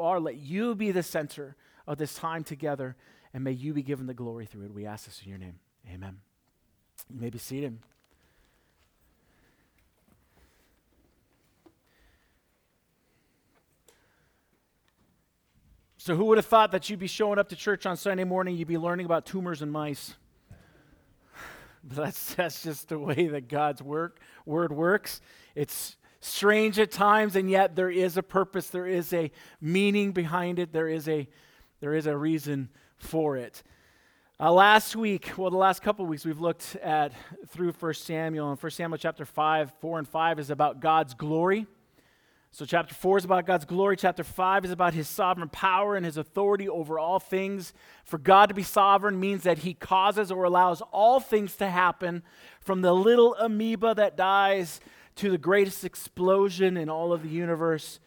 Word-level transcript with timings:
are. 0.00 0.20
Let 0.20 0.36
you 0.36 0.74
be 0.74 0.90
the 0.90 1.02
center 1.02 1.56
of 1.86 1.98
this 1.98 2.14
time 2.14 2.44
together, 2.44 2.96
and 3.32 3.44
may 3.44 3.52
you 3.52 3.72
be 3.72 3.82
given 3.82 4.06
the 4.06 4.14
glory 4.14 4.46
through 4.46 4.64
it. 4.66 4.74
We 4.74 4.86
ask 4.86 5.06
this 5.06 5.22
in 5.22 5.28
your 5.28 5.38
name. 5.38 5.58
Amen. 5.92 6.18
You 7.08 7.20
may 7.20 7.30
be 7.30 7.38
seated. 7.38 7.78
So, 16.06 16.14
who 16.14 16.26
would 16.26 16.38
have 16.38 16.46
thought 16.46 16.70
that 16.70 16.88
you'd 16.88 17.00
be 17.00 17.08
showing 17.08 17.36
up 17.36 17.48
to 17.48 17.56
church 17.56 17.84
on 17.84 17.96
Sunday 17.96 18.22
morning, 18.22 18.56
you'd 18.56 18.68
be 18.68 18.78
learning 18.78 19.06
about 19.06 19.26
tumors 19.26 19.60
and 19.60 19.72
mice? 19.72 20.14
But 21.82 21.96
that's, 22.04 22.34
that's 22.36 22.62
just 22.62 22.88
the 22.90 22.98
way 22.98 23.26
that 23.26 23.48
God's 23.48 23.82
work, 23.82 24.20
word 24.44 24.70
works. 24.70 25.20
It's 25.56 25.96
strange 26.26 26.78
at 26.78 26.90
times, 26.90 27.36
and 27.36 27.50
yet 27.50 27.76
there 27.76 27.90
is 27.90 28.16
a 28.16 28.22
purpose, 28.22 28.68
there 28.68 28.86
is 28.86 29.12
a 29.12 29.30
meaning 29.60 30.12
behind 30.12 30.58
it, 30.58 30.72
there 30.72 30.88
is 30.88 31.08
a, 31.08 31.28
there 31.80 31.94
is 31.94 32.06
a 32.06 32.16
reason 32.16 32.68
for 32.98 33.36
it. 33.36 33.62
Uh, 34.38 34.52
last 34.52 34.94
week, 34.94 35.32
well, 35.38 35.50
the 35.50 35.56
last 35.56 35.80
couple 35.80 36.04
weeks, 36.04 36.24
we've 36.24 36.40
looked 36.40 36.76
at 36.76 37.12
through 37.48 37.72
1 37.72 37.94
Samuel, 37.94 38.50
and 38.50 38.62
1 38.62 38.70
Samuel 38.70 38.98
chapter 38.98 39.24
5, 39.24 39.72
4 39.80 39.98
and 39.98 40.08
5 40.08 40.38
is 40.38 40.50
about 40.50 40.80
God's 40.80 41.14
glory. 41.14 41.66
So, 42.50 42.64
chapter 42.64 42.94
4 42.94 43.18
is 43.18 43.24
about 43.24 43.46
God's 43.46 43.64
glory. 43.64 43.96
Chapter 43.96 44.24
5 44.24 44.64
is 44.64 44.70
about 44.70 44.94
his 44.94 45.08
sovereign 45.08 45.48
power 45.48 45.94
and 45.94 46.06
his 46.06 46.16
authority 46.16 46.68
over 46.68 46.98
all 46.98 47.18
things. 47.18 47.74
For 48.04 48.18
God 48.18 48.48
to 48.48 48.54
be 48.54 48.62
sovereign 48.62 49.20
means 49.20 49.42
that 49.42 49.58
he 49.58 49.74
causes 49.74 50.30
or 50.32 50.44
allows 50.44 50.80
all 50.92 51.20
things 51.20 51.56
to 51.56 51.68
happen, 51.68 52.22
from 52.60 52.80
the 52.80 52.94
little 52.94 53.34
amoeba 53.36 53.94
that 53.94 54.16
dies 54.16 54.80
to 55.16 55.30
the 55.30 55.38
greatest 55.38 55.84
explosion 55.84 56.76
in 56.76 56.88
all 56.88 57.12
of 57.12 57.22
the 57.22 57.28
universe. 57.28 58.00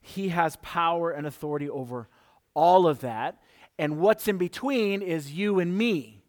He 0.00 0.28
has 0.28 0.56
power 0.62 1.10
and 1.10 1.26
authority 1.26 1.68
over 1.68 2.08
all 2.54 2.86
of 2.86 3.00
that. 3.00 3.40
And 3.78 3.98
what's 3.98 4.28
in 4.28 4.38
between 4.38 5.02
is 5.02 5.32
you 5.32 5.58
and 5.58 5.76
me. 5.76 6.22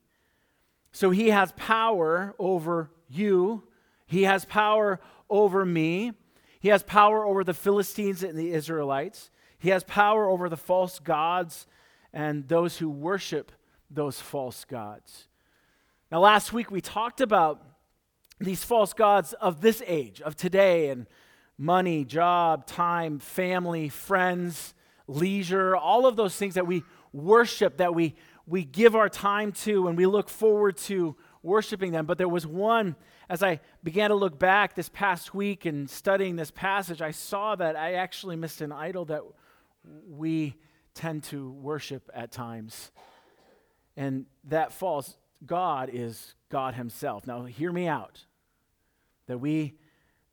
So, 0.93 1.09
he 1.09 1.29
has 1.29 1.53
power 1.53 2.35
over 2.37 2.91
you, 3.07 3.63
he 4.05 4.23
has 4.23 4.43
power 4.43 4.99
over 5.29 5.65
me. 5.65 6.11
He 6.59 6.69
has 6.69 6.83
power 6.83 7.25
over 7.25 7.43
the 7.43 7.55
Philistines 7.55 8.21
and 8.21 8.37
the 8.37 8.51
Israelites. 8.51 9.31
He 9.57 9.69
has 9.69 9.83
power 9.83 10.29
over 10.29 10.47
the 10.47 10.57
false 10.57 10.99
gods 10.99 11.65
and 12.13 12.47
those 12.47 12.77
who 12.77 12.89
worship 12.89 13.51
those 13.89 14.19
false 14.21 14.63
gods. 14.65 15.27
Now, 16.11 16.19
last 16.19 16.53
week 16.53 16.69
we 16.69 16.81
talked 16.81 17.19
about 17.19 17.63
these 18.41 18.63
false 18.63 18.93
gods 18.93 19.33
of 19.33 19.61
this 19.61 19.81
age, 19.85 20.21
of 20.21 20.35
today, 20.35 20.89
and 20.89 21.07
money, 21.57 22.03
job, 22.03 22.65
time, 22.65 23.19
family, 23.19 23.89
friends, 23.89 24.73
leisure, 25.07 25.75
all 25.75 26.05
of 26.05 26.15
those 26.15 26.35
things 26.35 26.55
that 26.55 26.67
we 26.67 26.83
worship, 27.13 27.77
that 27.77 27.93
we, 27.93 28.15
we 28.47 28.63
give 28.63 28.95
our 28.95 29.09
time 29.09 29.51
to, 29.51 29.87
and 29.87 29.97
we 29.97 30.05
look 30.05 30.29
forward 30.29 30.77
to 30.77 31.15
worshiping 31.43 31.91
them. 31.91 32.05
But 32.05 32.17
there 32.17 32.29
was 32.29 32.47
one 32.47 32.95
as 33.31 33.41
I 33.41 33.61
began 33.81 34.09
to 34.09 34.15
look 34.17 34.37
back 34.37 34.75
this 34.75 34.89
past 34.89 35.33
week 35.33 35.65
and 35.65 35.89
studying 35.89 36.35
this 36.35 36.51
passage, 36.51 37.01
I 37.01 37.11
saw 37.11 37.55
that 37.55 37.77
I 37.77 37.93
actually 37.93 38.35
missed 38.35 38.59
an 38.59 38.73
idol 38.73 39.05
that 39.05 39.21
we 40.05 40.57
tend 40.93 41.23
to 41.23 41.49
worship 41.49 42.09
at 42.13 42.33
times. 42.33 42.91
And 43.95 44.25
that 44.49 44.73
false 44.73 45.15
God 45.45 45.89
is 45.93 46.35
God 46.49 46.73
Himself. 46.73 47.25
Now, 47.25 47.45
hear 47.45 47.71
me 47.71 47.87
out. 47.87 48.25
That 49.27 49.39
we 49.39 49.75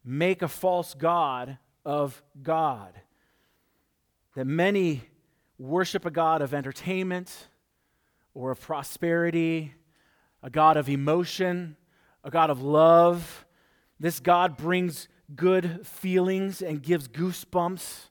make 0.04 0.42
a 0.42 0.48
false 0.48 0.94
God 0.94 1.58
of 1.84 2.22
God. 2.42 2.94
That 4.34 4.46
many 4.46 5.02
worship 5.58 6.06
a 6.06 6.10
God 6.10 6.42
of 6.42 6.54
entertainment 6.54 7.48
or 8.34 8.50
of 8.52 8.60
prosperity, 8.60 9.74
a 10.42 10.50
God 10.50 10.76
of 10.76 10.88
emotion, 10.88 11.76
a 12.22 12.30
God 12.30 12.50
of 12.50 12.62
love. 12.62 13.46
This 13.98 14.20
God 14.20 14.56
brings 14.56 15.08
good 15.34 15.86
feelings 15.86 16.62
and 16.62 16.82
gives 16.82 17.08
goosebumps. 17.08 18.08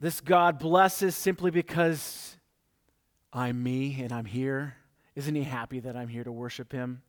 This 0.00 0.20
God 0.20 0.58
blesses 0.58 1.14
simply 1.14 1.50
because 1.50 2.36
I'm 3.32 3.62
me 3.62 4.00
and 4.02 4.12
I'm 4.12 4.24
here. 4.24 4.74
Isn't 5.14 5.34
he 5.34 5.42
happy 5.42 5.80
that 5.80 5.96
I'm 5.96 6.08
here 6.08 6.24
to 6.24 6.32
worship 6.32 6.72
him? 6.72 7.02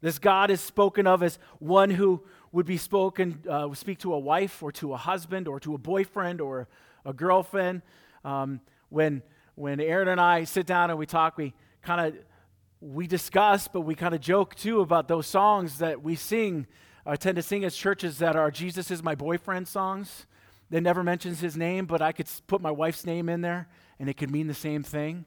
This 0.00 0.18
God 0.18 0.50
is 0.50 0.60
spoken 0.60 1.06
of 1.06 1.22
as 1.22 1.38
one 1.58 1.90
who 1.90 2.22
would 2.52 2.66
be 2.66 2.76
spoken, 2.76 3.42
uh, 3.48 3.72
speak 3.74 3.98
to 4.00 4.14
a 4.14 4.18
wife 4.18 4.62
or 4.62 4.72
to 4.72 4.94
a 4.94 4.96
husband 4.96 5.48
or 5.48 5.60
to 5.60 5.74
a 5.74 5.78
boyfriend 5.78 6.40
or 6.40 6.68
a 7.04 7.12
girlfriend. 7.12 7.82
Um, 8.24 8.60
when, 8.88 9.22
when 9.54 9.80
Aaron 9.80 10.08
and 10.08 10.20
I 10.20 10.44
sit 10.44 10.66
down 10.66 10.90
and 10.90 10.98
we 10.98 11.06
talk, 11.06 11.36
we 11.36 11.52
kind 11.82 12.06
of 12.06 12.24
we 12.80 13.06
discuss, 13.06 13.66
but 13.66 13.80
we 13.80 13.94
kind 13.94 14.14
of 14.14 14.20
joke 14.20 14.54
too 14.54 14.80
about 14.80 15.08
those 15.08 15.26
songs 15.26 15.78
that 15.78 16.02
we 16.02 16.14
sing, 16.14 16.66
I 17.04 17.16
tend 17.16 17.36
to 17.36 17.42
sing 17.42 17.64
as 17.64 17.76
churches 17.76 18.18
that 18.18 18.36
are 18.36 18.50
Jesus 18.50 18.90
is 18.90 19.02
my 19.02 19.14
boyfriend 19.14 19.66
songs. 19.66 20.26
That 20.70 20.82
never 20.82 21.02
mentions 21.02 21.40
his 21.40 21.56
name, 21.56 21.86
but 21.86 22.02
I 22.02 22.12
could 22.12 22.28
put 22.46 22.60
my 22.60 22.70
wife's 22.70 23.06
name 23.06 23.30
in 23.30 23.40
there 23.40 23.68
and 23.98 24.08
it 24.08 24.18
could 24.18 24.30
mean 24.30 24.48
the 24.48 24.54
same 24.54 24.82
thing. 24.82 25.24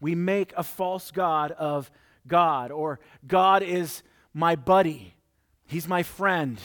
We 0.00 0.16
make 0.16 0.52
a 0.56 0.64
false 0.64 1.12
God 1.12 1.52
of 1.52 1.88
God, 2.26 2.70
or 2.70 3.00
God 3.26 3.62
is 3.62 4.02
my 4.34 4.56
buddy, 4.56 5.14
he's 5.66 5.88
my 5.88 6.02
friend. 6.02 6.60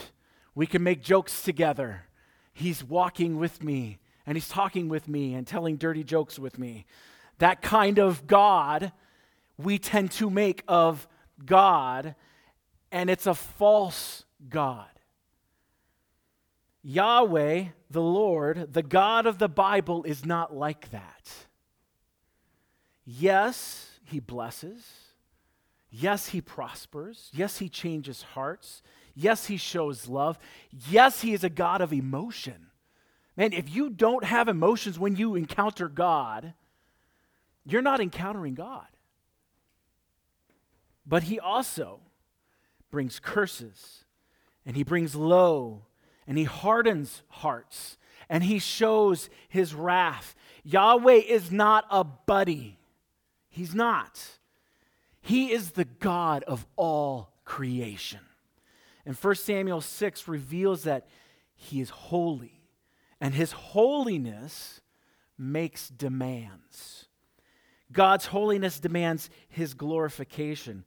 We 0.56 0.66
can 0.66 0.82
make 0.82 1.04
jokes 1.04 1.44
together. 1.44 2.04
He's 2.52 2.84
walking 2.84 3.38
with 3.38 3.64
me 3.64 4.00
and 4.26 4.36
he's 4.36 4.50
talking 4.50 4.90
with 4.90 5.08
me 5.08 5.36
and 5.36 5.46
telling 5.46 5.78
dirty 5.78 6.04
jokes 6.04 6.40
with 6.40 6.58
me. 6.58 6.86
That 7.38 7.62
kind 7.62 8.00
of 8.00 8.26
God 8.26 8.92
we 9.58 9.80
tend 9.80 10.12
to 10.12 10.30
make 10.30 10.64
of 10.68 11.08
God, 11.44 12.16
and 12.92 13.10
it's 13.10 13.26
a 13.26 13.34
false 13.34 14.24
God. 14.50 14.86
Yahweh, 16.84 17.66
the 17.90 18.02
Lord, 18.02 18.74
the 18.74 18.84
God 18.84 19.26
of 19.26 19.40
the 19.40 19.50
Bible, 19.50 20.04
is 20.04 20.26
not 20.26 20.56
like 20.56 20.92
that. 20.92 21.32
Yes, 23.04 24.00
he 24.04 24.20
blesses. 24.20 24.86
Yes, 25.90 26.30
he 26.30 26.42
prospers. 26.42 27.30
Yes, 27.34 27.60
he 27.60 27.70
changes 27.70 28.22
hearts. 28.22 28.82
Yes, 29.16 29.48
he 29.48 29.58
shows 29.58 30.08
love. 30.08 30.38
Yes, 30.90 31.22
he 31.22 31.34
is 31.34 31.44
a 31.44 31.50
God 31.50 31.82
of 31.82 31.94
emotion. 31.94 32.68
Man, 33.36 33.54
if 33.54 33.74
you 33.74 33.90
don't 33.90 34.24
have 34.24 34.48
emotions 34.48 35.00
when 35.00 35.16
you 35.16 35.36
encounter 35.36 35.88
God, 35.88 36.54
you're 37.66 37.82
not 37.82 38.02
encountering 38.02 38.56
God. 38.56 38.88
But 41.06 41.24
he 41.24 41.40
also 41.40 42.02
brings 42.92 43.20
curses, 43.20 44.04
and 44.66 44.76
he 44.76 44.84
brings 44.84 45.16
low, 45.16 45.86
and 46.28 46.38
he 46.38 46.44
hardens 46.44 47.24
hearts, 47.30 47.98
and 48.30 48.44
he 48.44 48.60
shows 48.60 49.30
his 49.48 49.74
wrath. 49.74 50.36
Yahweh 50.64 51.22
is 51.28 51.52
not 51.52 51.86
a 51.90 52.04
buddy. 52.04 52.78
He's 53.50 53.74
not. 53.74 54.22
He 55.28 55.52
is 55.52 55.72
the 55.72 55.84
God 55.84 56.44
of 56.46 56.66
all 56.78 57.34
creation. 57.44 58.22
And 59.06 59.14
1 59.14 59.36
Samuel 59.36 59.82
6 59.82 60.26
reveals 60.26 60.84
that 60.84 61.06
he 61.54 61.82
is 61.82 61.90
holy, 61.90 62.62
and 63.20 63.34
his 63.34 63.52
holiness 63.52 64.80
makes 65.38 65.90
demands. 65.90 67.08
God's 67.92 68.28
holiness 68.28 68.80
demands 68.80 69.30
his 69.50 69.74
glorification. 69.74 70.86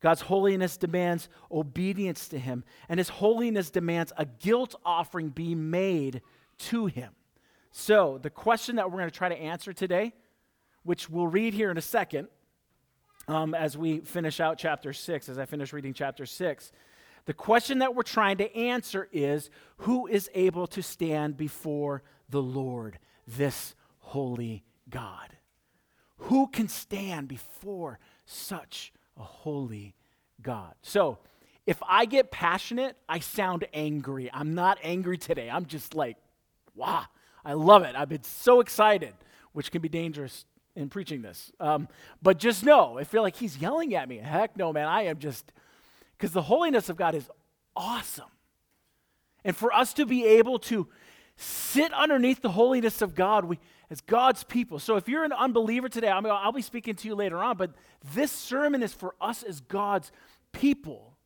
God's 0.00 0.20
holiness 0.20 0.76
demands 0.76 1.28
obedience 1.50 2.28
to 2.28 2.38
him, 2.38 2.62
and 2.88 3.00
his 3.00 3.08
holiness 3.08 3.68
demands 3.68 4.12
a 4.16 4.26
guilt 4.26 4.76
offering 4.84 5.30
be 5.30 5.56
made 5.56 6.22
to 6.58 6.86
him. 6.86 7.10
So, 7.72 8.20
the 8.22 8.30
question 8.30 8.76
that 8.76 8.92
we're 8.92 8.98
going 8.98 9.10
to 9.10 9.16
try 9.16 9.28
to 9.28 9.34
answer 9.34 9.72
today, 9.72 10.12
which 10.84 11.10
we'll 11.10 11.26
read 11.26 11.52
here 11.52 11.72
in 11.72 11.78
a 11.78 11.82
second 11.82 12.28
um, 13.28 13.54
as 13.54 13.76
we 13.76 14.00
finish 14.00 14.40
out 14.40 14.58
chapter 14.58 14.92
6, 14.92 15.28
as 15.28 15.38
I 15.38 15.46
finish 15.46 15.72
reading 15.72 15.94
chapter 15.94 16.26
6, 16.26 16.72
the 17.24 17.34
question 17.34 17.78
that 17.78 17.94
we're 17.94 18.02
trying 18.02 18.38
to 18.38 18.56
answer 18.56 19.08
is 19.12 19.48
who 19.78 20.06
is 20.06 20.28
able 20.34 20.66
to 20.68 20.82
stand 20.82 21.36
before 21.36 22.02
the 22.28 22.42
Lord, 22.42 22.98
this 23.26 23.74
holy 23.98 24.64
God? 24.90 25.36
Who 26.16 26.48
can 26.48 26.68
stand 26.68 27.28
before 27.28 27.98
such 28.24 28.92
a 29.16 29.22
holy 29.22 29.94
God. 30.40 30.74
So, 30.82 31.18
if 31.64 31.80
I 31.88 32.06
get 32.06 32.32
passionate, 32.32 32.96
I 33.08 33.20
sound 33.20 33.66
angry. 33.72 34.28
I'm 34.32 34.54
not 34.54 34.78
angry 34.82 35.16
today. 35.16 35.48
I'm 35.48 35.66
just 35.66 35.94
like, 35.94 36.16
wow, 36.74 37.04
I 37.44 37.52
love 37.52 37.84
it. 37.84 37.94
I've 37.94 38.08
been 38.08 38.24
so 38.24 38.58
excited, 38.58 39.14
which 39.52 39.70
can 39.70 39.80
be 39.80 39.88
dangerous 39.88 40.44
in 40.74 40.88
preaching 40.88 41.22
this. 41.22 41.52
Um, 41.60 41.88
but 42.22 42.38
just 42.38 42.64
know, 42.64 42.98
I 42.98 43.04
feel 43.04 43.22
like 43.22 43.36
he's 43.36 43.58
yelling 43.58 43.94
at 43.94 44.08
me. 44.08 44.18
Heck 44.18 44.56
no, 44.56 44.72
man. 44.72 44.88
I 44.88 45.02
am 45.02 45.18
just, 45.18 45.52
because 46.16 46.32
the 46.32 46.42
holiness 46.42 46.88
of 46.88 46.96
God 46.96 47.14
is 47.14 47.28
awesome. 47.76 48.30
And 49.44 49.56
for 49.56 49.72
us 49.72 49.92
to 49.94 50.06
be 50.06 50.24
able 50.24 50.58
to 50.60 50.88
sit 51.36 51.92
underneath 51.92 52.42
the 52.42 52.50
holiness 52.50 53.02
of 53.02 53.14
God, 53.14 53.44
we, 53.44 53.58
as 53.90 54.00
God's 54.00 54.44
people. 54.44 54.78
So 54.78 54.96
if 54.96 55.08
you're 55.08 55.24
an 55.24 55.32
unbeliever 55.32 55.88
today, 55.88 56.08
I 56.08 56.20
mean, 56.20 56.32
I'll 56.32 56.52
be 56.52 56.62
speaking 56.62 56.94
to 56.94 57.08
you 57.08 57.14
later 57.14 57.38
on, 57.38 57.56
but 57.56 57.72
this 58.14 58.30
sermon 58.30 58.82
is 58.82 58.92
for 58.92 59.14
us 59.20 59.42
as 59.42 59.60
God's 59.60 60.12
people 60.52 61.16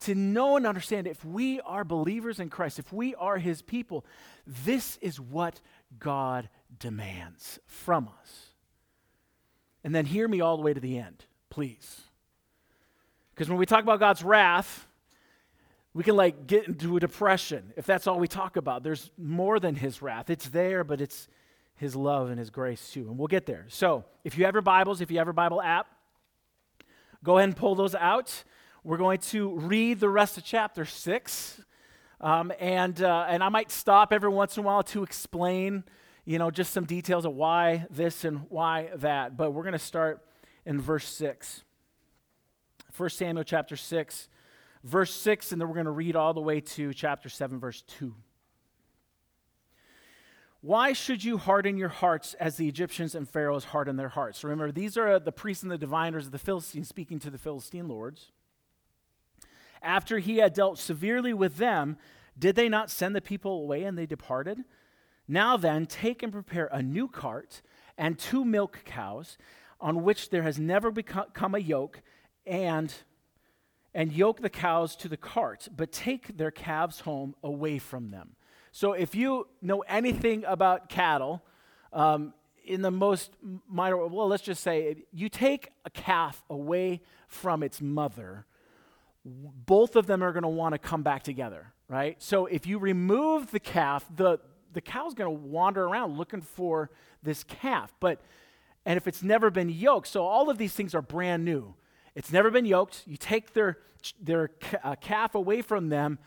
to 0.00 0.14
know 0.14 0.56
and 0.56 0.66
understand 0.66 1.06
if 1.06 1.24
we 1.24 1.60
are 1.60 1.84
believers 1.84 2.40
in 2.40 2.48
Christ, 2.48 2.78
if 2.78 2.92
we 2.92 3.14
are 3.14 3.38
his 3.38 3.62
people, 3.62 4.04
this 4.46 4.98
is 5.00 5.20
what 5.20 5.60
God 5.98 6.48
demands 6.78 7.58
from 7.66 8.08
us. 8.20 8.51
And 9.84 9.94
then 9.94 10.06
hear 10.06 10.28
me 10.28 10.40
all 10.40 10.56
the 10.56 10.62
way 10.62 10.72
to 10.72 10.80
the 10.80 10.98
end, 10.98 11.24
please. 11.50 12.02
Because 13.34 13.48
when 13.48 13.58
we 13.58 13.66
talk 13.66 13.82
about 13.82 13.98
God's 13.98 14.22
wrath, 14.22 14.86
we 15.94 16.04
can 16.04 16.16
like 16.16 16.46
get 16.46 16.68
into 16.68 16.96
a 16.96 17.00
depression 17.00 17.72
if 17.76 17.84
that's 17.84 18.06
all 18.06 18.18
we 18.18 18.28
talk 18.28 18.56
about. 18.56 18.82
There's 18.82 19.10
more 19.18 19.58
than 19.58 19.74
his 19.74 20.00
wrath. 20.00 20.30
It's 20.30 20.48
there, 20.48 20.84
but 20.84 21.00
it's 21.00 21.28
his 21.74 21.96
love 21.96 22.30
and 22.30 22.38
his 22.38 22.50
grace 22.50 22.90
too. 22.90 23.08
And 23.08 23.18
we'll 23.18 23.28
get 23.28 23.46
there. 23.46 23.66
So 23.68 24.04
if 24.24 24.38
you 24.38 24.44
have 24.44 24.54
your 24.54 24.62
Bibles, 24.62 25.00
if 25.00 25.10
you 25.10 25.18
have 25.18 25.26
your 25.26 25.32
Bible 25.32 25.60
app, 25.60 25.86
go 27.24 27.38
ahead 27.38 27.48
and 27.48 27.56
pull 27.56 27.74
those 27.74 27.94
out. 27.94 28.44
We're 28.84 28.98
going 28.98 29.18
to 29.18 29.50
read 29.56 30.00
the 30.00 30.08
rest 30.08 30.38
of 30.38 30.44
chapter 30.44 30.84
six. 30.84 31.60
Um, 32.20 32.52
and, 32.60 33.02
uh, 33.02 33.26
and 33.28 33.42
I 33.42 33.48
might 33.48 33.70
stop 33.70 34.12
every 34.12 34.30
once 34.30 34.56
in 34.56 34.62
a 34.62 34.66
while 34.66 34.84
to 34.84 35.02
explain, 35.02 35.82
you 36.24 36.38
know, 36.38 36.50
just 36.50 36.72
some 36.72 36.84
details 36.84 37.24
of 37.24 37.34
why 37.34 37.86
this 37.90 38.24
and 38.24 38.46
why 38.48 38.90
that. 38.96 39.36
But 39.36 39.50
we're 39.52 39.62
going 39.62 39.72
to 39.72 39.78
start 39.78 40.24
in 40.64 40.80
verse 40.80 41.06
6. 41.06 41.64
1 42.96 43.08
Samuel 43.10 43.44
chapter 43.44 43.74
6, 43.74 44.28
verse 44.84 45.14
6, 45.14 45.52
and 45.52 45.60
then 45.60 45.68
we're 45.68 45.74
going 45.74 45.86
to 45.86 45.90
read 45.90 46.14
all 46.14 46.34
the 46.34 46.42
way 46.42 46.60
to 46.60 46.92
chapter 46.92 47.28
7, 47.28 47.58
verse 47.58 47.82
2. 47.82 48.14
Why 50.60 50.92
should 50.92 51.24
you 51.24 51.38
harden 51.38 51.76
your 51.76 51.88
hearts 51.88 52.34
as 52.34 52.56
the 52.56 52.68
Egyptians 52.68 53.14
and 53.14 53.28
Pharaohs 53.28 53.64
hardened 53.64 53.98
their 53.98 54.10
hearts? 54.10 54.44
Remember, 54.44 54.70
these 54.70 54.96
are 54.96 55.18
the 55.18 55.32
priests 55.32 55.62
and 55.62 55.72
the 55.72 55.78
diviners 55.78 56.26
of 56.26 56.32
the 56.32 56.38
Philistines 56.38 56.88
speaking 56.88 57.18
to 57.20 57.30
the 57.30 57.38
Philistine 57.38 57.88
lords. 57.88 58.30
After 59.82 60.18
he 60.18 60.36
had 60.36 60.52
dealt 60.52 60.78
severely 60.78 61.32
with 61.32 61.56
them, 61.56 61.96
did 62.38 62.54
they 62.54 62.68
not 62.68 62.90
send 62.90 63.16
the 63.16 63.20
people 63.20 63.62
away 63.62 63.82
and 63.82 63.98
they 63.98 64.06
departed? 64.06 64.58
Now 65.28 65.56
then, 65.56 65.86
take 65.86 66.22
and 66.22 66.32
prepare 66.32 66.68
a 66.72 66.82
new 66.82 67.08
cart 67.08 67.62
and 67.96 68.18
two 68.18 68.44
milk 68.44 68.80
cows 68.84 69.38
on 69.80 70.02
which 70.02 70.30
there 70.30 70.42
has 70.42 70.58
never 70.58 70.90
become 70.90 71.54
a 71.54 71.58
yoke 71.58 72.02
and 72.46 72.94
and 73.94 74.12
yoke 74.12 74.40
the 74.40 74.50
cows 74.50 74.96
to 74.96 75.08
the 75.08 75.16
cart, 75.16 75.68
but 75.76 75.92
take 75.92 76.36
their 76.36 76.50
calves 76.50 77.00
home 77.00 77.34
away 77.42 77.78
from 77.78 78.10
them. 78.10 78.36
So, 78.70 78.94
if 78.94 79.14
you 79.14 79.48
know 79.60 79.80
anything 79.80 80.44
about 80.46 80.88
cattle, 80.88 81.42
um, 81.92 82.32
in 82.64 82.80
the 82.80 82.90
most 82.90 83.32
minor, 83.68 84.06
well, 84.06 84.28
let's 84.28 84.42
just 84.42 84.62
say 84.62 85.04
you 85.12 85.28
take 85.28 85.68
a 85.84 85.90
calf 85.90 86.42
away 86.48 87.02
from 87.28 87.62
its 87.62 87.82
mother, 87.82 88.46
both 89.24 89.94
of 89.94 90.06
them 90.06 90.22
are 90.22 90.32
going 90.32 90.42
to 90.44 90.48
want 90.48 90.72
to 90.72 90.78
come 90.78 91.02
back 91.02 91.22
together, 91.22 91.72
right? 91.86 92.20
So, 92.22 92.46
if 92.46 92.66
you 92.66 92.78
remove 92.78 93.50
the 93.50 93.60
calf, 93.60 94.06
the, 94.14 94.38
the 94.72 94.80
cow's 94.80 95.14
going 95.14 95.34
to 95.34 95.42
wander 95.42 95.84
around 95.84 96.16
looking 96.16 96.40
for 96.40 96.90
this 97.22 97.44
calf. 97.44 97.92
But, 98.00 98.20
and 98.84 98.96
if 98.96 99.06
it's 99.06 99.22
never 99.22 99.50
been 99.50 99.68
yoked, 99.68 100.08
so 100.08 100.24
all 100.24 100.50
of 100.50 100.58
these 100.58 100.72
things 100.72 100.94
are 100.94 101.02
brand 101.02 101.44
new. 101.44 101.74
It's 102.14 102.32
never 102.32 102.50
been 102.50 102.64
yoked. 102.64 103.02
You 103.06 103.16
take 103.16 103.54
their, 103.54 103.78
their 104.20 104.50
uh, 104.82 104.96
calf 104.96 105.34
away 105.34 105.62
from 105.62 105.88
them. 105.88 106.18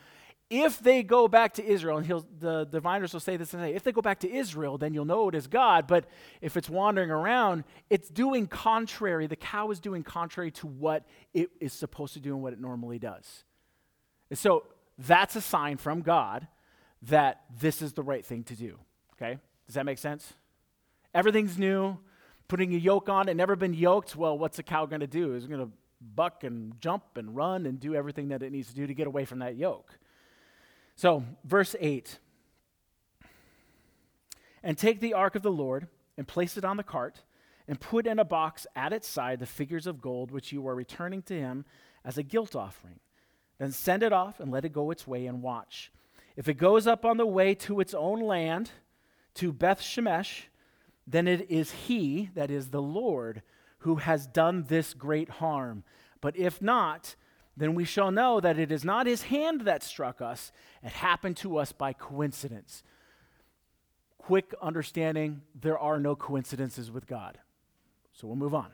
If 0.49 0.79
they 0.79 1.01
go 1.01 1.27
back 1.27 1.55
to 1.55 1.65
Israel, 1.65 1.97
and 1.97 2.05
he'll, 2.05 2.25
the 2.39 2.65
diviners 2.65 3.13
will 3.13 3.19
say 3.19 3.35
this 3.35 3.53
and 3.53 3.63
say, 3.63 3.73
if 3.73 3.83
they 3.83 3.91
go 3.91 4.01
back 4.01 4.19
to 4.19 4.31
Israel, 4.31 4.77
then 4.77 4.93
you'll 4.93 5.05
know 5.05 5.27
it 5.27 5.35
is 5.35 5.47
God. 5.47 5.87
But 5.87 6.05
if 6.39 6.55
it's 6.55 6.69
wandering 6.69 7.09
around, 7.09 7.63
it's 7.89 8.09
doing 8.09 8.45
contrary. 8.45 9.25
The 9.25 9.35
cow 9.35 9.71
is 9.71 9.79
doing 9.79 10.03
contrary 10.03 10.51
to 10.51 10.67
what 10.67 11.03
it 11.33 11.49
is 11.59 11.73
supposed 11.73 12.13
to 12.13 12.19
do 12.19 12.33
and 12.35 12.43
what 12.43 12.53
it 12.53 12.61
normally 12.61 12.99
does. 12.99 13.43
And 14.29 14.37
so 14.37 14.65
that's 14.99 15.35
a 15.35 15.41
sign 15.41 15.77
from 15.77 16.01
God 16.01 16.47
that 17.09 17.41
this 17.59 17.81
is 17.81 17.93
the 17.93 18.03
right 18.03 18.25
thing 18.25 18.43
to 18.45 18.55
do. 18.55 18.77
Okay? 19.13 19.37
Does 19.65 19.75
that 19.75 19.85
make 19.85 19.97
sense? 19.97 20.33
Everything's 21.13 21.57
new 21.57 21.97
putting 22.47 22.73
a 22.73 22.77
yoke 22.77 23.09
on 23.09 23.29
and 23.29 23.37
never 23.37 23.55
been 23.55 23.73
yoked, 23.73 24.15
well, 24.15 24.37
what's 24.37 24.59
a 24.59 24.63
cow 24.63 24.85
going 24.85 25.01
to 25.01 25.07
do? 25.07 25.33
Is 25.33 25.45
it 25.45 25.49
going 25.49 25.65
to 25.65 25.71
buck 26.01 26.43
and 26.43 26.79
jump 26.79 27.03
and 27.15 27.35
run 27.35 27.65
and 27.65 27.79
do 27.79 27.95
everything 27.95 28.27
that 28.29 28.43
it 28.43 28.51
needs 28.51 28.67
to 28.69 28.75
do 28.75 28.85
to 28.85 28.93
get 28.93 29.07
away 29.07 29.25
from 29.25 29.39
that 29.39 29.55
yoke? 29.55 29.97
So, 30.95 31.23
verse 31.43 31.75
8 31.79 32.19
And 34.63 34.77
take 34.77 34.99
the 34.99 35.13
ark 35.13 35.35
of 35.35 35.41
the 35.41 35.51
Lord 35.51 35.87
and 36.17 36.27
place 36.27 36.57
it 36.57 36.65
on 36.65 36.77
the 36.77 36.83
cart 36.83 37.23
and 37.67 37.79
put 37.79 38.05
in 38.05 38.19
a 38.19 38.25
box 38.25 38.67
at 38.75 38.93
its 38.93 39.07
side 39.07 39.39
the 39.39 39.45
figures 39.45 39.87
of 39.87 40.01
gold 40.01 40.31
which 40.31 40.51
you 40.51 40.67
are 40.67 40.75
returning 40.75 41.21
to 41.23 41.33
him 41.33 41.65
as 42.03 42.17
a 42.17 42.23
guilt 42.23 42.55
offering. 42.55 42.99
Then 43.57 43.71
send 43.71 44.03
it 44.03 44.13
off 44.13 44.39
and 44.39 44.51
let 44.51 44.65
it 44.65 44.73
go 44.73 44.91
its 44.91 45.07
way 45.07 45.25
and 45.25 45.41
watch. 45.41 45.91
If 46.35 46.47
it 46.47 46.55
goes 46.55 46.85
up 46.85 47.05
on 47.05 47.17
the 47.17 47.25
way 47.25 47.55
to 47.55 47.79
its 47.79 47.93
own 47.93 48.19
land, 48.19 48.71
to 49.35 49.51
Beth 49.51 49.81
Shemesh, 49.81 50.43
then 51.07 51.27
it 51.27 51.49
is 51.49 51.71
he, 51.71 52.29
that 52.33 52.49
is 52.49 52.69
the 52.69 52.81
Lord, 52.81 53.41
who 53.79 53.97
has 53.97 54.27
done 54.27 54.65
this 54.67 54.93
great 54.93 55.29
harm. 55.29 55.83
But 56.19 56.35
if 56.35 56.61
not, 56.61 57.15
then 57.55 57.75
we 57.75 57.85
shall 57.85 58.11
know 58.11 58.39
that 58.39 58.59
it 58.59 58.71
is 58.71 58.83
not 58.83 59.07
his 59.07 59.23
hand 59.23 59.61
that 59.61 59.83
struck 59.83 60.21
us, 60.21 60.51
it 60.83 60.91
happened 60.91 61.37
to 61.37 61.57
us 61.57 61.71
by 61.71 61.93
coincidence. 61.93 62.83
Quick 64.17 64.53
understanding 64.61 65.41
there 65.53 65.77
are 65.77 65.99
no 65.99 66.15
coincidences 66.15 66.91
with 66.91 67.05
God. 67.05 67.37
So 68.13 68.27
we'll 68.27 68.35
move 68.35 68.55
on. 68.55 68.71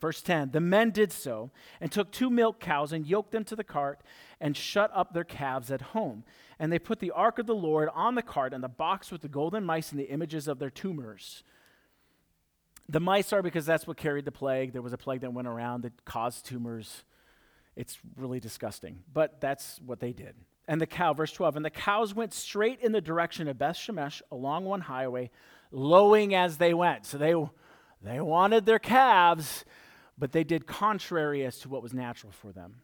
Verse 0.00 0.22
10 0.22 0.50
The 0.50 0.60
men 0.60 0.90
did 0.90 1.12
so 1.12 1.50
and 1.80 1.90
took 1.90 2.10
two 2.10 2.30
milk 2.30 2.60
cows 2.60 2.92
and 2.92 3.06
yoked 3.06 3.32
them 3.32 3.44
to 3.44 3.56
the 3.56 3.64
cart 3.64 4.00
and 4.40 4.56
shut 4.56 4.90
up 4.94 5.12
their 5.12 5.24
calves 5.24 5.70
at 5.70 5.80
home. 5.80 6.24
And 6.58 6.72
they 6.72 6.78
put 6.78 7.00
the 7.00 7.10
ark 7.10 7.38
of 7.38 7.46
the 7.46 7.54
Lord 7.54 7.88
on 7.94 8.14
the 8.14 8.22
cart 8.22 8.52
and 8.54 8.62
the 8.62 8.68
box 8.68 9.10
with 9.10 9.22
the 9.22 9.28
golden 9.28 9.64
mice 9.64 9.90
and 9.90 10.00
the 10.00 10.10
images 10.10 10.48
of 10.48 10.58
their 10.58 10.70
tumors. 10.70 11.42
The 12.88 13.00
mice 13.00 13.32
are 13.32 13.42
because 13.42 13.66
that's 13.66 13.86
what 13.86 13.96
carried 13.96 14.24
the 14.24 14.32
plague. 14.32 14.72
There 14.72 14.82
was 14.82 14.92
a 14.92 14.98
plague 14.98 15.22
that 15.22 15.32
went 15.32 15.48
around 15.48 15.82
that 15.82 16.04
caused 16.04 16.46
tumors. 16.46 17.04
It's 17.74 17.98
really 18.16 18.40
disgusting, 18.40 19.00
but 19.12 19.40
that's 19.40 19.80
what 19.84 20.00
they 20.00 20.12
did. 20.12 20.34
And 20.68 20.80
the 20.80 20.86
cow, 20.86 21.12
verse 21.12 21.32
12, 21.32 21.56
and 21.56 21.64
the 21.64 21.70
cows 21.70 22.14
went 22.14 22.32
straight 22.32 22.80
in 22.80 22.92
the 22.92 23.00
direction 23.00 23.48
of 23.48 23.58
Beth 23.58 23.76
Shemesh 23.76 24.22
along 24.32 24.64
one 24.64 24.80
highway, 24.80 25.30
lowing 25.70 26.34
as 26.34 26.58
they 26.58 26.74
went. 26.74 27.06
So 27.06 27.18
they, 27.18 27.34
they 28.02 28.20
wanted 28.20 28.66
their 28.66 28.78
calves, 28.78 29.64
but 30.18 30.32
they 30.32 30.44
did 30.44 30.66
contrary 30.66 31.44
as 31.44 31.58
to 31.58 31.68
what 31.68 31.82
was 31.82 31.94
natural 31.94 32.32
for 32.32 32.52
them. 32.52 32.76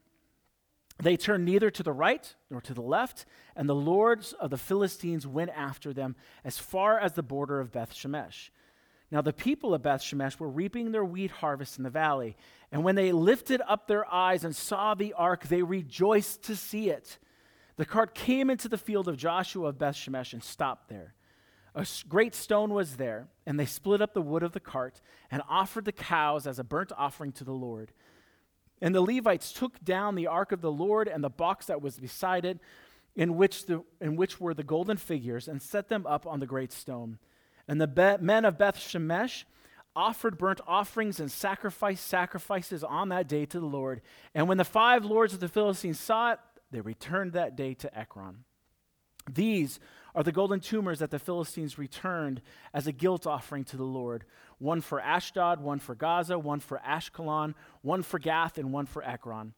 They 1.03 1.17
turned 1.17 1.45
neither 1.45 1.71
to 1.71 1.83
the 1.83 1.93
right 1.93 2.35
nor 2.51 2.61
to 2.61 2.75
the 2.75 2.83
left, 2.83 3.25
and 3.57 3.69
the 3.69 3.75
lords 3.75 4.33
of 4.35 4.51
the 4.51 4.59
Philistines 4.59 5.27
went 5.27 5.51
after 5.51 5.93
them 5.93 6.17
as 6.45 6.59
far 6.59 6.99
as 6.99 7.15
the 7.15 7.23
border 7.23 7.61
of 7.61 7.73
Beth 7.73 7.95
Shemesh. 7.95 8.51
Now 9.11 9.21
the 9.21 9.33
people 9.33 9.75
of 9.75 9.83
Beth 9.83 10.01
Shemesh 10.01 10.39
were 10.39 10.49
reaping 10.49 10.91
their 10.91 11.05
wheat 11.05 11.31
harvest 11.31 11.77
in 11.77 11.85
the 11.85 11.91
valley. 11.91 12.37
And 12.71 12.83
when 12.83 12.95
they 12.95 13.13
lifted 13.13 13.61
up 13.67 13.87
their 13.87 14.11
eyes 14.11 14.43
and 14.45 14.57
saw 14.57 14.95
the 14.95 15.13
ark, 15.13 15.49
they 15.49 15.63
rejoiced 15.63 16.45
to 16.45 16.57
see 16.57 16.89
it. 16.89 17.19
The 17.77 17.85
cart 17.85 18.15
came 18.15 18.49
into 18.49 18.69
the 18.69 18.79
field 18.79 19.09
of 19.09 19.17
Joshua 19.17 19.69
of 19.69 19.79
Beth 19.79 19.97
Shemesh 19.97 20.33
and 20.33 20.43
stopped 20.43 20.89
there. 20.89 21.15
A 21.75 21.87
great 22.09 22.35
stone 22.35 22.75
was 22.75 22.97
there, 22.97 23.29
and 23.47 23.59
they 23.59 23.65
split 23.65 24.03
up 24.03 24.13
the 24.13 24.21
wood 24.21 24.43
of 24.43 24.53
the 24.53 24.61
cart 24.61 25.01
and 25.31 25.43
offered 25.49 25.87
the 25.87 25.93
cows 25.93 26.47
as 26.47 26.59
a 26.59 26.65
burnt 26.65 26.93
offering 26.97 27.33
to 27.33 27.45
the 27.45 27.53
Lord. 27.53 27.93
And 28.83 28.95
the 28.95 29.01
Levites 29.01 29.53
took 29.53 29.83
down 29.83 30.15
the 30.15 30.27
ark 30.27 30.53
of 30.53 30.61
the 30.61 30.73
Lord 30.73 31.09
and 31.09 31.25
the 31.25 31.31
box 31.31 31.67
that 31.67 31.81
was 31.81 31.99
beside 31.99 32.45
it, 32.45 32.59
in 33.15 33.37
which, 33.37 33.67
the, 33.67 33.85
in 34.01 34.17
which 34.17 34.41
were 34.41 34.55
the 34.55 34.63
golden 34.65 34.97
figures, 34.97 35.49
and 35.49 35.63
set 35.63 35.89
them 35.89 36.07
up 36.07 36.27
on 36.27 36.41
the 36.41 36.47
great 36.47 36.73
stone. 36.73 37.19
And 37.69 37.81
the 37.81 37.87
be- 37.87 38.17
men 38.21 38.45
of 38.45 38.59
Beth 38.59 38.77
Shemesh 38.77 39.45
offered 39.95 40.39
burnt 40.39 40.61
offerings 40.67 41.21
and 41.21 41.31
sacrificed 41.31 42.07
sacrifices 42.07 42.83
on 42.83 43.11
that 43.11 43.29
day 43.29 43.47
to 43.47 43.61
the 43.61 43.67
Lord. 43.67 44.03
And 44.35 44.49
when 44.49 44.59
the 44.59 44.65
five 44.65 45.05
lords 45.05 45.33
of 45.33 45.41
the 45.41 45.49
Philistines 45.49 46.01
saw 46.01 46.33
it, 46.33 46.39
they 46.71 46.81
returned 46.81 47.35
that 47.35 47.57
day 47.57 47.75
to 47.75 47.99
Ekron. 47.99 48.45
These 49.31 49.81
are 50.15 50.23
the 50.23 50.33
golden 50.33 50.61
tumors 50.61 50.99
that 50.99 51.11
the 51.11 51.19
Philistines 51.19 51.79
returned 51.79 52.43
as 52.75 52.87
a 52.87 52.93
guilt 52.93 53.27
offering 53.27 53.65
to 53.65 53.77
the 53.77 53.85
Lord 53.85 54.25
one 54.59 54.81
for 54.81 55.01
Ashdod, 55.01 55.61
one 55.61 55.81
for 55.81 55.95
Gaza, 55.95 56.39
one 56.39 56.61
for 56.61 56.81
Ashkelon, 56.87 57.55
one 57.81 58.03
for 58.03 58.21
Gath, 58.21 58.59
and 58.59 58.73
one 58.73 58.87
for 58.87 59.03
Ekron. 59.03 59.55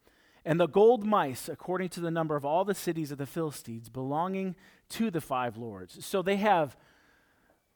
And 0.47 0.59
the 0.59 0.66
gold 0.66 1.04
mice, 1.04 1.49
according 1.49 1.90
to 1.90 2.00
the 2.00 2.11
number 2.11 2.37
of 2.37 2.44
all 2.44 2.64
the 2.64 2.75
cities 2.75 3.11
of 3.11 3.18
the 3.18 3.26
Philistines, 3.26 3.90
belonging 3.90 4.54
to 4.90 5.11
the 5.11 5.21
five 5.21 5.56
lords. 5.56 6.04
So 6.04 6.23
they 6.23 6.37
have 6.37 6.76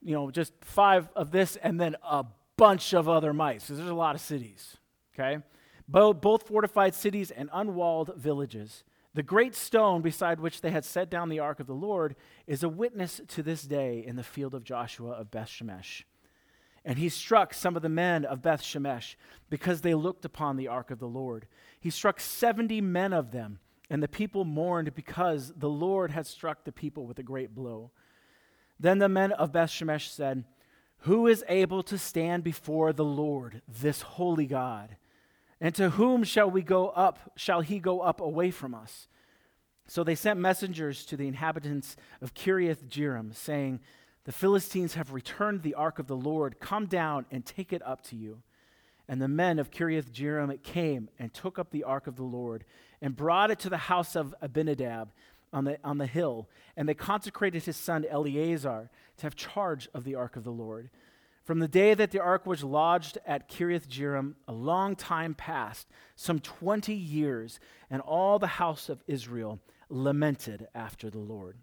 you 0.02 0.14
know, 0.14 0.30
just 0.30 0.52
five 0.60 1.08
of 1.16 1.30
this 1.30 1.56
and 1.56 1.80
then 1.80 1.96
a 2.08 2.24
bunch 2.56 2.92
of 2.92 3.08
other 3.08 3.32
mice. 3.32 3.64
Because 3.64 3.78
there's 3.78 3.90
a 3.90 3.94
lot 3.94 4.14
of 4.14 4.20
cities, 4.20 4.76
okay? 5.14 5.42
Both, 5.88 6.20
both 6.20 6.46
fortified 6.46 6.94
cities 6.94 7.30
and 7.30 7.48
unwalled 7.52 8.12
villages. 8.16 8.84
The 9.18 9.24
great 9.24 9.56
stone 9.56 10.00
beside 10.00 10.38
which 10.38 10.60
they 10.60 10.70
had 10.70 10.84
set 10.84 11.10
down 11.10 11.28
the 11.28 11.40
ark 11.40 11.58
of 11.58 11.66
the 11.66 11.72
Lord 11.72 12.14
is 12.46 12.62
a 12.62 12.68
witness 12.68 13.20
to 13.26 13.42
this 13.42 13.62
day 13.62 14.04
in 14.06 14.14
the 14.14 14.22
field 14.22 14.54
of 14.54 14.62
Joshua 14.62 15.10
of 15.10 15.32
Beth 15.32 15.48
Shemesh. 15.48 16.04
And 16.84 17.00
he 17.00 17.08
struck 17.08 17.52
some 17.52 17.74
of 17.74 17.82
the 17.82 17.88
men 17.88 18.24
of 18.24 18.42
Beth 18.42 18.62
Shemesh 18.62 19.16
because 19.50 19.80
they 19.80 19.92
looked 19.92 20.24
upon 20.24 20.56
the 20.56 20.68
ark 20.68 20.92
of 20.92 21.00
the 21.00 21.08
Lord. 21.08 21.48
He 21.80 21.90
struck 21.90 22.20
70 22.20 22.80
men 22.80 23.12
of 23.12 23.32
them, 23.32 23.58
and 23.90 24.00
the 24.00 24.06
people 24.06 24.44
mourned 24.44 24.94
because 24.94 25.52
the 25.56 25.68
Lord 25.68 26.12
had 26.12 26.28
struck 26.28 26.62
the 26.62 26.70
people 26.70 27.04
with 27.04 27.18
a 27.18 27.24
great 27.24 27.56
blow. 27.56 27.90
Then 28.78 28.98
the 28.98 29.08
men 29.08 29.32
of 29.32 29.50
Beth 29.50 29.70
Shemesh 29.70 30.10
said, 30.10 30.44
Who 30.98 31.26
is 31.26 31.44
able 31.48 31.82
to 31.82 31.98
stand 31.98 32.44
before 32.44 32.92
the 32.92 33.04
Lord, 33.04 33.62
this 33.66 34.00
holy 34.00 34.46
God? 34.46 34.96
And 35.60 35.74
to 35.74 35.90
whom 35.90 36.24
shall 36.24 36.50
we 36.50 36.62
go 36.62 36.88
up? 36.88 37.32
Shall 37.36 37.60
he 37.60 37.78
go 37.78 38.00
up 38.00 38.20
away 38.20 38.50
from 38.50 38.74
us? 38.74 39.08
So 39.86 40.04
they 40.04 40.14
sent 40.14 40.38
messengers 40.38 41.04
to 41.06 41.16
the 41.16 41.26
inhabitants 41.26 41.96
of 42.20 42.34
Kiriath 42.34 42.84
Jearim, 42.88 43.34
saying, 43.34 43.80
The 44.24 44.32
Philistines 44.32 44.94
have 44.94 45.12
returned 45.12 45.62
the 45.62 45.74
ark 45.74 45.98
of 45.98 46.06
the 46.06 46.16
Lord. 46.16 46.60
Come 46.60 46.86
down 46.86 47.26
and 47.30 47.44
take 47.44 47.72
it 47.72 47.82
up 47.84 48.02
to 48.08 48.16
you. 48.16 48.42
And 49.08 49.22
the 49.22 49.28
men 49.28 49.58
of 49.58 49.70
Kiriath 49.70 50.12
Jearim 50.12 50.62
came 50.62 51.08
and 51.18 51.32
took 51.32 51.58
up 51.58 51.70
the 51.70 51.84
ark 51.84 52.06
of 52.06 52.16
the 52.16 52.22
Lord 52.22 52.64
and 53.00 53.16
brought 53.16 53.50
it 53.50 53.58
to 53.60 53.70
the 53.70 53.78
house 53.78 54.14
of 54.14 54.34
Abinadab 54.42 55.10
on 55.52 55.64
the, 55.64 55.78
on 55.82 55.96
the 55.96 56.06
hill. 56.06 56.48
And 56.76 56.86
they 56.86 56.94
consecrated 56.94 57.64
his 57.64 57.76
son 57.76 58.04
Eleazar 58.08 58.90
to 59.16 59.22
have 59.22 59.34
charge 59.34 59.88
of 59.94 60.04
the 60.04 60.14
ark 60.14 60.36
of 60.36 60.44
the 60.44 60.52
Lord. 60.52 60.90
From 61.48 61.60
the 61.60 61.66
day 61.66 61.94
that 61.94 62.10
the 62.10 62.20
ark 62.20 62.44
was 62.44 62.62
lodged 62.62 63.16
at 63.24 63.48
Kiriath 63.48 63.88
Jearim, 63.88 64.34
a 64.46 64.52
long 64.52 64.94
time 64.94 65.34
passed, 65.34 65.88
some 66.14 66.40
20 66.40 66.92
years, 66.92 67.58
and 67.88 68.02
all 68.02 68.38
the 68.38 68.46
house 68.46 68.90
of 68.90 69.02
Israel 69.06 69.58
lamented 69.88 70.68
after 70.74 71.08
the 71.08 71.20
Lord. 71.20 71.56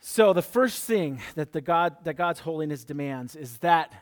So, 0.00 0.32
the 0.32 0.40
first 0.40 0.84
thing 0.84 1.20
that, 1.34 1.52
the 1.52 1.60
God, 1.60 1.96
that 2.04 2.14
God's 2.14 2.40
holiness 2.40 2.84
demands 2.84 3.36
is 3.36 3.58
that 3.58 3.92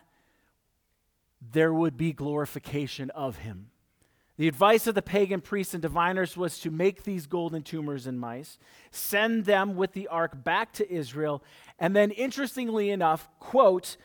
there 1.43 1.75
would 1.75 1.97
be 1.97 2.13
glorification 2.13 3.11
of 3.11 3.39
him. 3.39 3.70
The 4.41 4.49
advice 4.49 4.87
of 4.87 4.95
the 4.95 5.03
pagan 5.03 5.43
priests 5.43 5.75
and 5.75 5.83
diviners 5.83 6.35
was 6.35 6.61
to 6.61 6.71
make 6.71 7.03
these 7.03 7.27
golden 7.27 7.63
tumors 7.63 8.07
and 8.07 8.19
mice, 8.19 8.57
send 8.91 9.45
them 9.45 9.77
with 9.77 9.93
the 9.93 10.09
ark 10.09 10.43
back 10.43 10.73
to 10.73 10.91
Israel, 10.91 11.45
and 11.79 11.95
then, 11.95 12.11
interestingly 12.11 12.89
enough, 12.89 13.29
quote, 13.39 13.99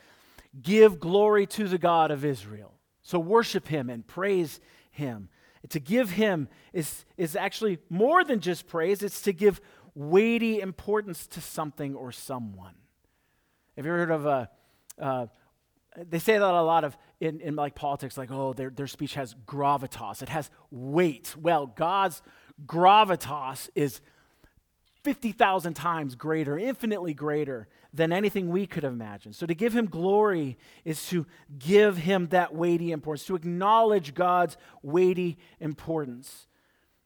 give 0.60 1.00
glory 1.00 1.46
to 1.46 1.66
the 1.66 1.78
God 1.78 2.10
of 2.10 2.22
Israel. 2.22 2.74
So 3.00 3.18
worship 3.18 3.68
him 3.68 3.88
and 3.88 4.06
praise 4.06 4.60
him. 4.90 5.30
To 5.70 5.80
give 5.80 6.10
him 6.10 6.48
is, 6.74 7.06
is 7.16 7.34
actually 7.34 7.78
more 7.88 8.22
than 8.22 8.40
just 8.40 8.68
praise, 8.68 9.02
it's 9.02 9.22
to 9.22 9.32
give 9.32 9.62
weighty 9.94 10.60
importance 10.60 11.26
to 11.28 11.40
something 11.40 11.94
or 11.94 12.12
someone. 12.12 12.74
Have 13.74 13.86
you 13.86 13.90
heard 13.90 14.10
of 14.10 14.26
a, 14.26 14.50
uh, 15.00 15.26
they 16.08 16.18
say 16.18 16.38
that 16.38 16.42
a 16.42 16.62
lot 16.62 16.84
of 16.84 16.96
in, 17.20 17.40
in 17.40 17.56
like 17.56 17.74
politics, 17.74 18.18
like, 18.18 18.30
oh, 18.30 18.52
their, 18.52 18.70
their 18.70 18.86
speech 18.86 19.14
has 19.14 19.34
gravitas, 19.46 20.22
it 20.22 20.28
has 20.28 20.50
weight. 20.70 21.34
Well, 21.36 21.66
God's 21.66 22.22
gravitas 22.66 23.68
is 23.74 24.00
50,000 25.02 25.74
times 25.74 26.14
greater, 26.14 26.58
infinitely 26.58 27.14
greater 27.14 27.68
than 27.94 28.12
anything 28.12 28.50
we 28.50 28.66
could 28.66 28.84
imagine. 28.84 29.32
So 29.32 29.46
to 29.46 29.54
give 29.54 29.72
him 29.74 29.86
glory 29.86 30.58
is 30.84 31.06
to 31.08 31.26
give 31.58 31.96
him 31.98 32.26
that 32.28 32.54
weighty 32.54 32.92
importance, 32.92 33.26
to 33.26 33.36
acknowledge 33.36 34.14
God's 34.14 34.56
weighty 34.82 35.38
importance. 35.60 36.48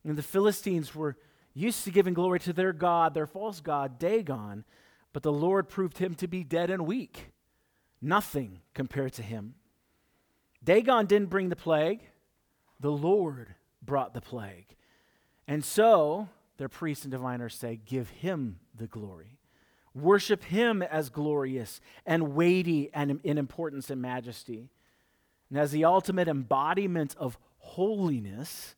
And 0.02 0.16
the 0.16 0.22
Philistines 0.22 0.94
were 0.94 1.16
used 1.52 1.84
to 1.84 1.90
giving 1.90 2.14
glory 2.14 2.40
to 2.40 2.52
their 2.52 2.72
God, 2.72 3.12
their 3.12 3.26
false 3.26 3.60
God, 3.60 3.98
Dagon, 3.98 4.64
but 5.12 5.22
the 5.22 5.32
Lord 5.32 5.68
proved 5.68 5.98
him 5.98 6.14
to 6.16 6.26
be 6.26 6.42
dead 6.42 6.70
and 6.70 6.86
weak. 6.86 7.32
Nothing 8.02 8.60
compared 8.74 9.12
to 9.14 9.22
him. 9.22 9.54
Dagon 10.62 11.06
didn't 11.06 11.30
bring 11.30 11.48
the 11.48 11.56
plague, 11.56 12.00
the 12.78 12.92
Lord 12.92 13.54
brought 13.82 14.14
the 14.14 14.20
plague. 14.20 14.76
And 15.46 15.64
so, 15.64 16.28
their 16.58 16.68
priests 16.68 17.04
and 17.04 17.12
diviners 17.12 17.54
say, 17.54 17.80
give 17.84 18.10
him 18.10 18.60
the 18.76 18.86
glory. 18.86 19.38
Worship 19.94 20.44
him 20.44 20.82
as 20.82 21.10
glorious 21.10 21.80
and 22.06 22.34
weighty 22.34 22.90
and 22.92 23.20
in 23.24 23.38
importance 23.38 23.90
and 23.90 24.00
majesty. 24.00 24.70
And 25.48 25.58
as 25.58 25.72
the 25.72 25.84
ultimate 25.84 26.28
embodiment 26.28 27.16
of 27.18 27.38
holiness, 27.58 28.76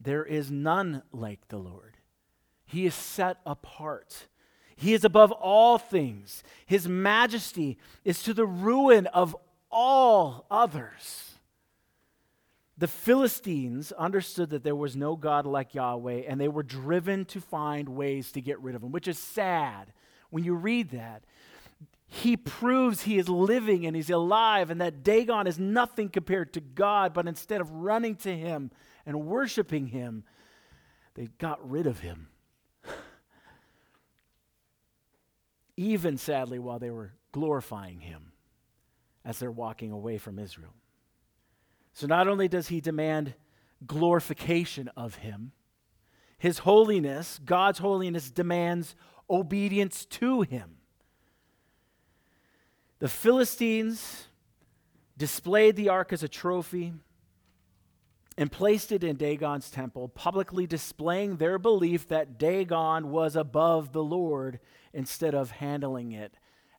there 0.00 0.24
is 0.24 0.50
none 0.50 1.02
like 1.12 1.48
the 1.48 1.58
Lord. 1.58 1.96
He 2.64 2.86
is 2.86 2.94
set 2.94 3.38
apart. 3.44 4.28
He 4.80 4.94
is 4.94 5.04
above 5.04 5.32
all 5.32 5.76
things. 5.76 6.44
His 6.64 6.86
majesty 6.86 7.78
is 8.04 8.22
to 8.22 8.32
the 8.32 8.46
ruin 8.46 9.08
of 9.08 9.36
all 9.72 10.46
others. 10.52 11.34
The 12.76 12.86
Philistines 12.86 13.90
understood 13.90 14.50
that 14.50 14.62
there 14.62 14.76
was 14.76 14.94
no 14.94 15.16
God 15.16 15.46
like 15.46 15.74
Yahweh, 15.74 16.22
and 16.28 16.40
they 16.40 16.46
were 16.46 16.62
driven 16.62 17.24
to 17.24 17.40
find 17.40 17.88
ways 17.88 18.30
to 18.32 18.40
get 18.40 18.60
rid 18.60 18.76
of 18.76 18.84
him, 18.84 18.92
which 18.92 19.08
is 19.08 19.18
sad 19.18 19.92
when 20.30 20.44
you 20.44 20.54
read 20.54 20.90
that. 20.90 21.24
He 22.06 22.36
proves 22.36 23.02
he 23.02 23.18
is 23.18 23.28
living 23.28 23.84
and 23.84 23.96
he's 23.96 24.10
alive, 24.10 24.70
and 24.70 24.80
that 24.80 25.02
Dagon 25.02 25.48
is 25.48 25.58
nothing 25.58 26.08
compared 26.08 26.52
to 26.52 26.60
God, 26.60 27.12
but 27.12 27.26
instead 27.26 27.60
of 27.60 27.68
running 27.72 28.14
to 28.18 28.34
him 28.34 28.70
and 29.04 29.26
worshiping 29.26 29.88
him, 29.88 30.22
they 31.14 31.30
got 31.38 31.68
rid 31.68 31.88
of 31.88 31.98
him. 31.98 32.28
Even 35.78 36.18
sadly 36.18 36.58
while 36.58 36.80
they 36.80 36.90
were 36.90 37.12
glorifying 37.30 38.00
him 38.00 38.32
as 39.24 39.38
they're 39.38 39.50
walking 39.50 39.92
away 39.92 40.18
from 40.18 40.38
Israel. 40.38 40.74
So 41.92 42.08
not 42.08 42.26
only 42.26 42.48
does 42.48 42.66
he 42.66 42.80
demand 42.80 43.34
glorification 43.86 44.88
of 44.96 45.16
him, 45.16 45.52
his 46.36 46.58
holiness, 46.58 47.38
God's 47.44 47.78
holiness, 47.78 48.30
demands 48.30 48.96
obedience 49.30 50.04
to 50.06 50.42
him. 50.42 50.78
The 52.98 53.08
Philistines 53.08 54.26
displayed 55.16 55.76
the 55.76 55.90
ark 55.90 56.12
as 56.12 56.24
a 56.24 56.28
trophy 56.28 56.92
and 58.36 58.50
placed 58.50 58.90
it 58.90 59.04
in 59.04 59.16
Dagon's 59.16 59.70
temple, 59.70 60.08
publicly 60.08 60.66
displaying 60.66 61.36
their 61.36 61.58
belief 61.58 62.08
that 62.08 62.36
Dagon 62.36 63.10
was 63.10 63.36
above 63.36 63.92
the 63.92 64.02
Lord 64.02 64.58
instead 64.92 65.34
of 65.34 65.52
handling 65.52 66.12
it 66.12 66.34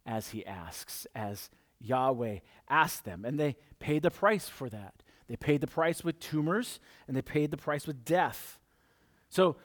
as 0.06 0.30
he 0.30 0.46
asks, 0.46 1.06
as 1.16 1.50
Yahweh 1.80 2.40
asked 2.70 3.06
them. 3.06 3.26
And 3.26 3.40
they 3.40 3.56
paid 3.80 4.04
the 4.04 4.12
price 4.12 4.50
for 4.50 4.70
that. 4.70 4.96
They 5.28 5.36
paid 5.36 5.62
the 5.62 5.68
price 5.68 6.04
with 6.04 6.20
tumors 6.20 6.80
and 7.08 7.16
they 7.16 7.22
paid 7.22 7.52
the 7.52 7.58
price 7.58 7.86
with 7.86 8.04
death. 8.04 8.58
So, 9.30 9.58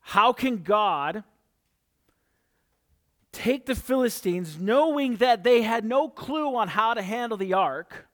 how 0.00 0.32
can 0.32 0.62
God 0.62 1.24
take 3.32 3.66
the 3.66 3.74
Philistines, 3.74 4.58
knowing 4.58 5.16
that 5.16 5.44
they 5.44 5.62
had 5.62 5.84
no 5.84 6.08
clue 6.08 6.54
on 6.56 6.68
how 6.68 6.94
to 6.94 7.02
handle 7.02 7.38
the 7.38 7.54
ark? 7.54 8.06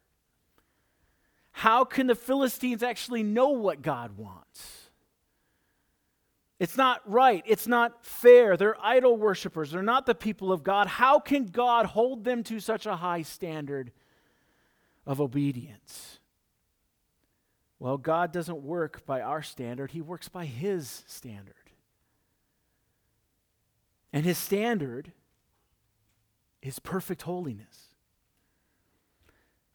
How 1.52 1.84
can 1.84 2.06
the 2.06 2.14
Philistines 2.14 2.82
actually 2.82 3.22
know 3.22 3.48
what 3.48 3.82
God 3.82 4.16
wants? 4.16 4.79
It's 6.60 6.76
not 6.76 7.00
right. 7.10 7.42
It's 7.46 7.66
not 7.66 8.04
fair. 8.04 8.54
They're 8.58 8.76
idol 8.84 9.16
worshippers. 9.16 9.70
They're 9.70 9.82
not 9.82 10.04
the 10.04 10.14
people 10.14 10.52
of 10.52 10.62
God. 10.62 10.86
How 10.86 11.18
can 11.18 11.46
God 11.46 11.86
hold 11.86 12.22
them 12.22 12.42
to 12.44 12.60
such 12.60 12.84
a 12.84 12.96
high 12.96 13.22
standard 13.22 13.90
of 15.06 15.22
obedience? 15.22 16.20
Well, 17.78 17.96
God 17.96 18.30
doesn't 18.30 18.62
work 18.62 19.06
by 19.06 19.22
our 19.22 19.40
standard, 19.40 19.92
He 19.92 20.02
works 20.02 20.28
by 20.28 20.44
His 20.44 21.02
standard. 21.06 21.54
And 24.12 24.26
His 24.26 24.36
standard 24.36 25.12
is 26.60 26.78
perfect 26.78 27.22
holiness. 27.22 27.94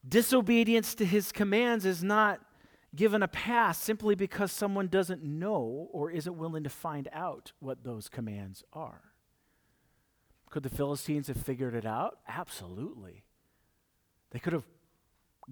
Disobedience 0.08 0.94
to 0.94 1.06
His 1.06 1.32
commands 1.32 1.84
is 1.84 2.04
not 2.04 2.42
given 2.95 3.23
a 3.23 3.27
pass 3.27 3.77
simply 3.77 4.15
because 4.15 4.51
someone 4.51 4.87
doesn't 4.87 5.23
know 5.23 5.89
or 5.91 6.11
isn't 6.11 6.37
willing 6.37 6.63
to 6.63 6.69
find 6.69 7.09
out 7.11 7.51
what 7.59 7.83
those 7.83 8.09
commands 8.09 8.63
are. 8.73 9.01
Could 10.49 10.63
the 10.63 10.69
Philistines 10.69 11.27
have 11.27 11.37
figured 11.37 11.75
it 11.75 11.85
out? 11.85 12.19
Absolutely. 12.27 13.23
They 14.31 14.39
could 14.39 14.53
have 14.53 14.63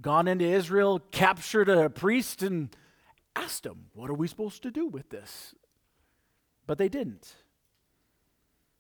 gone 0.01 0.27
into 0.27 0.45
Israel, 0.45 0.99
captured 1.11 1.69
a 1.69 1.89
priest, 1.89 2.41
and 2.41 2.75
asked 3.35 3.65
him, 3.65 3.87
What 3.93 4.09
are 4.09 4.15
we 4.15 4.27
supposed 4.27 4.63
to 4.63 4.71
do 4.71 4.87
with 4.87 5.09
this? 5.09 5.53
But 6.65 6.77
they 6.77 6.89
didn't. 6.89 7.35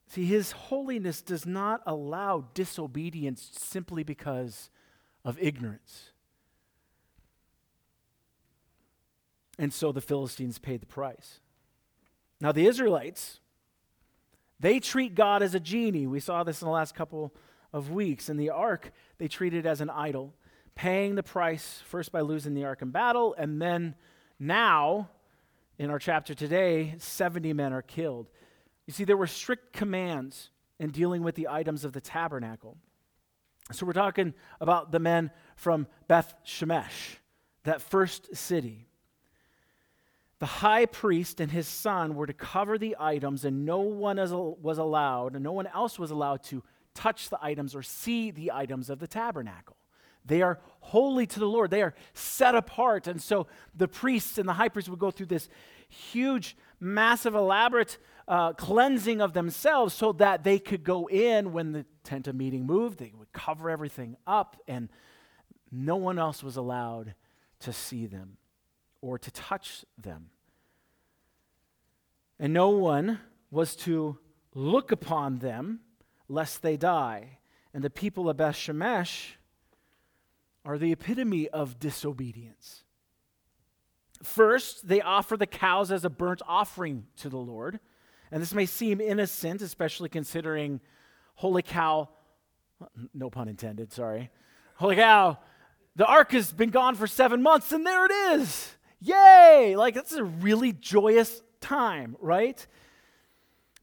See, 0.07 0.25
his 0.25 0.51
holiness 0.51 1.21
does 1.21 1.45
not 1.45 1.81
allow 1.85 2.45
disobedience 2.53 3.51
simply 3.57 4.03
because 4.03 4.69
of 5.25 5.37
ignorance. 5.41 6.12
And 9.59 9.73
so 9.73 9.91
the 9.91 10.01
Philistines 10.01 10.57
paid 10.57 10.81
the 10.81 10.87
price. 10.87 11.39
Now, 12.41 12.51
the 12.51 12.65
Israelites, 12.65 13.39
they 14.59 14.79
treat 14.79 15.15
God 15.15 15.43
as 15.43 15.55
a 15.55 15.59
genie. 15.59 16.07
We 16.07 16.19
saw 16.19 16.43
this 16.43 16.61
in 16.61 16.65
the 16.65 16.71
last 16.71 16.95
couple 16.95 17.33
of 17.71 17.91
weeks. 17.91 18.29
In 18.29 18.37
the 18.37 18.49
ark, 18.49 18.91
they 19.17 19.27
treat 19.27 19.53
it 19.53 19.65
as 19.65 19.81
an 19.81 19.89
idol, 19.89 20.33
paying 20.75 21.15
the 21.15 21.23
price 21.23 21.81
first 21.85 22.11
by 22.11 22.21
losing 22.21 22.53
the 22.53 22.65
ark 22.65 22.81
in 22.81 22.91
battle, 22.91 23.35
and 23.37 23.61
then 23.61 23.95
now, 24.39 25.09
in 25.77 25.89
our 25.89 25.99
chapter 25.99 26.33
today, 26.33 26.95
70 26.97 27.53
men 27.53 27.73
are 27.73 27.81
killed. 27.81 28.29
You 28.85 28.93
see, 28.93 29.03
there 29.03 29.17
were 29.17 29.27
strict 29.27 29.71
commands 29.73 30.49
in 30.79 30.89
dealing 30.89 31.23
with 31.23 31.35
the 31.35 31.47
items 31.47 31.85
of 31.85 31.93
the 31.93 32.01
tabernacle. 32.01 32.77
So 33.71 33.85
we're 33.85 33.93
talking 33.93 34.33
about 34.59 34.91
the 34.91 34.99
men 34.99 35.31
from 35.55 35.87
Beth 36.07 36.33
Shemesh, 36.45 37.17
that 37.63 37.81
first 37.81 38.35
city. 38.35 38.87
The 40.43 40.47
high 40.47 40.87
priest 40.87 41.39
and 41.39 41.49
his 41.49 41.69
son 41.69 42.15
were 42.15 42.27
to 42.27 42.33
cover 42.33 42.77
the 42.77 42.97
items, 42.99 43.45
and 43.45 43.65
no 43.65 43.79
one 43.79 44.17
was 44.17 44.77
allowed, 44.77 45.35
and 45.35 45.41
no 45.41 45.53
one 45.53 45.67
else 45.67 45.97
was 45.97 46.11
allowed 46.11 46.43
to 46.43 46.61
touch 46.93 47.29
the 47.29 47.41
items 47.41 47.73
or 47.73 47.81
see 47.81 48.29
the 48.29 48.51
items 48.51 48.89
of 48.89 48.99
the 48.99 49.07
tabernacle. 49.07 49.77
They 50.25 50.41
are 50.41 50.59
holy 50.81 51.25
to 51.27 51.39
the 51.39 51.47
Lord. 51.47 51.71
They 51.71 51.81
are 51.81 51.93
set 52.13 52.55
apart. 52.55 53.07
And 53.07 53.21
so 53.21 53.47
the 53.73 53.87
priests 53.87 54.37
and 54.37 54.45
the 54.45 54.51
high 54.51 54.67
priest 54.67 54.89
would 54.89 54.99
go 54.99 55.11
through 55.11 55.27
this 55.27 55.47
huge, 55.87 56.57
massive, 56.77 57.35
elaborate 57.35 57.97
uh, 58.27 58.51
cleansing 58.51 59.21
of 59.21 59.31
themselves 59.31 59.93
so 59.93 60.11
that 60.11 60.43
they 60.43 60.59
could 60.59 60.83
go 60.83 61.07
in 61.07 61.53
when 61.53 61.71
the 61.71 61.85
tent 62.03 62.27
of 62.27 62.35
meeting 62.35 62.65
moved. 62.65 62.99
They 62.99 63.13
would 63.17 63.31
cover 63.31 63.69
everything 63.69 64.17
up, 64.27 64.57
and 64.67 64.89
no 65.71 65.95
one 65.95 66.19
else 66.19 66.43
was 66.43 66.57
allowed 66.57 67.15
to 67.61 67.71
see 67.71 68.07
them 68.07 68.35
or 68.99 69.17
to 69.17 69.31
touch 69.31 69.85
them. 69.97 70.31
And 72.43 72.51
no 72.51 72.71
one 72.71 73.21
was 73.51 73.73
to 73.77 74.17
look 74.53 74.91
upon 74.91 75.37
them 75.37 75.79
lest 76.27 76.61
they 76.61 76.75
die. 76.75 77.37
And 77.73 77.81
the 77.81 77.89
people 77.89 78.29
of 78.29 78.35
Beth 78.35 78.55
Shemesh 78.55 79.35
are 80.65 80.77
the 80.77 80.91
epitome 80.91 81.47
of 81.47 81.79
disobedience. 81.79 82.83
First, 84.23 84.89
they 84.89 84.99
offer 84.99 85.37
the 85.37 85.47
cows 85.47 85.89
as 85.89 86.03
a 86.03 86.09
burnt 86.09 86.41
offering 86.45 87.05
to 87.15 87.29
the 87.29 87.37
Lord. 87.37 87.79
And 88.29 88.41
this 88.41 88.53
may 88.53 88.65
seem 88.65 88.99
innocent, 88.99 89.61
especially 89.61 90.09
considering 90.09 90.81
holy 91.35 91.61
cow, 91.61 92.09
no 93.13 93.29
pun 93.29 93.47
intended, 93.47 93.93
sorry. 93.93 94.31
Holy 94.75 94.97
cow, 94.97 95.37
the 95.95 96.05
ark 96.05 96.33
has 96.33 96.51
been 96.51 96.71
gone 96.71 96.95
for 96.95 97.07
seven 97.07 97.41
months, 97.41 97.71
and 97.71 97.87
there 97.87 98.05
it 98.05 98.11
is. 98.11 98.75
Yay! 98.99 99.75
Like, 99.77 99.95
that's 99.95 100.11
a 100.11 100.25
really 100.25 100.73
joyous 100.73 101.41
time, 101.63 102.15
right? 102.19 102.65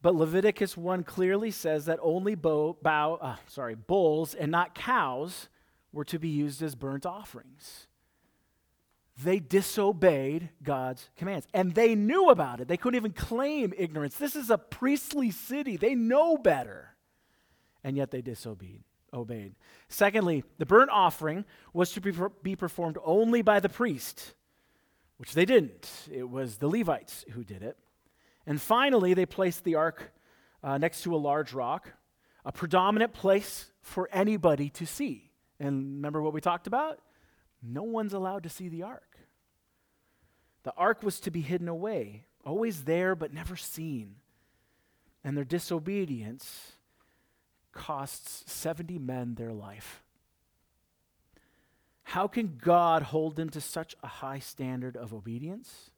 But 0.03 0.15
Leviticus 0.15 0.77
1 0.77 1.05
clearly 1.05 1.51
says 1.51 1.87
that 1.87 1.99
only 2.03 2.35
bow, 2.35 2.77
bow, 2.81 3.15
uh, 3.15 3.37
sorry, 3.47 3.75
bulls 3.75 4.35
and 4.35 4.51
not 4.51 4.75
cows 4.75 5.49
were 5.93 6.05
to 6.05 6.19
be 6.19 6.29
used 6.29 6.63
as 6.63 6.75
burnt 6.75 7.05
offerings. 7.05 7.87
They 9.23 9.39
disobeyed 9.39 10.49
God's 10.63 11.11
commands 11.17 11.47
and 11.53 11.75
they 11.75 11.95
knew 11.95 12.31
about 12.31 12.61
it. 12.61 12.69
They 12.69 12.79
couldn't 12.79 12.97
even 12.97 13.13
claim 13.13 13.75
ignorance. 13.77 14.17
This 14.17 14.37
is 14.37 14.49
a 14.49 14.57
priestly 14.57 15.31
city, 15.31 15.77
they 15.77 15.95
know 15.95 16.39
better. 16.39 16.95
And 17.85 17.97
yet 17.97 18.11
they 18.11 18.23
disobeyed. 18.23 18.83
Obeyed. 19.13 19.57
Secondly, 19.89 20.45
the 20.59 20.67
burnt 20.67 20.91
offering 20.91 21.45
was 21.73 21.91
to 21.93 22.01
be, 22.01 22.13
be 22.45 22.55
performed 22.55 22.97
only 23.05 23.43
by 23.43 23.59
the 23.59 23.69
priest, 23.69 24.35
which 25.21 25.35
they 25.35 25.45
didn't. 25.45 25.87
It 26.11 26.31
was 26.31 26.57
the 26.57 26.67
Levites 26.67 27.27
who 27.33 27.45
did 27.45 27.63
it. 27.63 27.77
And 28.47 28.59
finally, 28.59 29.13
they 29.13 29.27
placed 29.27 29.65
the 29.65 29.75
ark 29.75 30.15
uh, 30.65 30.79
next 30.79 31.03
to 31.03 31.15
a 31.15 31.19
large 31.19 31.53
rock, 31.53 31.93
a 32.43 32.51
predominant 32.51 33.13
place 33.13 33.71
for 33.83 34.09
anybody 34.13 34.71
to 34.71 34.87
see. 34.87 35.31
And 35.59 35.97
remember 35.97 36.23
what 36.23 36.33
we 36.33 36.41
talked 36.41 36.67
about? 36.67 37.01
No 37.63 37.83
one's 37.83 38.15
allowed 38.15 38.45
to 38.45 38.49
see 38.49 38.71
the 38.71 38.85
ark. 38.85 39.19
The 40.63 40.73
ark 40.75 41.03
was 41.03 41.21
to 41.21 41.31
be 41.31 41.43
hidden 41.43 41.69
away, 41.69 42.25
always 42.43 42.85
there 42.85 43.15
but 43.15 43.35
never 43.35 43.57
seen. 43.57 44.15
And 45.23 45.37
their 45.37 45.45
disobedience 45.45 46.73
costs 47.73 48.51
70 48.51 48.99
men 48.99 49.35
their 49.35 49.53
life. 49.53 50.03
How 52.11 52.27
can 52.27 52.59
God 52.63 53.03
hold 53.03 53.37
them 53.37 53.51
to 53.51 53.61
such 53.61 53.95
a 54.03 54.07
high 54.07 54.39
standard 54.39 54.97
of 54.97 55.13
obedience? 55.15 55.91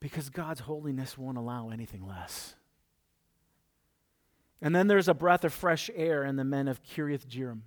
because 0.00 0.28
God's 0.28 0.60
holiness 0.60 1.16
won't 1.16 1.38
allow 1.38 1.70
anything 1.70 2.06
less. 2.06 2.54
And 4.60 4.74
then 4.74 4.86
there's 4.86 5.08
a 5.08 5.14
breath 5.14 5.44
of 5.44 5.52
fresh 5.52 5.90
air 5.94 6.24
in 6.24 6.36
the 6.36 6.44
men 6.44 6.68
of 6.68 6.82
Kiriath 6.82 7.26
Jearim. 7.26 7.60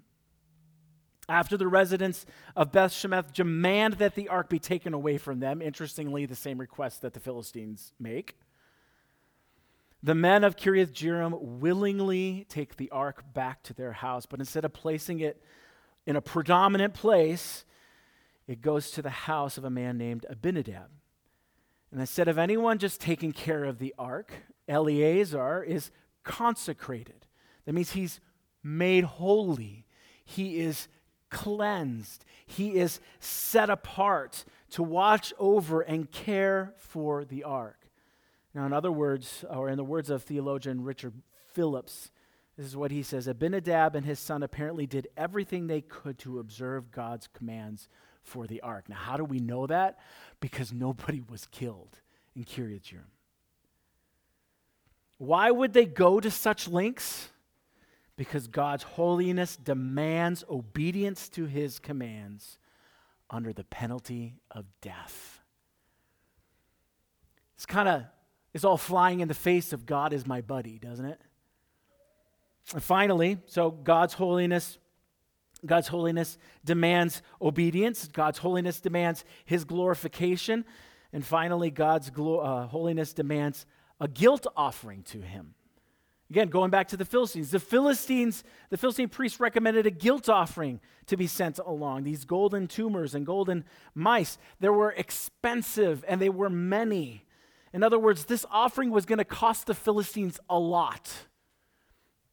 After 1.28 1.58
the 1.58 1.68
residents 1.68 2.26
of 2.56 2.72
Beth 2.72 2.92
Shemesh 2.92 3.34
demand 3.34 3.96
that 3.96 4.16
the 4.16 4.30
ark 4.30 4.50
be 4.50 4.58
taken 4.58 4.94
away 4.94 5.18
from 5.18 5.40
them, 5.40 5.62
interestingly, 5.62 6.26
the 6.26 6.36
same 6.36 6.60
request 6.60 7.04
that 7.04 7.14
the 7.14 7.20
Philistines 7.20 7.94
make, 8.00 8.38
the 10.02 10.16
men 10.16 10.44
of 10.44 10.56
Kiriath 10.56 10.92
Jearim 10.92 11.40
willingly 11.40 12.46
take 12.50 12.78
the 12.78 12.90
ark 12.90 13.24
back 13.34 13.62
to 13.64 13.74
their 13.74 13.92
house, 13.92 14.26
but 14.26 14.40
instead 14.40 14.66
of 14.66 14.74
placing 14.74 15.20
it 15.20 15.44
in 16.10 16.16
a 16.16 16.22
predominant 16.22 16.96
place, 16.96 17.64
it 18.48 18.64
goes 18.64 18.90
to 18.90 19.02
the 19.04 19.12
house 19.12 19.60
of 19.60 19.64
a 19.64 19.70
man 19.70 19.96
named 19.96 20.26
Abinadab. 20.28 20.90
And 21.92 22.02
instead 22.02 22.28
of 22.28 22.40
anyone 22.40 22.80
just 22.80 23.00
taking 23.00 23.32
care 23.32 23.64
of 23.64 23.78
the 23.78 23.94
ark, 24.00 24.34
Eleazar 24.68 25.64
is 25.64 25.92
consecrated. 26.24 27.28
That 27.66 27.74
means 27.74 27.92
he's 27.92 28.20
made 28.64 29.04
holy, 29.04 29.86
he 30.26 30.60
is 30.60 30.88
cleansed, 31.30 32.26
he 32.44 32.76
is 32.76 33.00
set 33.20 33.70
apart 33.70 34.46
to 34.72 34.82
watch 34.82 35.32
over 35.38 35.82
and 35.82 36.10
care 36.10 36.74
for 36.78 37.24
the 37.24 37.44
ark. 37.44 37.88
Now, 38.56 38.66
in 38.66 38.74
other 38.74 38.92
words, 38.92 39.46
or 39.48 39.70
in 39.70 39.78
the 39.78 39.84
words 39.84 40.10
of 40.10 40.24
theologian 40.24 40.84
Richard 40.84 41.14
Phillips, 41.50 42.10
this 42.60 42.68
is 42.68 42.76
what 42.76 42.92
he 42.92 43.04
says 43.04 43.26
Abinadab 43.26 43.96
and 43.96 44.06
his 44.06 44.20
son 44.20 44.44
apparently 44.44 44.86
did 44.86 45.08
everything 45.16 45.68
they 45.68 45.80
could 45.80 46.20
to 46.20 46.40
observe 46.40 46.92
God's 46.92 47.30
commands 47.32 47.88
for 48.22 48.48
the 48.48 48.60
ark. 48.60 48.90
Now, 48.90 48.98
how 48.98 49.16
do 49.16 49.24
we 49.24 49.40
know 49.40 49.66
that? 49.66 49.98
Because 50.42 50.74
nobody 50.74 51.22
was 51.30 51.48
killed 51.52 52.02
in 52.36 52.44
Jearim. 52.44 53.06
Why 55.20 55.50
would 55.50 55.72
they 55.72 55.86
go 55.86 56.20
to 56.20 56.30
such 56.30 56.68
lengths? 56.68 57.30
Because 58.18 58.48
God's 58.48 58.84
holiness 58.84 59.56
demands 59.56 60.44
obedience 60.50 61.30
to 61.30 61.46
his 61.46 61.80
commands 61.80 62.58
under 63.30 63.54
the 63.54 63.64
penalty 63.64 64.36
of 64.52 64.66
death. 64.82 65.40
It's 67.56 67.66
kind 67.66 67.88
of 67.88 68.04
it's 68.54 68.66
all 68.66 68.76
flying 68.76 69.22
in 69.22 69.30
the 69.30 69.34
face 69.34 69.72
of 69.72 69.86
God 69.86 70.12
is 70.12 70.28
my 70.28 70.42
buddy, 70.42 70.78
doesn't 70.78 71.06
it? 71.06 71.22
And 72.74 72.84
finally, 72.84 73.38
so 73.46 73.72
God's 73.72 74.14
holiness 74.14 74.78
God's 75.66 75.90
holiness 75.90 76.38
demands 76.64 77.22
obedience. 77.42 78.08
God's 78.08 78.38
holiness 78.38 78.80
demands 78.80 79.26
his 79.46 79.66
glorification. 79.66 80.66
And 81.12 81.26
finally, 81.26 81.70
God's 81.70 82.10
glo- 82.10 82.40
uh, 82.40 82.68
holiness 82.68 83.14
demands 83.14 83.66
a 84.00 84.08
guilt 84.08 84.48
offering 84.56 85.04
to 85.04 85.22
him. 85.22 85.56
Again, 86.30 86.50
going 86.50 86.70
back 86.70 86.88
to 86.90 86.98
the 86.98 87.06
Philistines, 87.06 87.50
the 87.50 87.60
Philistines, 87.60 88.44
the 88.70 88.78
Philistine 88.78 89.10
priests 89.10 89.40
recommended 89.40 89.88
a 89.88 89.92
guilt 89.92 90.30
offering 90.30 90.80
to 91.08 91.18
be 91.18 91.26
sent 91.26 91.58
along. 91.58 92.04
These 92.04 92.24
golden 92.24 92.68
tumors 92.68 93.16
and 93.16 93.26
golden 93.26 93.66
mice, 93.96 94.38
they 94.60 94.70
were 94.70 94.92
expensive 94.92 96.06
and 96.08 96.22
they 96.22 96.30
were 96.30 96.50
many. 96.50 97.26
In 97.74 97.82
other 97.82 97.98
words, 97.98 98.26
this 98.26 98.46
offering 98.52 98.92
was 98.92 99.08
going 99.08 99.18
to 99.18 99.26
cost 99.26 99.66
the 99.66 99.74
Philistines 99.74 100.40
a 100.48 100.60
lot. 100.60 101.12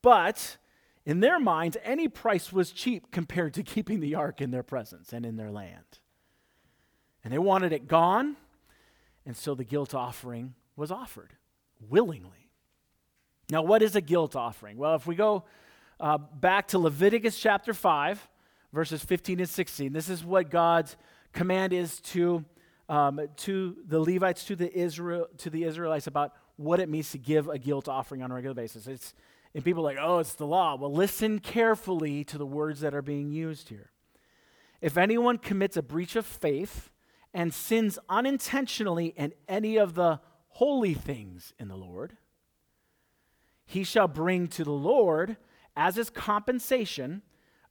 But 0.07 0.59
in 1.05 1.19
their 1.19 1.41
minds, 1.41 1.77
any 1.83 2.07
price 2.07 2.53
was 2.53 2.71
cheap 2.71 3.11
compared 3.11 3.55
to 3.55 3.63
keeping 3.75 3.99
the 3.99 4.15
ark 4.15 4.41
in 4.41 4.53
their 4.53 4.63
presence 4.63 5.13
and 5.13 5.27
in 5.27 5.35
their 5.35 5.51
land. 5.51 5.99
And 7.25 7.33
they 7.33 7.41
wanted 7.41 7.73
it 7.73 7.89
gone, 7.89 8.37
and 9.27 9.37
so 9.37 9.57
the 9.57 9.65
guilt 9.65 9.97
offering 9.97 10.55
was 10.77 10.93
offered 10.93 11.33
willingly. 11.81 12.53
Now, 13.51 13.63
what 13.63 13.83
is 13.83 13.97
a 13.97 14.01
guilt 14.01 14.37
offering? 14.37 14.77
Well, 14.77 14.95
if 14.95 15.09
we 15.09 15.17
go 15.17 15.43
uh, 15.99 16.19
back 16.19 16.69
to 16.69 16.79
Leviticus 16.79 17.37
chapter 17.41 17.75
5, 17.75 18.29
verses 18.73 19.03
15 19.03 19.41
and 19.41 19.49
16, 19.49 19.93
this 19.93 20.09
is 20.09 20.25
what 20.25 20.51
God's 20.51 20.97
command 21.33 21.73
is 21.73 22.01
to, 22.03 22.45
um, 22.89 23.21
to 23.39 23.77
the 23.89 23.99
Levites, 23.99 24.45
to 24.45 24.55
the, 24.55 24.73
Israel, 24.73 25.27
to 25.39 25.51
the 25.51 25.65
Israelites 25.65 26.07
about 26.07 26.33
what 26.55 26.79
it 26.79 26.89
means 26.89 27.11
to 27.11 27.19
give 27.19 27.49
a 27.49 27.59
guilt 27.59 27.89
offering 27.89 28.23
on 28.23 28.31
a 28.31 28.35
regular 28.37 28.55
basis. 28.55 28.87
It's 28.87 29.13
and 29.57 29.65
people 29.65 29.89
are 29.89 29.95
like, 29.95 29.99
oh, 29.99 30.19
it's 30.19 30.35
the 30.35 30.47
law. 30.47 30.77
Well, 30.77 30.93
listen 30.93 31.39
carefully 31.39 32.25
to 32.25 32.37
the 32.37 32.45
words 32.45 32.81
that 32.81 32.95
are 32.95 33.01
being 33.01 33.31
used 33.31 33.71
here. 33.71 33.91
If 34.83 34.99
anyone 34.99 35.39
commits 35.39 35.79
a 35.79 35.83
breach 35.83 36.15
of 36.15 36.27
faith 36.27 36.91
and 37.33 37.55
sins 37.55 37.99
unintentionally 38.11 39.15
in 39.17 39.33
any 39.49 39.79
of 39.79 39.95
the 39.95 40.21
holy 40.49 40.93
things 40.93 41.55
in 41.59 41.69
the 41.69 41.75
Lord, 41.75 42.19
he 43.65 43.83
shall 43.83 44.09
bring 44.09 44.47
to 44.49 44.63
the 44.63 44.73
Lord 44.73 45.39
as 45.75 45.97
his 45.97 46.11
compensation 46.11 47.23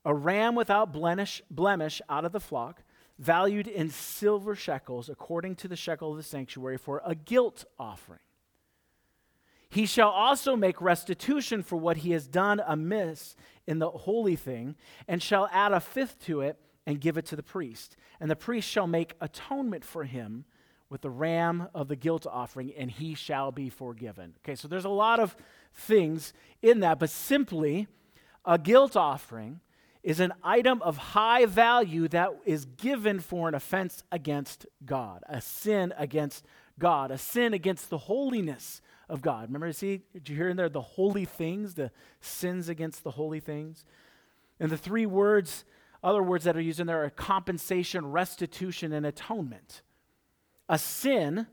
a 0.03 0.15
ram 0.15 0.55
without 0.55 0.91
blemish, 0.91 1.43
blemish 1.51 2.01
out 2.09 2.25
of 2.25 2.31
the 2.31 2.39
flock, 2.39 2.81
valued 3.19 3.67
in 3.67 3.91
silver 3.91 4.55
shekels 4.55 5.07
according 5.07 5.53
to 5.57 5.67
the 5.67 5.75
shekel 5.75 6.09
of 6.09 6.17
the 6.17 6.23
sanctuary 6.23 6.79
for 6.79 7.03
a 7.05 7.13
guilt 7.13 7.63
offering. 7.77 8.21
He 9.69 9.86
shall 9.86 10.10
also 10.10 10.56
make 10.56 10.82
restitution 10.82 11.63
for 11.63 11.75
what 11.75 11.97
he 11.97 12.12
has 12.12 12.28
done 12.28 12.62
amiss 12.65 13.36
in 13.67 13.80
the 13.80 13.89
holy 13.89 14.36
thing, 14.36 14.75
and 15.08 15.21
shall 15.21 15.49
add 15.51 15.71
a 15.71 15.80
fifth 15.80 16.23
to 16.25 16.41
it 16.41 16.60
and 16.86 17.01
give 17.01 17.17
it 17.17 17.25
to 17.25 17.36
the 17.36 17.43
priest. 17.43 17.97
And 18.19 18.30
the 18.30 18.36
priest 18.36 18.69
shall 18.69 18.88
make 18.88 19.15
atonement 19.19 19.84
for 19.84 20.04
him 20.04 20.45
with 20.89 21.01
the 21.01 21.10
ram 21.10 21.67
of 21.73 21.88
the 21.88 21.95
guilt 21.95 22.28
offering, 22.30 22.71
and 22.78 22.91
he 22.91 23.15
shall 23.15 23.51
be 23.51 23.69
forgiven. 23.69 24.36
Okay, 24.43 24.56
so 24.56 24.67
there's 24.67 24.86
a 24.86 24.89
lot 24.89 25.19
of 25.19 25.36
things 25.73 26.32
in 26.62 26.82
that, 26.82 26.99
but 26.99 27.10
simply 27.10 27.88
a 28.45 28.58
guilt 28.58 28.95
offering 28.95 29.62
is 30.04 30.19
an 30.19 30.32
item 30.43 30.82
of 30.84 30.97
high 30.97 31.47
value 31.47 32.08
that 32.08 32.30
is 32.45 32.65
given 32.65 33.19
for 33.19 33.47
an 33.47 33.56
offense 33.56 34.04
against 34.12 34.67
God, 34.86 35.23
a 35.28 35.41
sin 35.41 35.91
against 35.97 36.45
God, 36.78 37.10
a 37.10 37.17
sin 37.17 37.56
against 37.56 37.89
the 37.89 37.97
holiness 37.97 38.82
of 39.09 39.21
God. 39.21 39.47
Remember, 39.47 39.71
see, 39.71 40.01
did 40.13 40.29
you 40.29 40.35
hear 40.35 40.49
in 40.49 40.57
there 40.57 40.69
the 40.69 40.81
holy 40.81 41.25
things, 41.25 41.75
the 41.75 41.91
sins 42.21 42.69
against 42.69 43.03
the 43.03 43.11
holy 43.11 43.39
things? 43.39 43.85
And 44.59 44.71
the 44.71 44.77
three 44.77 45.05
words, 45.05 45.65
other 46.03 46.23
words 46.23 46.45
that 46.45 46.57
are 46.57 46.61
used 46.61 46.79
in 46.79 46.87
there 46.87 47.03
are 47.03 47.09
compensation, 47.09 48.11
restitution, 48.11 48.93
and 48.93 49.05
atonement. 49.05 49.81
A 50.69 50.77
sin 50.77 51.47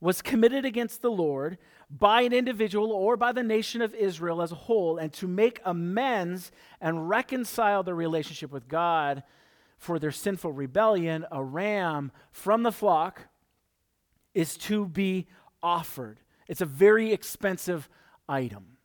was 0.00 0.22
committed 0.22 0.64
against 0.64 1.02
the 1.02 1.10
Lord 1.10 1.58
by 1.90 2.22
an 2.22 2.32
individual 2.32 2.92
or 2.92 3.16
by 3.16 3.32
the 3.32 3.42
nation 3.42 3.80
of 3.80 3.94
Israel 3.94 4.42
as 4.42 4.52
a 4.52 4.56
whole, 4.56 4.98
and 4.98 5.12
to 5.14 5.26
make 5.26 5.60
amends 5.64 6.50
and 6.80 7.08
reconcile 7.08 7.82
their 7.82 7.94
relationship 7.94 8.50
with 8.50 8.68
God 8.68 9.22
for 9.78 9.98
their 9.98 10.10
sinful 10.10 10.52
rebellion, 10.52 11.26
a 11.30 11.42
ram 11.42 12.10
from 12.32 12.62
the 12.62 12.72
flock 12.72 13.22
is 14.32 14.56
to 14.56 14.86
be 14.86 15.26
offered. 15.62 16.20
It's 16.48 16.60
a 16.60 16.66
very 16.66 17.12
expensive 17.12 17.88
item 18.28 18.76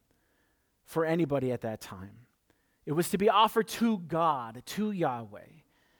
for 0.85 1.05
anybody 1.05 1.51
at 1.51 1.61
that 1.61 1.81
time. 1.81 2.25
It 2.85 2.93
was 2.93 3.09
to 3.09 3.17
be 3.17 3.29
offered 3.29 3.67
to 3.67 3.99
God, 3.99 4.63
to 4.65 4.91
Yahweh. 4.91 5.41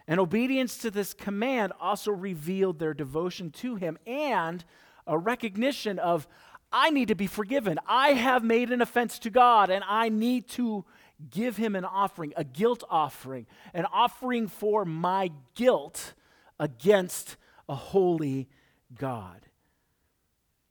And 0.08 0.20
obedience 0.20 0.80
to 0.80 0.90
this 0.90 1.14
command 1.14 1.72
also 1.80 2.12
revealed 2.12 2.80
their 2.80 2.96
devotion 2.96 3.52
to 3.52 3.76
Him 3.76 4.00
and 4.08 4.66
a 5.06 5.18
recognition 5.18 6.00
of, 6.00 6.28
I 6.72 6.90
need 6.90 7.10
to 7.10 7.16
be 7.16 7.28
forgiven. 7.28 7.78
I 7.88 8.14
have 8.14 8.44
made 8.44 8.72
an 8.72 8.82
offense 8.82 9.20
to 9.20 9.30
God, 9.30 9.70
and 9.70 9.84
I 9.88 10.10
need 10.10 10.48
to 10.50 10.86
give 11.30 11.58
Him 11.58 11.76
an 11.76 11.86
offering, 11.86 12.34
a 12.36 12.44
guilt 12.44 12.84
offering, 12.90 13.46
an 13.74 13.86
offering 13.94 14.48
for 14.48 14.86
my 14.86 15.32
guilt 15.54 16.14
against 16.60 17.38
a 17.68 17.76
holy 17.76 18.50
God. 18.98 19.46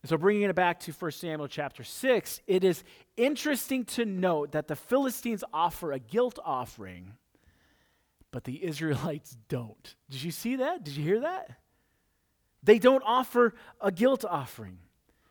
So, 0.05 0.17
bringing 0.17 0.43
it 0.43 0.55
back 0.55 0.79
to 0.81 0.93
1 0.93 1.11
Samuel 1.11 1.49
chapter 1.49 1.83
6, 1.83 2.41
it 2.47 2.63
is 2.63 2.85
interesting 3.17 3.85
to 3.87 4.05
note 4.05 4.53
that 4.53 4.69
the 4.69 4.77
Philistines 4.77 5.43
offer 5.53 5.91
a 5.93 5.99
guilt 5.99 6.39
offering, 6.45 7.15
but 8.31 8.45
the 8.45 8.65
Israelites 8.65 9.37
don't. 9.49 9.95
Did 10.09 10.23
you 10.23 10.31
see 10.31 10.57
that? 10.57 10.85
Did 10.85 10.97
you 10.97 11.03
hear 11.03 11.21
that? 11.21 11.51
They 12.63 12.79
don't 12.79 13.03
offer 13.05 13.55
a 13.81 13.91
guilt 13.91 14.25
offering. 14.25 14.79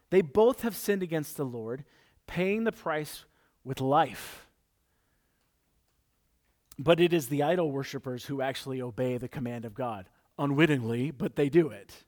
They 0.10 0.22
both 0.22 0.62
have 0.62 0.76
sinned 0.76 1.04
against 1.04 1.38
the 1.38 1.46
Lord, 1.46 1.84
paying 2.26 2.64
the 2.64 2.72
price 2.72 3.26
with 3.64 3.82
life. 3.82 4.48
But 6.80 7.00
it 7.00 7.14
is 7.14 7.28
the 7.28 7.44
idol 7.44 7.72
worshippers 7.72 8.26
who 8.26 8.42
actually 8.42 8.82
obey 8.82 9.18
the 9.18 9.28
command 9.28 9.66
of 9.66 9.74
God, 9.74 10.10
unwittingly, 10.38 11.12
but 11.12 11.36
they 11.36 11.50
do 11.50 11.70
it. 11.70 12.04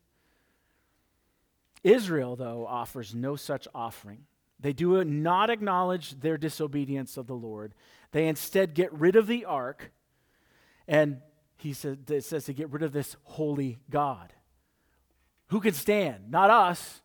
Israel, 1.84 2.36
though, 2.36 2.66
offers 2.68 3.16
no 3.16 3.36
such 3.36 3.68
offering. 3.74 4.26
They 4.60 4.74
do 4.74 5.04
not 5.04 5.50
acknowledge 5.50 6.20
their 6.20 6.38
disobedience 6.38 7.16
of 7.18 7.28
the 7.28 7.36
Lord. 7.36 7.74
They 8.12 8.28
instead 8.28 8.74
get 8.74 8.94
rid 8.94 9.16
of 9.16 9.28
the 9.28 9.46
ark, 9.46 9.92
and 10.88 11.22
he 11.58 11.74
says, 11.74 11.98
it 12.10 12.24
says 12.24 12.46
to 12.46 12.54
get 12.54 12.70
rid 12.70 12.84
of 12.84 12.92
this 12.92 13.16
holy 13.24 13.80
God. 13.90 14.34
Who 15.48 15.62
can 15.62 15.74
stand? 15.74 16.30
Not 16.30 16.50
us. 16.50 17.02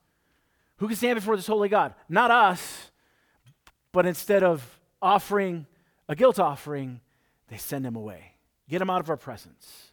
Who 0.78 0.88
can 0.88 0.96
stand 0.96 1.16
before 1.16 1.36
this 1.36 1.46
holy 1.46 1.68
God? 1.68 1.94
Not 2.08 2.30
us. 2.30 2.90
But 3.92 4.06
instead 4.06 4.42
of 4.42 4.80
offering 5.00 5.66
a 6.08 6.16
guilt 6.16 6.38
offering, 6.38 7.00
they 7.48 7.56
send 7.56 7.86
him 7.86 7.96
away. 7.96 8.32
Get 8.68 8.82
him 8.82 8.90
out 8.90 9.00
of 9.00 9.10
our 9.10 9.16
presence. 9.16 9.92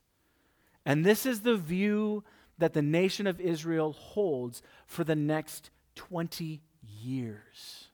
And 0.85 1.05
this 1.05 1.25
is 1.25 1.41
the 1.41 1.55
view 1.55 2.23
that 2.61 2.73
the 2.73 2.81
nation 2.81 3.27
of 3.27 3.41
Israel 3.41 3.91
holds 3.91 4.61
for 4.85 5.03
the 5.03 5.15
next 5.15 5.71
20 5.95 6.61
years 6.81 7.87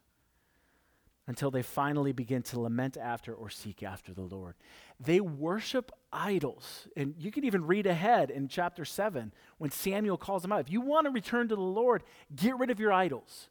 until 1.25 1.51
they 1.51 1.61
finally 1.61 2.11
begin 2.11 2.41
to 2.41 2.59
lament 2.59 2.97
after 2.97 3.33
or 3.33 3.49
seek 3.49 3.81
after 3.81 4.13
the 4.13 4.21
Lord. 4.21 4.55
They 4.99 5.19
worship 5.19 5.91
idols. 6.11 6.87
And 6.95 7.15
you 7.17 7.31
can 7.31 7.45
even 7.45 7.65
read 7.65 7.85
ahead 7.85 8.29
in 8.29 8.47
chapter 8.49 8.83
7 8.83 9.33
when 9.57 9.71
Samuel 9.71 10.17
calls 10.17 10.41
them 10.41 10.51
out. 10.51 10.61
If 10.61 10.71
you 10.71 10.81
want 10.81 11.05
to 11.05 11.11
return 11.11 11.47
to 11.47 11.55
the 11.55 11.61
Lord, 11.61 12.03
get 12.35 12.57
rid 12.57 12.69
of 12.69 12.79
your 12.79 12.91
idols. 12.91 13.49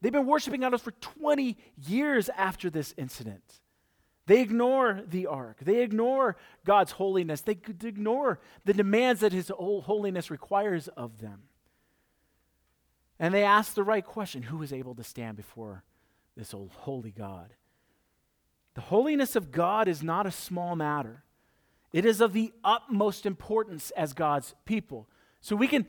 They've 0.00 0.12
been 0.12 0.26
worshiping 0.26 0.64
idols 0.64 0.82
for 0.82 0.92
20 0.92 1.56
years 1.86 2.28
after 2.36 2.70
this 2.70 2.92
incident. 2.96 3.60
They 4.26 4.40
ignore 4.40 5.02
the 5.06 5.26
ark. 5.26 5.58
They 5.62 5.82
ignore 5.82 6.36
God's 6.64 6.92
holiness. 6.92 7.40
They 7.40 7.58
ignore 7.68 8.40
the 8.64 8.74
demands 8.74 9.20
that 9.20 9.32
His 9.32 9.50
holiness 9.56 10.30
requires 10.30 10.88
of 10.88 11.18
them. 11.18 11.42
And 13.18 13.32
they 13.32 13.44
ask 13.44 13.74
the 13.74 13.84
right 13.84 14.04
question 14.04 14.42
who 14.42 14.62
is 14.62 14.72
able 14.72 14.94
to 14.96 15.04
stand 15.04 15.36
before 15.36 15.84
this 16.36 16.52
old 16.52 16.72
holy 16.72 17.12
God? 17.12 17.54
The 18.74 18.82
holiness 18.82 19.36
of 19.36 19.52
God 19.52 19.88
is 19.88 20.02
not 20.02 20.26
a 20.26 20.30
small 20.30 20.76
matter, 20.76 21.22
it 21.92 22.04
is 22.04 22.20
of 22.20 22.32
the 22.32 22.52
utmost 22.64 23.26
importance 23.26 23.90
as 23.92 24.12
God's 24.12 24.54
people. 24.64 25.08
So 25.40 25.54
we 25.54 25.68
can 25.68 25.86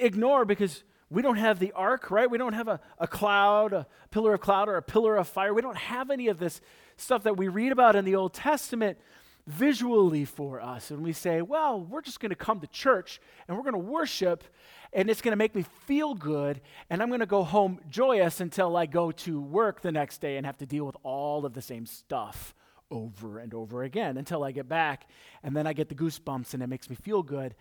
ignore 0.00 0.44
because 0.44 0.82
we 1.08 1.22
don't 1.22 1.36
have 1.36 1.58
the 1.58 1.72
ark, 1.72 2.10
right? 2.10 2.28
We 2.28 2.38
don't 2.38 2.54
have 2.54 2.66
a, 2.66 2.80
a 2.98 3.06
cloud, 3.06 3.72
a 3.72 3.86
pillar 4.10 4.34
of 4.34 4.40
cloud, 4.40 4.68
or 4.68 4.76
a 4.76 4.82
pillar 4.82 5.16
of 5.16 5.28
fire. 5.28 5.54
We 5.54 5.62
don't 5.62 5.76
have 5.76 6.10
any 6.10 6.28
of 6.28 6.38
this 6.38 6.60
stuff 6.96 7.24
that 7.24 7.36
we 7.36 7.48
read 7.48 7.72
about 7.72 7.96
in 7.96 8.04
the 8.04 8.16
Old 8.16 8.34
Testament 8.34 8.98
visually 9.46 10.24
for 10.24 10.60
us. 10.60 10.90
And 10.90 11.02
we 11.02 11.12
say, 11.12 11.40
well, 11.40 11.80
we're 11.80 12.02
just 12.02 12.20
going 12.20 12.30
to 12.30 12.36
come 12.36 12.60
to 12.60 12.66
church 12.66 13.20
and 13.46 13.56
we're 13.56 13.62
going 13.62 13.74
to 13.74 13.78
worship 13.78 14.44
and 14.92 15.08
it's 15.08 15.20
going 15.20 15.32
to 15.32 15.36
make 15.36 15.54
me 15.54 15.64
feel 15.86 16.14
good 16.14 16.60
and 16.90 17.02
I'm 17.02 17.08
going 17.08 17.20
to 17.20 17.26
go 17.26 17.44
home 17.44 17.80
joyous 17.88 18.40
until 18.40 18.76
I 18.76 18.86
go 18.86 19.12
to 19.12 19.40
work 19.40 19.82
the 19.82 19.92
next 19.92 20.18
day 20.20 20.36
and 20.36 20.46
have 20.46 20.58
to 20.58 20.66
deal 20.66 20.84
with 20.84 20.96
all 21.02 21.46
of 21.46 21.52
the 21.52 21.62
same 21.62 21.86
stuff 21.86 22.54
over 22.90 23.38
and 23.38 23.52
over 23.54 23.82
again 23.82 24.16
until 24.16 24.42
I 24.42 24.52
get 24.52 24.68
back 24.68 25.08
and 25.42 25.56
then 25.56 25.66
I 25.66 25.72
get 25.72 25.88
the 25.88 25.94
goosebumps 25.94 26.54
and 26.54 26.62
it 26.62 26.68
makes 26.68 26.90
me 26.90 26.96
feel 26.96 27.22
good 27.22 27.54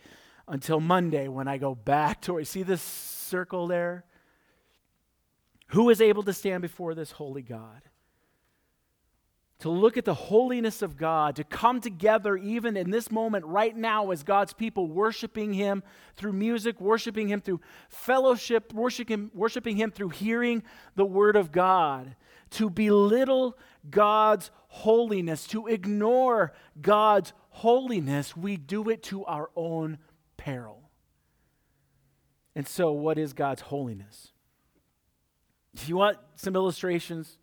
until 0.48 0.80
Monday 0.80 1.28
when 1.28 1.48
I 1.48 1.58
go 1.58 1.76
back 1.76 2.22
to 2.22 2.44
See 2.46 2.64
this 2.64 2.82
circle 2.82 3.68
there? 3.68 4.06
Who 5.70 5.90
is 5.90 6.00
able 6.00 6.24
to 6.24 6.34
stand 6.34 6.62
before 6.62 6.94
this 6.94 7.12
holy 7.12 7.42
God? 7.42 7.82
To 9.60 9.70
look 9.70 9.96
at 9.98 10.06
the 10.06 10.14
holiness 10.14 10.82
of 10.82 10.98
God, 10.98 11.38
to 11.38 11.44
come 11.44 11.80
together 11.80 12.36
even 12.36 12.76
in 12.76 12.90
this 12.90 13.10
moment 13.10 13.46
right 13.46 13.76
now 13.76 14.12
as 14.12 14.24
God's 14.24 14.54
people, 14.54 14.88
worshiping 14.88 15.54
Him 15.54 15.82
through 16.18 16.34
music, 16.34 16.82
worshiping 16.82 17.30
Him 17.30 17.40
through 17.40 17.62
fellowship, 17.88 18.74
worshiping, 18.74 19.32
worshiping 19.34 19.78
Him 19.78 19.92
through 19.92 20.10
hearing 20.10 20.64
the 20.96 21.06
Word 21.06 21.36
of 21.36 21.52
God, 21.52 22.16
to 22.52 22.70
belittle 22.70 23.58
God's 23.90 24.52
holiness, 24.68 25.48
to 25.48 25.68
ignore 25.68 26.54
God's 26.82 27.32
holiness, 27.50 28.36
we 28.36 28.58
do 28.58 28.90
it 28.90 29.02
to 29.04 29.24
our 29.24 29.50
own 29.56 29.98
peril. 30.36 30.90
And 32.54 32.68
so, 32.68 32.92
what 32.92 33.18
is 33.18 33.32
God's 33.32 33.62
holiness? 33.62 34.34
If 35.74 35.88
you 35.88 35.96
want 35.96 36.18
some 36.36 36.56
illustrations, 36.56 37.38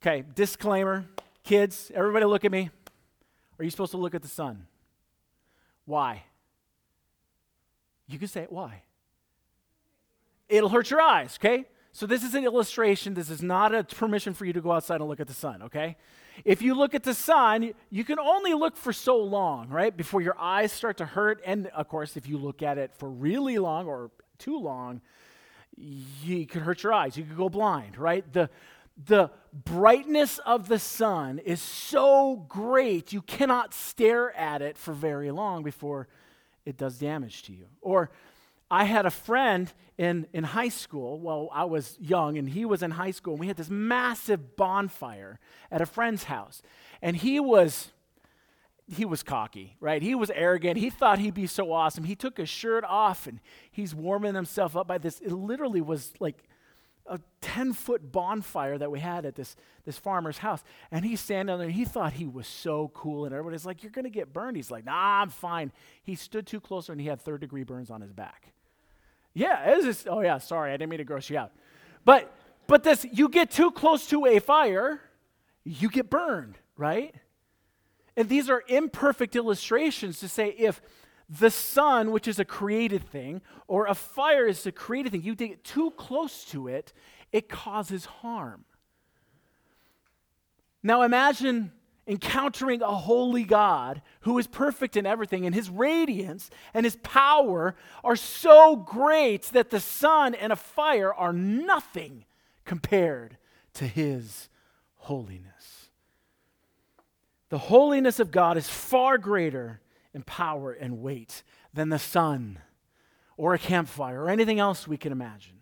Okay, 0.00 0.24
disclaimer. 0.34 1.04
Kids, 1.44 1.90
everybody 1.94 2.24
look 2.24 2.44
at 2.44 2.52
me. 2.52 2.70
Are 3.58 3.64
you 3.64 3.70
supposed 3.70 3.92
to 3.92 3.96
look 3.96 4.14
at 4.14 4.22
the 4.22 4.28
sun? 4.28 4.66
Why? 5.84 6.22
You 8.06 8.18
can 8.18 8.28
say 8.28 8.42
it. 8.42 8.52
Why? 8.52 8.82
It'll 10.48 10.68
hurt 10.68 10.90
your 10.90 11.00
eyes, 11.00 11.38
okay? 11.40 11.66
So 11.92 12.06
this 12.06 12.22
is 12.22 12.34
an 12.34 12.44
illustration. 12.44 13.14
This 13.14 13.28
is 13.28 13.42
not 13.42 13.74
a 13.74 13.82
permission 13.82 14.34
for 14.34 14.44
you 14.44 14.52
to 14.52 14.60
go 14.60 14.72
outside 14.72 15.00
and 15.00 15.08
look 15.08 15.20
at 15.20 15.26
the 15.26 15.34
sun, 15.34 15.62
okay? 15.62 15.96
if 16.44 16.62
you 16.62 16.74
look 16.74 16.94
at 16.94 17.02
the 17.02 17.14
sun, 17.14 17.72
you 17.90 18.04
can 18.04 18.18
only 18.18 18.54
look 18.54 18.76
for 18.76 18.92
so 18.92 19.16
long, 19.16 19.68
right? 19.68 19.96
Before 19.96 20.20
your 20.20 20.38
eyes 20.38 20.72
start 20.72 20.98
to 20.98 21.06
hurt. 21.06 21.40
And 21.44 21.68
of 21.68 21.88
course, 21.88 22.16
if 22.16 22.28
you 22.28 22.38
look 22.38 22.62
at 22.62 22.78
it 22.78 22.94
for 22.96 23.08
really 23.08 23.58
long 23.58 23.86
or 23.86 24.10
too 24.38 24.58
long, 24.58 25.00
you 25.76 26.46
could 26.46 26.62
hurt 26.62 26.82
your 26.82 26.92
eyes. 26.92 27.16
You 27.16 27.24
could 27.24 27.36
go 27.36 27.48
blind, 27.48 27.98
right? 27.98 28.30
The, 28.32 28.50
the 29.06 29.30
brightness 29.52 30.38
of 30.38 30.68
the 30.68 30.78
sun 30.78 31.38
is 31.38 31.60
so 31.60 32.44
great, 32.48 33.12
you 33.12 33.22
cannot 33.22 33.72
stare 33.72 34.34
at 34.36 34.60
it 34.60 34.76
for 34.76 34.92
very 34.92 35.30
long 35.30 35.62
before 35.62 36.08
it 36.64 36.76
does 36.76 36.98
damage 36.98 37.42
to 37.44 37.52
you. 37.52 37.66
Or 37.80 38.10
I 38.70 38.84
had 38.84 39.06
a 39.06 39.10
friend 39.10 39.72
in, 39.96 40.26
in 40.32 40.44
high 40.44 40.68
school. 40.68 41.18
Well, 41.20 41.48
I 41.52 41.64
was 41.64 41.96
young, 42.00 42.36
and 42.36 42.48
he 42.48 42.64
was 42.64 42.82
in 42.82 42.90
high 42.90 43.12
school, 43.12 43.34
and 43.34 43.40
we 43.40 43.46
had 43.46 43.56
this 43.56 43.70
massive 43.70 44.56
bonfire 44.56 45.38
at 45.70 45.80
a 45.80 45.86
friend's 45.86 46.24
house. 46.24 46.60
And 47.00 47.16
he 47.16 47.40
was 47.40 47.92
he 48.90 49.04
was 49.04 49.22
cocky, 49.22 49.76
right? 49.80 50.00
He 50.00 50.14
was 50.14 50.30
arrogant. 50.30 50.78
He 50.78 50.88
thought 50.88 51.18
he'd 51.18 51.34
be 51.34 51.46
so 51.46 51.72
awesome. 51.72 52.04
He 52.04 52.16
took 52.16 52.38
his 52.38 52.48
shirt 52.48 52.84
off 52.84 53.26
and 53.26 53.38
he's 53.70 53.94
warming 53.94 54.34
himself 54.34 54.74
up 54.76 54.86
by 54.86 54.96
this. 54.96 55.20
It 55.20 55.30
literally 55.30 55.82
was 55.82 56.14
like 56.20 56.47
a 57.08 57.20
10 57.40 57.72
foot 57.72 58.12
bonfire 58.12 58.78
that 58.78 58.90
we 58.90 59.00
had 59.00 59.24
at 59.24 59.34
this, 59.34 59.56
this 59.84 59.98
farmer's 59.98 60.38
house. 60.38 60.62
And 60.90 61.04
he's 61.04 61.20
standing 61.20 61.58
there 61.58 61.68
he 61.68 61.84
thought 61.84 62.12
he 62.14 62.26
was 62.26 62.46
so 62.46 62.90
cool. 62.94 63.24
And 63.24 63.34
everybody's 63.34 63.66
like, 63.66 63.82
You're 63.82 63.92
going 63.92 64.04
to 64.04 64.10
get 64.10 64.32
burned. 64.32 64.56
He's 64.56 64.70
like, 64.70 64.84
Nah, 64.84 65.22
I'm 65.22 65.30
fine. 65.30 65.72
He 66.02 66.14
stood 66.14 66.46
too 66.46 66.60
close 66.60 66.88
and 66.88 67.00
he 67.00 67.06
had 67.06 67.20
third 67.20 67.40
degree 67.40 67.64
burns 67.64 67.90
on 67.90 68.00
his 68.00 68.12
back. 68.12 68.52
Yeah, 69.34 69.70
it 69.70 69.82
just, 69.82 70.08
oh 70.08 70.20
yeah, 70.20 70.38
sorry, 70.38 70.72
I 70.72 70.76
didn't 70.76 70.90
mean 70.90 70.98
to 70.98 71.04
gross 71.04 71.30
you 71.30 71.38
out. 71.38 71.52
But, 72.04 72.32
but 72.66 72.82
this, 72.82 73.06
you 73.12 73.28
get 73.28 73.50
too 73.50 73.70
close 73.70 74.06
to 74.08 74.26
a 74.26 74.38
fire, 74.40 75.00
you 75.64 75.88
get 75.88 76.10
burned, 76.10 76.58
right? 76.76 77.14
And 78.16 78.28
these 78.28 78.50
are 78.50 78.64
imperfect 78.66 79.36
illustrations 79.36 80.18
to 80.20 80.28
say 80.28 80.48
if 80.48 80.80
the 81.28 81.50
sun, 81.50 82.10
which 82.10 82.26
is 82.26 82.38
a 82.38 82.44
created 82.44 83.08
thing, 83.08 83.42
or 83.66 83.86
a 83.86 83.94
fire 83.94 84.46
is 84.46 84.64
a 84.66 84.72
created 84.72 85.12
thing, 85.12 85.22
you 85.22 85.34
get 85.34 85.62
too 85.62 85.90
close 85.92 86.44
to 86.46 86.68
it, 86.68 86.92
it 87.32 87.48
causes 87.48 88.06
harm. 88.06 88.64
Now 90.82 91.02
imagine 91.02 91.72
encountering 92.06 92.80
a 92.80 92.94
holy 92.94 93.44
God 93.44 94.00
who 94.20 94.38
is 94.38 94.46
perfect 94.46 94.96
in 94.96 95.04
everything, 95.04 95.44
and 95.44 95.54
his 95.54 95.68
radiance 95.68 96.48
and 96.72 96.86
his 96.86 96.96
power 96.96 97.76
are 98.02 98.16
so 98.16 98.76
great 98.76 99.42
that 99.52 99.68
the 99.68 99.80
sun 99.80 100.34
and 100.34 100.50
a 100.50 100.56
fire 100.56 101.12
are 101.12 101.34
nothing 101.34 102.24
compared 102.64 103.36
to 103.74 103.86
his 103.86 104.48
holiness. 104.96 105.90
The 107.50 107.58
holiness 107.58 108.18
of 108.18 108.30
God 108.30 108.56
is 108.56 108.68
far 108.68 109.18
greater 109.18 109.80
in 110.18 110.24
power 110.24 110.72
and 110.72 111.00
weight 111.00 111.44
than 111.72 111.90
the 111.90 111.98
sun 111.98 112.58
or 113.36 113.54
a 113.54 113.58
campfire 113.58 114.24
or 114.24 114.28
anything 114.28 114.58
else 114.58 114.88
we 114.88 114.96
can 114.96 115.12
imagine. 115.12 115.60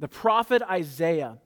The 0.00 0.08
prophet 0.08 0.62
Isaiah 0.62 1.38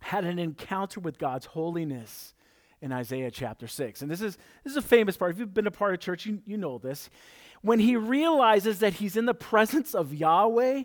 had 0.00 0.24
an 0.24 0.38
encounter 0.38 1.00
with 1.00 1.18
God's 1.18 1.46
holiness 1.46 2.34
in 2.82 2.92
Isaiah 2.92 3.30
chapter 3.30 3.66
6. 3.66 4.02
And 4.02 4.10
this 4.10 4.20
is, 4.20 4.36
this 4.62 4.72
is 4.72 4.76
a 4.76 4.82
famous 4.82 5.16
part. 5.16 5.32
If 5.32 5.38
you've 5.38 5.54
been 5.54 5.66
a 5.66 5.70
part 5.70 5.94
of 5.94 6.00
church, 6.00 6.26
you, 6.26 6.42
you 6.44 6.58
know 6.58 6.76
this. 6.76 7.08
When 7.62 7.78
he 7.78 7.96
realizes 7.96 8.80
that 8.80 8.94
he's 8.94 9.16
in 9.16 9.24
the 9.24 9.32
presence 9.32 9.94
of 9.94 10.12
Yahweh, 10.12 10.82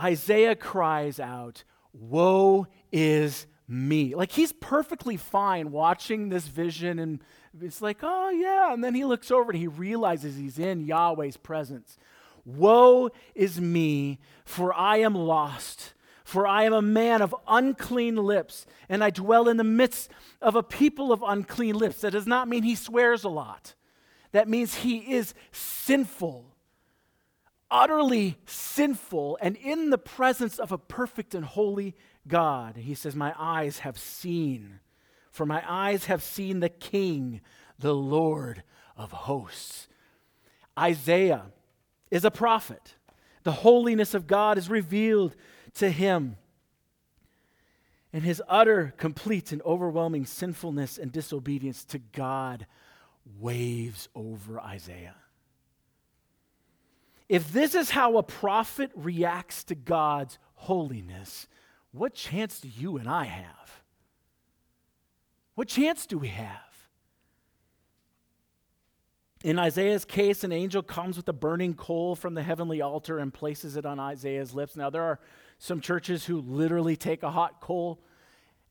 Isaiah 0.00 0.56
cries 0.56 1.20
out, 1.20 1.64
Woe 1.92 2.66
is 2.90 3.46
me. 3.68 4.14
Like 4.14 4.32
he's 4.32 4.52
perfectly 4.52 5.18
fine 5.18 5.70
watching 5.70 6.30
this 6.30 6.46
vision 6.46 6.98
and 6.98 7.22
it's 7.60 7.82
like, 7.82 7.98
oh 8.02 8.30
yeah. 8.30 8.72
And 8.72 8.82
then 8.82 8.94
he 8.94 9.04
looks 9.04 9.30
over 9.30 9.50
and 9.50 9.60
he 9.60 9.66
realizes 9.66 10.36
he's 10.36 10.58
in 10.58 10.86
Yahweh's 10.86 11.36
presence. 11.36 11.96
Woe 12.44 13.10
is 13.34 13.60
me, 13.60 14.18
for 14.44 14.74
I 14.74 14.98
am 14.98 15.14
lost. 15.14 15.94
For 16.24 16.46
I 16.46 16.62
am 16.62 16.72
a 16.72 16.80
man 16.80 17.22
of 17.22 17.34
unclean 17.48 18.14
lips, 18.14 18.64
and 18.88 19.02
I 19.02 19.10
dwell 19.10 19.48
in 19.48 19.56
the 19.56 19.64
midst 19.64 20.12
of 20.40 20.54
a 20.54 20.62
people 20.62 21.10
of 21.10 21.24
unclean 21.26 21.74
lips. 21.74 22.02
That 22.02 22.12
does 22.12 22.26
not 22.26 22.46
mean 22.46 22.62
he 22.62 22.76
swears 22.76 23.24
a 23.24 23.28
lot. 23.28 23.74
That 24.30 24.48
means 24.48 24.76
he 24.76 24.98
is 24.98 25.34
sinful, 25.50 26.44
utterly 27.68 28.36
sinful, 28.46 29.38
and 29.40 29.56
in 29.56 29.90
the 29.90 29.98
presence 29.98 30.60
of 30.60 30.70
a 30.70 30.78
perfect 30.78 31.34
and 31.34 31.44
holy 31.44 31.96
God. 32.28 32.76
He 32.76 32.94
says, 32.94 33.16
My 33.16 33.34
eyes 33.36 33.80
have 33.80 33.98
seen, 33.98 34.78
for 35.30 35.46
my 35.46 35.62
eyes 35.66 36.06
have 36.06 36.22
seen 36.22 36.60
the 36.60 36.68
King, 36.68 37.40
the 37.78 37.94
Lord 37.94 38.62
of 38.96 39.12
hosts. 39.12 39.88
Isaiah 40.78 41.46
is 42.10 42.24
a 42.24 42.30
prophet. 42.30 42.96
The 43.42 43.52
holiness 43.52 44.14
of 44.14 44.26
God 44.26 44.58
is 44.58 44.68
revealed 44.68 45.36
to 45.74 45.90
him. 45.90 46.36
And 48.12 48.24
his 48.24 48.42
utter, 48.48 48.92
complete, 48.96 49.52
and 49.52 49.62
overwhelming 49.62 50.26
sinfulness 50.26 50.98
and 50.98 51.12
disobedience 51.12 51.84
to 51.86 51.98
God 51.98 52.66
waves 53.38 54.08
over 54.14 54.60
Isaiah. 54.60 55.14
If 57.28 57.52
this 57.52 57.76
is 57.76 57.90
how 57.90 58.16
a 58.18 58.24
prophet 58.24 58.90
reacts 58.96 59.62
to 59.64 59.76
God's 59.76 60.38
holiness, 60.54 61.46
what 61.92 62.14
chance 62.14 62.58
do 62.58 62.68
you 62.68 62.96
and 62.96 63.08
I 63.08 63.24
have? 63.24 63.79
What 65.54 65.68
chance 65.68 66.06
do 66.06 66.18
we 66.18 66.28
have? 66.28 66.70
In 69.42 69.58
Isaiah's 69.58 70.04
case, 70.04 70.44
an 70.44 70.52
angel 70.52 70.82
comes 70.82 71.16
with 71.16 71.28
a 71.28 71.32
burning 71.32 71.74
coal 71.74 72.14
from 72.14 72.34
the 72.34 72.42
heavenly 72.42 72.82
altar 72.82 73.18
and 73.18 73.32
places 73.32 73.76
it 73.76 73.86
on 73.86 73.98
Isaiah's 73.98 74.54
lips. 74.54 74.76
Now, 74.76 74.90
there 74.90 75.02
are 75.02 75.18
some 75.58 75.80
churches 75.80 76.26
who 76.26 76.40
literally 76.42 76.96
take 76.96 77.22
a 77.22 77.30
hot 77.30 77.60
coal 77.60 78.02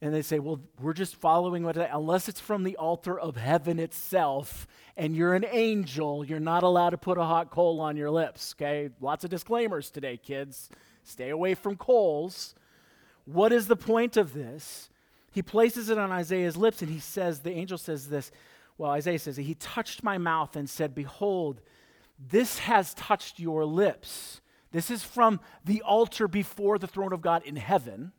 and 0.02 0.13
they 0.13 0.22
say, 0.22 0.39
well, 0.39 0.62
we're 0.80 0.94
just 0.94 1.15
following 1.15 1.63
what, 1.63 1.76
unless 1.76 2.30
it's 2.30 2.39
from 2.39 2.63
the 2.63 2.78
altar 2.78 3.20
of 3.20 3.36
heaven 3.36 3.80
itself 3.80 4.65
and 4.96 5.15
you're 5.15 5.34
an 5.34 5.46
angel, 5.52 6.24
you're 6.24 6.39
not 6.39 6.63
allowed 6.63 6.92
to 6.92 6.98
put 6.98 7.18
a 7.18 7.24
hot 7.24 7.50
coal 7.50 7.82
on 7.82 7.98
your 7.98 8.10
lips, 8.10 8.56
okay? 8.56 8.89
Lots 9.02 9.24
of 9.24 9.30
disclaimers 9.30 9.89
today, 9.89 10.18
kids. 10.18 10.70
Stay 11.04 11.30
away 11.30 11.56
from 11.56 11.76
coals. 11.76 12.56
What 13.26 13.52
is 13.52 13.68
the 13.68 13.76
point 13.76 14.15
of 14.15 14.34
this? 14.34 14.89
He 15.32 15.42
places 15.42 15.89
it 15.89 15.98
on 15.98 16.12
Isaiah's 16.12 16.58
lips 16.58 16.82
and 16.82 16.92
he 16.92 17.00
says, 17.00 17.39
the 17.39 17.52
angel 17.52 17.78
says 17.78 18.08
this. 18.08 18.32
Well, 18.78 18.92
Isaiah 18.92 19.20
says, 19.20 19.36
He 19.38 19.56
touched 19.56 20.04
my 20.04 20.18
mouth 20.18 20.56
and 20.56 20.70
said, 20.70 20.96
Behold, 20.96 21.62
this 22.18 22.60
has 22.60 22.94
touched 22.94 23.39
your 23.39 23.65
lips. 23.65 24.42
This 24.72 24.89
is 24.89 25.04
from 25.04 25.39
the 25.65 25.82
altar 25.82 26.28
before 26.28 26.80
the 26.80 26.88
throne 26.88 27.12
of 27.12 27.22
God 27.22 27.44
in 27.44 27.58
heaven. 27.58 28.13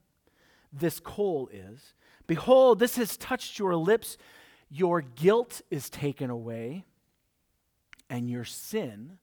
This 0.72 1.00
coal 1.00 1.48
is. 1.52 1.94
Behold, 2.26 2.78
this 2.78 2.96
has 2.96 3.16
touched 3.16 3.58
your 3.58 3.74
lips. 3.74 4.18
Your 4.68 5.00
guilt 5.00 5.62
is 5.70 5.88
taken 5.90 6.30
away, 6.30 6.84
and 8.08 8.28
your 8.28 8.44
sin 8.44 9.18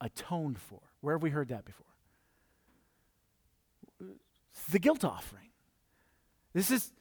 atoned 0.00 0.58
for. 0.58 0.80
Where 1.00 1.14
have 1.16 1.22
we 1.22 1.30
heard 1.30 1.48
that 1.48 1.64
before? 1.64 1.86
the 4.70 4.78
guilt 4.78 5.04
offering. 5.04 5.50
This 6.52 6.70
is, 6.70 6.92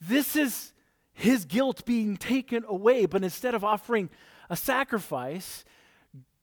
this 0.00 0.36
is 0.36 0.72
his 1.12 1.44
guilt 1.44 1.84
being 1.84 2.16
taken 2.16 2.64
away, 2.68 3.06
but 3.06 3.24
instead 3.24 3.54
of 3.54 3.64
offering 3.64 4.10
a 4.50 4.56
sacrifice, 4.56 5.64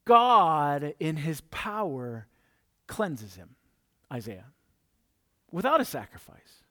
God, 0.06 0.96
in 1.00 1.18
his 1.18 1.42
power, 1.42 2.28
cleanses 2.88 3.36
him, 3.36 3.56
Isaiah, 4.12 4.48
without 5.52 5.80
a 5.80 5.86
sacrifice, 5.86 6.64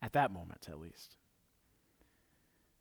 at 0.00 0.12
that 0.12 0.32
moment 0.32 0.68
at 0.70 0.80
least. 0.80 1.16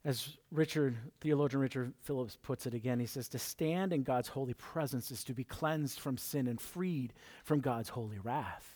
As 0.06 0.38
Richard, 0.51 0.97
theologian 1.21 1.62
Richard 1.62 1.93
Phillips 2.01 2.38
puts 2.41 2.65
it 2.65 2.73
again, 2.73 2.99
he 2.99 3.06
says, 3.06 3.29
To 3.29 3.39
stand 3.39 3.93
in 3.93 4.03
God's 4.03 4.27
holy 4.27 4.53
presence 4.53 5.12
is 5.12 5.23
to 5.23 5.34
be 5.34 5.45
cleansed 5.45 5.99
from 5.99 6.17
sin 6.17 6.47
and 6.47 6.60
freed 6.60 7.13
from 7.45 7.62
God's 7.62 7.89
holy 7.89 8.19
wrath. 8.19 8.72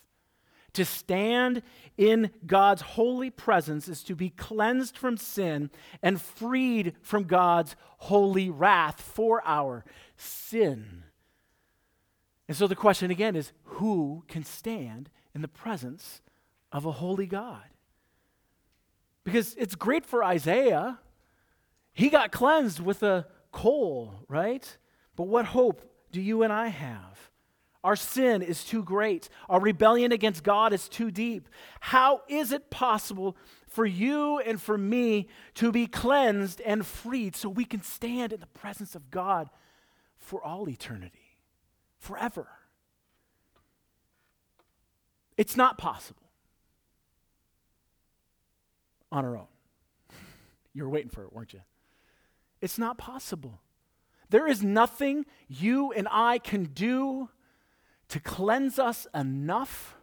To 0.73 0.85
stand 0.85 1.63
in 1.97 2.31
God's 2.45 2.81
holy 2.81 3.29
presence 3.29 3.87
is 3.87 4.03
to 4.03 4.15
be 4.15 4.29
cleansed 4.29 4.97
from 4.97 5.17
sin 5.17 5.71
and 6.03 6.21
freed 6.21 6.93
from 7.01 7.23
God's 7.23 7.75
holy 7.97 8.49
wrath 8.49 9.01
for 9.01 9.41
our 9.45 9.83
sin. 10.15 11.03
And 12.47 12.55
so 12.55 12.67
the 12.67 12.75
question 12.75 13.11
again 13.11 13.35
is 13.35 13.51
who 13.63 14.23
can 14.27 14.43
stand 14.43 15.09
in 15.33 15.41
the 15.41 15.47
presence 15.47 16.21
of 16.71 16.85
a 16.85 16.91
holy 16.91 17.25
God? 17.25 17.63
Because 19.23 19.55
it's 19.55 19.75
great 19.75 20.05
for 20.05 20.23
Isaiah. 20.23 20.99
He 21.91 22.09
got 22.09 22.31
cleansed 22.31 22.79
with 22.79 23.03
a 23.03 23.27
coal, 23.51 24.23
right? 24.29 24.77
But 25.15 25.27
what 25.27 25.45
hope 25.45 25.81
do 26.11 26.21
you 26.21 26.43
and 26.43 26.53
I 26.53 26.67
have? 26.67 27.26
Our 27.87 27.95
sin 27.95 28.41
is 28.41 28.65
too 28.65 28.83
great. 28.83 29.29
Our 29.47 29.61
rebellion 29.61 30.11
against 30.11 30.43
God 30.43 30.73
is 30.73 30.89
too 30.89 31.09
deep. 31.09 31.47
How 31.79 32.21
is 32.27 32.51
it 32.51 32.69
possible 32.69 33.37
for 33.65 33.85
you 33.85 34.39
and 34.39 34.61
for 34.61 34.77
me 34.77 35.29
to 35.53 35.71
be 35.71 35.87
cleansed 35.87 36.59
and 36.65 36.85
freed 36.85 37.33
so 37.33 37.47
we 37.47 37.63
can 37.63 37.81
stand 37.81 38.33
in 38.33 38.41
the 38.41 38.47
presence 38.47 38.93
of 38.93 39.09
God 39.09 39.49
for 40.17 40.43
all 40.43 40.67
eternity, 40.67 41.37
forever. 41.97 42.49
It's 45.37 45.55
not 45.55 45.77
possible 45.77 46.29
on 49.13 49.23
our 49.23 49.37
own. 49.37 49.47
You 50.73 50.83
were 50.83 50.89
waiting 50.89 51.09
for 51.09 51.23
it, 51.23 51.31
weren't 51.31 51.53
you? 51.53 51.61
It's 52.59 52.77
not 52.77 52.97
possible. 52.97 53.61
There 54.29 54.45
is 54.45 54.61
nothing 54.61 55.25
you 55.47 55.93
and 55.93 56.05
I 56.11 56.37
can 56.37 56.65
do 56.65 57.29
to 58.09 58.19
cleanse 58.19 58.79
us 58.79 59.07
enough. 59.13 59.95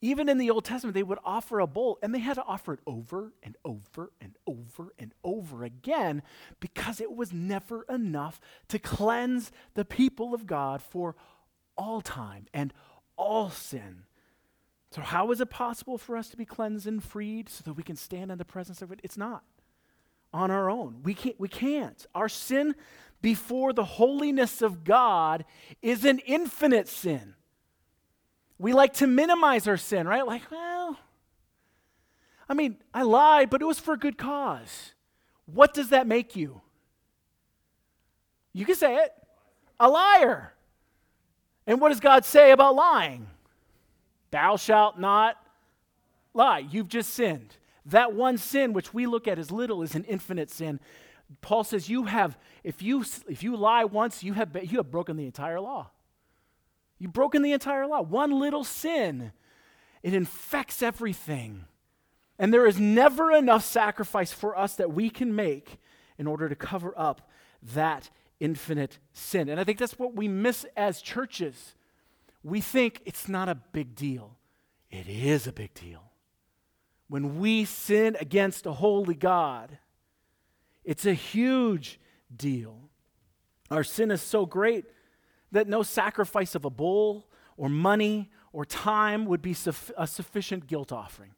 Even 0.00 0.28
in 0.28 0.38
the 0.38 0.50
Old 0.50 0.64
Testament, 0.64 0.94
they 0.94 1.02
would 1.02 1.18
offer 1.24 1.58
a 1.58 1.66
bull, 1.66 1.98
and 2.02 2.14
they 2.14 2.20
had 2.20 2.34
to 2.34 2.44
offer 2.44 2.74
it 2.74 2.80
over 2.86 3.32
and 3.42 3.56
over 3.64 4.12
and 4.20 4.36
over 4.46 4.92
and 4.98 5.12
over 5.24 5.64
again 5.64 6.22
because 6.60 7.00
it 7.00 7.12
was 7.12 7.32
never 7.32 7.82
enough 7.84 8.40
to 8.68 8.78
cleanse 8.78 9.50
the 9.74 9.84
people 9.84 10.34
of 10.34 10.46
God 10.46 10.82
for 10.82 11.16
all 11.76 12.00
time 12.00 12.46
and 12.54 12.72
all 13.16 13.50
sin. 13.50 14.04
So, 14.90 15.02
how 15.02 15.30
is 15.32 15.40
it 15.40 15.50
possible 15.50 15.98
for 15.98 16.16
us 16.16 16.30
to 16.30 16.36
be 16.36 16.46
cleansed 16.46 16.86
and 16.86 17.02
freed 17.02 17.48
so 17.48 17.62
that 17.64 17.74
we 17.74 17.82
can 17.82 17.96
stand 17.96 18.30
in 18.30 18.38
the 18.38 18.44
presence 18.44 18.80
of 18.80 18.90
it? 18.90 19.00
It's 19.02 19.18
not 19.18 19.42
on 20.32 20.50
our 20.50 20.70
own. 20.70 21.00
We 21.02 21.14
can't. 21.14 21.38
We 21.38 21.48
can't. 21.48 22.06
Our 22.14 22.28
sin 22.28 22.74
before 23.20 23.72
the 23.72 23.84
holiness 23.84 24.62
of 24.62 24.84
God 24.84 25.44
is 25.82 26.04
an 26.04 26.18
infinite 26.20 26.88
sin. 26.88 27.34
We 28.58 28.72
like 28.72 28.94
to 28.94 29.06
minimize 29.06 29.68
our 29.68 29.76
sin, 29.76 30.06
right? 30.06 30.26
Like, 30.26 30.50
well, 30.50 30.98
I 32.48 32.54
mean, 32.54 32.76
I 32.92 33.02
lied, 33.02 33.50
but 33.50 33.62
it 33.62 33.66
was 33.66 33.78
for 33.78 33.94
a 33.94 33.98
good 33.98 34.18
cause. 34.18 34.94
What 35.46 35.74
does 35.74 35.90
that 35.90 36.06
make 36.06 36.34
you? 36.36 36.60
You 38.52 38.64
can 38.64 38.74
say 38.74 38.96
it 38.96 39.12
a 39.78 39.88
liar. 39.88 40.54
And 41.66 41.80
what 41.80 41.90
does 41.90 42.00
God 42.00 42.24
say 42.24 42.50
about 42.50 42.74
lying? 42.74 43.26
Thou 44.30 44.56
shalt 44.56 44.98
not 44.98 45.36
lie. 46.34 46.58
You've 46.58 46.88
just 46.88 47.10
sinned. 47.14 47.56
That 47.86 48.12
one 48.14 48.38
sin, 48.38 48.72
which 48.72 48.92
we 48.92 49.06
look 49.06 49.28
at 49.28 49.38
as 49.38 49.50
little, 49.50 49.82
is 49.82 49.94
an 49.94 50.04
infinite 50.04 50.50
sin. 50.50 50.80
Paul 51.40 51.64
says 51.64 51.88
you 51.88 52.04
have, 52.04 52.38
if 52.64 52.82
you, 52.82 53.04
if 53.28 53.42
you 53.42 53.56
lie 53.56 53.84
once, 53.84 54.22
you 54.22 54.32
have, 54.32 54.56
you 54.62 54.78
have 54.78 54.90
broken 54.90 55.16
the 55.16 55.26
entire 55.26 55.60
law. 55.60 55.90
You've 56.98 57.12
broken 57.12 57.42
the 57.42 57.52
entire 57.52 57.86
law. 57.86 58.02
One 58.02 58.40
little 58.40 58.64
sin, 58.64 59.32
it 60.02 60.14
infects 60.14 60.82
everything. 60.82 61.66
And 62.38 62.52
there 62.52 62.66
is 62.66 62.78
never 62.78 63.32
enough 63.32 63.64
sacrifice 63.64 64.32
for 64.32 64.56
us 64.56 64.76
that 64.76 64.92
we 64.92 65.10
can 65.10 65.34
make 65.34 65.78
in 66.18 66.26
order 66.26 66.48
to 66.48 66.54
cover 66.54 66.94
up 66.96 67.30
that 67.74 68.10
infinite 68.40 68.98
sin. 69.12 69.48
And 69.48 69.60
I 69.60 69.64
think 69.64 69.78
that's 69.78 69.98
what 69.98 70.14
we 70.14 70.28
miss 70.28 70.64
as 70.76 71.02
churches. 71.02 71.74
We 72.42 72.60
think 72.60 73.02
it's 73.04 73.28
not 73.28 73.48
a 73.48 73.54
big 73.54 73.94
deal. 73.94 74.36
It 74.90 75.08
is 75.08 75.46
a 75.46 75.52
big 75.52 75.74
deal. 75.74 76.04
When 77.08 77.38
we 77.38 77.64
sin 77.64 78.16
against 78.20 78.66
a 78.66 78.72
holy 78.72 79.14
God, 79.14 79.78
it's 80.88 81.04
a 81.04 81.12
huge 81.12 82.00
deal. 82.34 82.88
Our 83.70 83.84
sin 83.84 84.10
is 84.10 84.22
so 84.22 84.46
great 84.46 84.86
that 85.52 85.68
no 85.68 85.82
sacrifice 85.82 86.54
of 86.54 86.64
a 86.64 86.70
bull 86.70 87.28
or 87.58 87.68
money 87.68 88.30
or 88.54 88.64
time 88.64 89.26
would 89.26 89.42
be 89.42 89.52
suf- 89.52 89.90
a 89.98 90.06
sufficient 90.06 90.66
guilt 90.66 90.90
offering. 90.90 91.32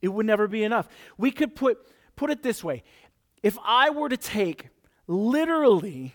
It 0.00 0.10
would 0.10 0.24
never 0.24 0.46
be 0.46 0.62
enough. 0.62 0.86
We 1.18 1.32
could 1.32 1.56
put, 1.56 1.78
put 2.14 2.30
it 2.30 2.44
this 2.44 2.62
way 2.62 2.84
if 3.42 3.58
I 3.64 3.90
were 3.90 4.08
to 4.08 4.16
take 4.16 4.68
literally 5.08 6.14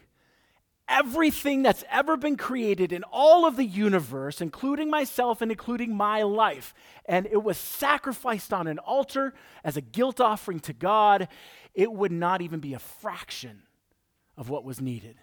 everything 0.87 1.63
that's 1.63 1.83
ever 1.89 2.17
been 2.17 2.37
created 2.37 2.91
in 2.91 3.03
all 3.11 3.45
of 3.45 3.55
the 3.55 3.65
universe, 3.65 4.41
including 4.41 4.89
myself 4.89 5.41
and 5.41 5.51
including 5.51 5.95
my 5.95 6.23
life. 6.23 6.73
And 7.05 7.25
it 7.25 7.43
was 7.43 7.57
sacrificed 7.57 8.53
on 8.53 8.67
an 8.67 8.79
altar 8.79 9.33
as 9.63 9.77
a 9.77 9.81
guilt 9.81 10.19
offering 10.19 10.59
to 10.61 10.73
God. 10.73 11.27
It 11.73 11.91
would 11.91 12.11
not 12.11 12.41
even 12.41 12.59
be 12.59 12.73
a 12.73 12.79
fraction 12.79 13.63
of 14.37 14.49
what 14.49 14.63
was 14.63 14.79
needed 14.79 15.17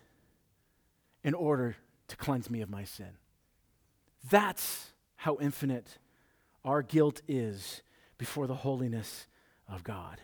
in 1.22 1.34
order 1.34 1.76
to 2.08 2.16
cleanse 2.16 2.50
me 2.50 2.60
of 2.60 2.68
my 2.68 2.84
sin. 2.84 3.18
That's 4.28 4.92
how 5.16 5.38
infinite 5.40 5.98
our 6.64 6.82
guilt 6.82 7.22
is 7.26 7.82
before 8.18 8.46
the 8.46 8.54
holiness 8.54 9.26
of 9.68 9.84
God. 9.84 10.20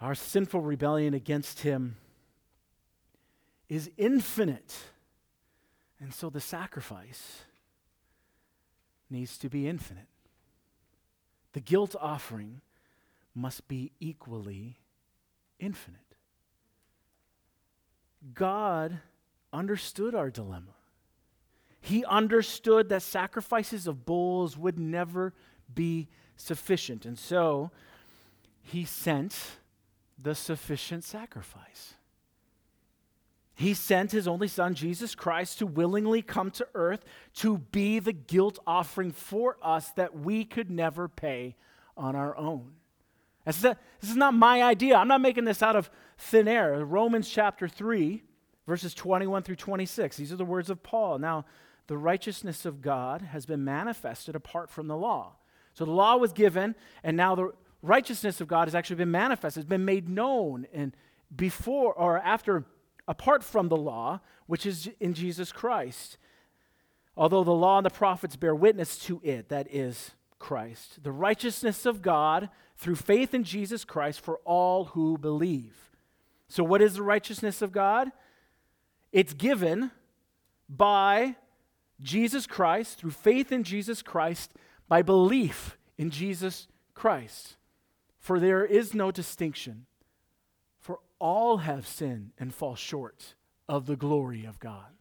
Our 0.00 0.14
sinful 0.14 0.60
rebellion 0.60 1.14
against 1.14 1.60
Him 1.60 1.96
is 3.68 3.90
infinite. 3.96 4.76
And 6.00 6.12
so 6.12 6.30
the 6.30 6.40
sacrifice 6.40 7.42
needs 9.10 9.38
to 9.38 9.48
be 9.48 9.68
infinite. 9.68 10.06
The 11.52 11.60
guilt 11.60 11.96
offering 12.00 12.60
must 13.34 13.68
be 13.68 13.92
equally 14.00 14.78
infinite. 15.58 16.00
God 18.34 19.00
understood 19.52 20.14
our 20.14 20.30
dilemma. 20.30 20.74
He 21.80 22.04
understood 22.04 22.88
that 22.88 23.02
sacrifices 23.02 23.86
of 23.86 24.04
bulls 24.04 24.56
would 24.56 24.78
never 24.78 25.32
be 25.72 26.08
sufficient. 26.36 27.06
And 27.06 27.18
so 27.18 27.70
he 28.60 28.84
sent 28.84 29.36
the 30.20 30.34
sufficient 30.34 31.04
sacrifice. 31.04 31.94
He 33.58 33.74
sent 33.74 34.12
his 34.12 34.28
only 34.28 34.46
son, 34.46 34.76
Jesus 34.76 35.16
Christ, 35.16 35.58
to 35.58 35.66
willingly 35.66 36.22
come 36.22 36.52
to 36.52 36.68
earth 36.76 37.04
to 37.38 37.58
be 37.58 37.98
the 37.98 38.12
guilt 38.12 38.60
offering 38.68 39.10
for 39.10 39.56
us 39.60 39.90
that 39.96 40.16
we 40.16 40.44
could 40.44 40.70
never 40.70 41.08
pay 41.08 41.56
on 41.96 42.14
our 42.14 42.36
own. 42.36 42.74
This 43.44 43.64
is, 44.00 44.14
not 44.14 44.32
my 44.32 44.62
idea. 44.62 44.94
I'm 44.94 45.08
not 45.08 45.20
making 45.20 45.44
this 45.44 45.60
out 45.60 45.74
of 45.74 45.90
thin 46.18 46.46
air. 46.46 46.84
Romans 46.84 47.28
chapter 47.28 47.66
3, 47.66 48.22
verses 48.68 48.94
21 48.94 49.42
through 49.42 49.56
26. 49.56 50.16
These 50.16 50.32
are 50.32 50.36
the 50.36 50.44
words 50.44 50.70
of 50.70 50.84
Paul. 50.84 51.18
Now, 51.18 51.44
the 51.88 51.98
righteousness 51.98 52.64
of 52.64 52.80
God 52.80 53.22
has 53.22 53.44
been 53.44 53.64
manifested 53.64 54.36
apart 54.36 54.70
from 54.70 54.86
the 54.86 54.96
law. 54.96 55.32
So 55.74 55.84
the 55.84 55.90
law 55.90 56.16
was 56.16 56.32
given, 56.32 56.76
and 57.02 57.16
now 57.16 57.34
the 57.34 57.50
righteousness 57.82 58.40
of 58.40 58.46
God 58.46 58.68
has 58.68 58.76
actually 58.76 58.96
been 58.96 59.10
manifested, 59.10 59.62
it's 59.62 59.68
been 59.68 59.84
made 59.84 60.08
known 60.08 60.68
and 60.72 60.94
before 61.34 61.92
or 61.92 62.18
after 62.18 62.64
apart 63.08 63.42
from 63.42 63.68
the 63.68 63.76
law, 63.76 64.20
which 64.46 64.66
is 64.66 64.88
in 65.00 65.14
Jesus 65.14 65.50
Christ. 65.50 66.18
Although 67.16 67.42
the 67.42 67.50
law 67.50 67.78
and 67.78 67.86
the 67.86 67.90
prophets 67.90 68.36
bear 68.36 68.54
witness 68.54 68.98
to 69.06 69.20
it, 69.24 69.48
that 69.48 69.66
is 69.74 70.12
Christ. 70.38 71.02
The 71.02 71.10
righteousness 71.10 71.84
of 71.84 72.02
God 72.02 72.50
through 72.76 72.94
faith 72.94 73.34
in 73.34 73.42
Jesus 73.42 73.84
Christ 73.84 74.20
for 74.20 74.38
all 74.44 74.84
who 74.84 75.18
believe. 75.18 75.74
So, 76.48 76.62
what 76.62 76.80
is 76.80 76.94
the 76.94 77.02
righteousness 77.02 77.60
of 77.60 77.72
God? 77.72 78.12
It's 79.10 79.34
given 79.34 79.90
by 80.68 81.34
Jesus 82.00 82.46
Christ, 82.46 82.98
through 82.98 83.10
faith 83.10 83.50
in 83.50 83.64
Jesus 83.64 84.02
Christ, 84.02 84.52
by 84.86 85.02
belief 85.02 85.76
in 85.96 86.10
Jesus 86.10 86.68
Christ. 86.94 87.56
For 88.20 88.38
there 88.38 88.64
is 88.64 88.94
no 88.94 89.10
distinction 89.10 89.86
all 91.18 91.58
have 91.58 91.86
sinned 91.86 92.32
and 92.38 92.54
fall 92.54 92.74
short 92.74 93.34
of 93.68 93.86
the 93.86 93.96
glory 93.96 94.44
of 94.44 94.58
God. 94.58 94.92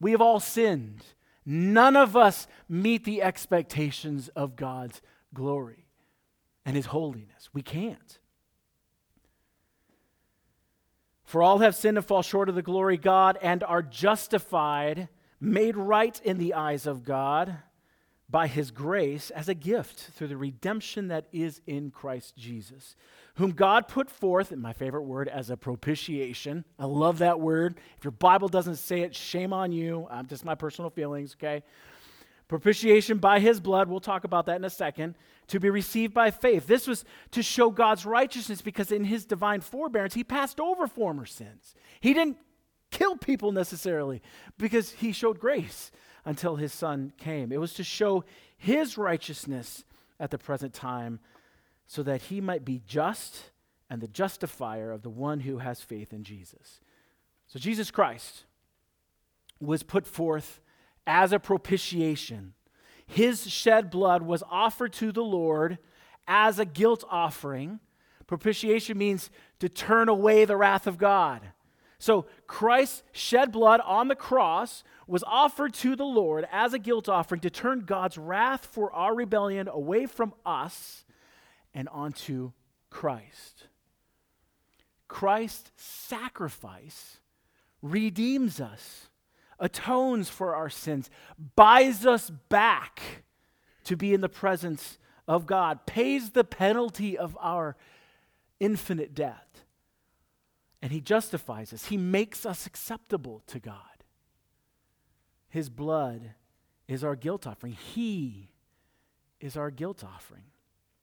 We 0.00 0.10
have 0.10 0.20
all 0.20 0.40
sinned. 0.40 1.04
None 1.46 1.96
of 1.96 2.16
us 2.16 2.46
meet 2.68 3.04
the 3.04 3.22
expectations 3.22 4.28
of 4.28 4.56
God's 4.56 5.00
glory 5.32 5.86
and 6.64 6.76
his 6.76 6.86
holiness. 6.86 7.50
We 7.52 7.62
can't. 7.62 8.18
For 11.24 11.42
all 11.42 11.58
have 11.58 11.74
sinned 11.74 11.96
and 11.96 12.06
fall 12.06 12.22
short 12.22 12.48
of 12.48 12.54
the 12.54 12.62
glory 12.62 12.96
of 12.96 13.02
God 13.02 13.38
and 13.42 13.62
are 13.64 13.82
justified, 13.82 15.08
made 15.40 15.76
right 15.76 16.20
in 16.22 16.38
the 16.38 16.54
eyes 16.54 16.86
of 16.86 17.04
God 17.04 17.56
by 18.34 18.48
his 18.48 18.72
grace 18.72 19.30
as 19.30 19.48
a 19.48 19.54
gift 19.54 20.10
through 20.12 20.26
the 20.26 20.36
redemption 20.36 21.06
that 21.06 21.24
is 21.30 21.60
in 21.68 21.88
Christ 21.92 22.36
Jesus, 22.36 22.96
whom 23.36 23.52
God 23.52 23.86
put 23.86 24.10
forth, 24.10 24.50
and 24.50 24.60
my 24.60 24.72
favorite 24.72 25.04
word, 25.04 25.28
as 25.28 25.50
a 25.50 25.56
propitiation. 25.56 26.64
I 26.76 26.86
love 26.86 27.18
that 27.18 27.38
word. 27.38 27.76
If 27.96 28.02
your 28.02 28.10
Bible 28.10 28.48
doesn't 28.48 28.74
say 28.74 29.02
it, 29.02 29.14
shame 29.14 29.52
on 29.52 29.70
you. 29.70 30.08
I'm 30.10 30.26
just 30.26 30.44
my 30.44 30.56
personal 30.56 30.90
feelings, 30.90 31.36
okay? 31.38 31.62
Propitiation 32.48 33.18
by 33.18 33.38
his 33.38 33.60
blood, 33.60 33.88
we'll 33.88 34.00
talk 34.00 34.24
about 34.24 34.46
that 34.46 34.56
in 34.56 34.64
a 34.64 34.70
second, 34.70 35.14
to 35.46 35.60
be 35.60 35.70
received 35.70 36.12
by 36.12 36.32
faith. 36.32 36.66
This 36.66 36.88
was 36.88 37.04
to 37.30 37.40
show 37.40 37.70
God's 37.70 38.04
righteousness 38.04 38.62
because 38.62 38.90
in 38.90 39.04
his 39.04 39.24
divine 39.24 39.60
forbearance, 39.60 40.14
he 40.14 40.24
passed 40.24 40.58
over 40.58 40.88
former 40.88 41.24
sins. 41.24 41.76
He 42.00 42.12
didn't 42.12 42.38
kill 42.90 43.16
people 43.16 43.52
necessarily 43.52 44.22
because 44.58 44.90
he 44.90 45.12
showed 45.12 45.38
grace 45.38 45.92
until 46.24 46.56
his 46.56 46.72
son 46.72 47.12
came. 47.18 47.52
It 47.52 47.60
was 47.60 47.74
to 47.74 47.84
show 47.84 48.24
his 48.56 48.96
righteousness 48.96 49.84
at 50.18 50.30
the 50.30 50.38
present 50.38 50.72
time 50.72 51.20
so 51.86 52.02
that 52.02 52.22
he 52.22 52.40
might 52.40 52.64
be 52.64 52.80
just 52.86 53.50
and 53.90 54.00
the 54.00 54.08
justifier 54.08 54.90
of 54.90 55.02
the 55.02 55.10
one 55.10 55.40
who 55.40 55.58
has 55.58 55.80
faith 55.80 56.12
in 56.12 56.24
Jesus. 56.24 56.80
So 57.46 57.58
Jesus 57.58 57.90
Christ 57.90 58.44
was 59.60 59.82
put 59.82 60.06
forth 60.06 60.60
as 61.06 61.32
a 61.32 61.38
propitiation. 61.38 62.54
His 63.06 63.50
shed 63.50 63.90
blood 63.90 64.22
was 64.22 64.42
offered 64.50 64.92
to 64.94 65.12
the 65.12 65.22
Lord 65.22 65.78
as 66.26 66.58
a 66.58 66.64
guilt 66.64 67.04
offering. 67.10 67.80
Propitiation 68.26 68.96
means 68.96 69.30
to 69.60 69.68
turn 69.68 70.08
away 70.08 70.44
the 70.44 70.56
wrath 70.56 70.86
of 70.86 70.96
God. 70.96 71.42
So 72.04 72.26
Christ's 72.46 73.02
shed 73.12 73.50
blood 73.50 73.80
on 73.82 74.08
the 74.08 74.14
cross 74.14 74.84
was 75.06 75.24
offered 75.26 75.72
to 75.72 75.96
the 75.96 76.04
Lord 76.04 76.46
as 76.52 76.74
a 76.74 76.78
guilt 76.78 77.08
offering 77.08 77.40
to 77.40 77.48
turn 77.48 77.86
God's 77.86 78.18
wrath 78.18 78.66
for 78.66 78.92
our 78.92 79.14
rebellion 79.14 79.68
away 79.68 80.04
from 80.04 80.34
us 80.44 81.06
and 81.72 81.88
onto 81.88 82.52
Christ. 82.90 83.68
Christ's 85.08 85.70
sacrifice 85.76 87.20
redeems 87.80 88.60
us, 88.60 89.08
atones 89.58 90.28
for 90.28 90.54
our 90.54 90.68
sins, 90.68 91.08
buys 91.56 92.04
us 92.04 92.28
back 92.28 93.24
to 93.84 93.96
be 93.96 94.12
in 94.12 94.20
the 94.20 94.28
presence 94.28 94.98
of 95.26 95.46
God, 95.46 95.86
pays 95.86 96.32
the 96.32 96.44
penalty 96.44 97.16
of 97.16 97.34
our 97.40 97.78
infinite 98.60 99.14
debt. 99.14 99.43
And 100.84 100.92
he 100.92 101.00
justifies 101.00 101.72
us. 101.72 101.86
He 101.86 101.96
makes 101.96 102.44
us 102.44 102.66
acceptable 102.66 103.42
to 103.46 103.58
God. 103.58 104.04
His 105.48 105.70
blood 105.70 106.34
is 106.86 107.02
our 107.02 107.16
guilt 107.16 107.46
offering. 107.46 107.72
He 107.72 108.50
is 109.40 109.56
our 109.56 109.70
guilt 109.70 110.04
offering. 110.04 110.44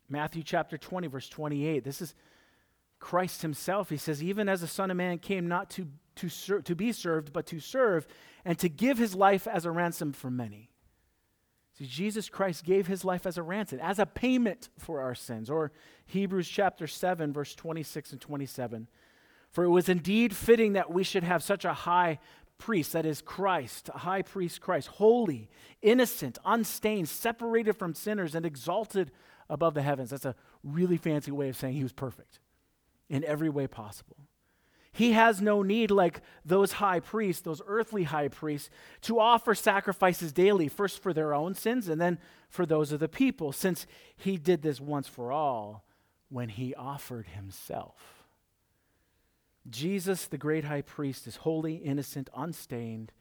Matthew 0.08 0.44
chapter 0.44 0.78
20, 0.78 1.08
verse 1.08 1.28
28. 1.28 1.84
This 1.84 2.00
is 2.00 2.14
Christ 3.00 3.42
himself. 3.42 3.90
He 3.90 3.98
says, 3.98 4.22
Even 4.22 4.48
as 4.48 4.62
the 4.62 4.68
Son 4.68 4.92
of 4.92 4.98
Man 4.98 5.18
came 5.18 5.48
not 5.48 5.72
to, 5.72 5.88
to, 6.18 6.30
ser- 6.30 6.62
to 6.62 6.76
be 6.76 6.92
served, 6.92 7.34
but 7.34 7.48
to 7.48 7.60
serve, 7.60 8.06
and 8.46 8.60
to 8.60 8.70
give 8.70 9.00
his 9.00 9.16
life 9.16 9.48
as 9.48 9.66
a 9.66 9.72
ransom 9.72 10.14
for 10.14 10.30
many. 10.30 10.70
See, 11.80 11.88
Jesus 11.88 12.30
Christ 12.30 12.66
gave 12.66 12.86
his 12.86 13.04
life 13.04 13.26
as 13.26 13.40
a 13.40 13.42
ransom, 13.42 13.80
as 13.82 13.98
a 13.98 14.06
payment 14.06 14.70
for 14.78 15.02
our 15.02 15.16
sins. 15.16 15.50
Or 15.50 15.72
Hebrews 16.06 16.48
chapter 16.48 16.86
7, 16.86 17.34
verse 17.34 17.56
26 17.56 18.12
and 18.12 18.22
27. 18.22 18.88
For 19.52 19.64
it 19.64 19.70
was 19.70 19.90
indeed 19.90 20.36
fitting 20.36 20.74
that 20.74 20.92
we 20.92 21.04
should 21.04 21.24
have 21.24 21.44
such 21.44 21.66
a 21.66 21.74
high 21.74 22.20
priest, 22.58 22.94
that 22.94 23.06
is 23.06 23.22
Christ, 23.22 23.90
a 23.94 24.00
high 24.00 24.22
priest 24.22 24.62
Christ, 24.62 24.88
holy, 24.88 25.50
innocent, 25.82 26.38
unstained, 26.46 27.10
separated 27.10 27.74
from 27.74 27.94
sinners, 27.94 28.36
and 28.36 28.46
exalted 28.46 29.12
above 29.50 29.74
the 29.74 29.82
heavens. 29.82 30.12
That's 30.12 30.26
a 30.26 30.36
really 30.64 30.98
fancy 30.98 31.32
way 31.32 31.50
of 31.50 31.58
saying 31.58 31.76
he 31.76 31.84
was 31.84 31.92
perfect 31.92 32.40
in 33.10 33.26
every 33.26 33.50
way 33.50 33.68
possible. 33.68 34.16
He 34.94 35.14
has 35.14 35.42
no 35.42 35.64
need, 35.64 35.90
like 35.90 36.22
those 36.46 36.74
high 36.74 37.00
priests, 37.00 37.42
those 37.42 37.62
earthly 37.66 38.04
high 38.04 38.28
priests, 38.28 38.70
to 39.02 39.20
offer 39.20 39.56
sacrifices 39.56 40.34
daily, 40.34 40.68
first 40.68 41.02
for 41.02 41.14
their 41.14 41.34
own 41.34 41.56
sins 41.56 41.88
and 41.88 42.00
then 42.00 42.20
for 42.50 42.66
those 42.66 42.92
of 42.92 43.00
the 43.00 43.08
people, 43.08 43.52
since 43.52 43.88
he 44.18 44.38
did 44.38 44.62
this 44.62 44.82
once 44.82 45.08
for 45.08 45.32
all 45.32 45.86
when 46.30 46.50
he 46.50 46.76
offered 46.76 47.28
himself. 47.28 48.21
Jesus, 49.70 50.28
the 50.28 50.38
great 50.38 50.66
high 50.66 50.82
priest, 50.82 51.28
is 51.28 51.38
holy, 51.38 51.76
innocent, 51.76 52.30
unstained, 52.36 53.12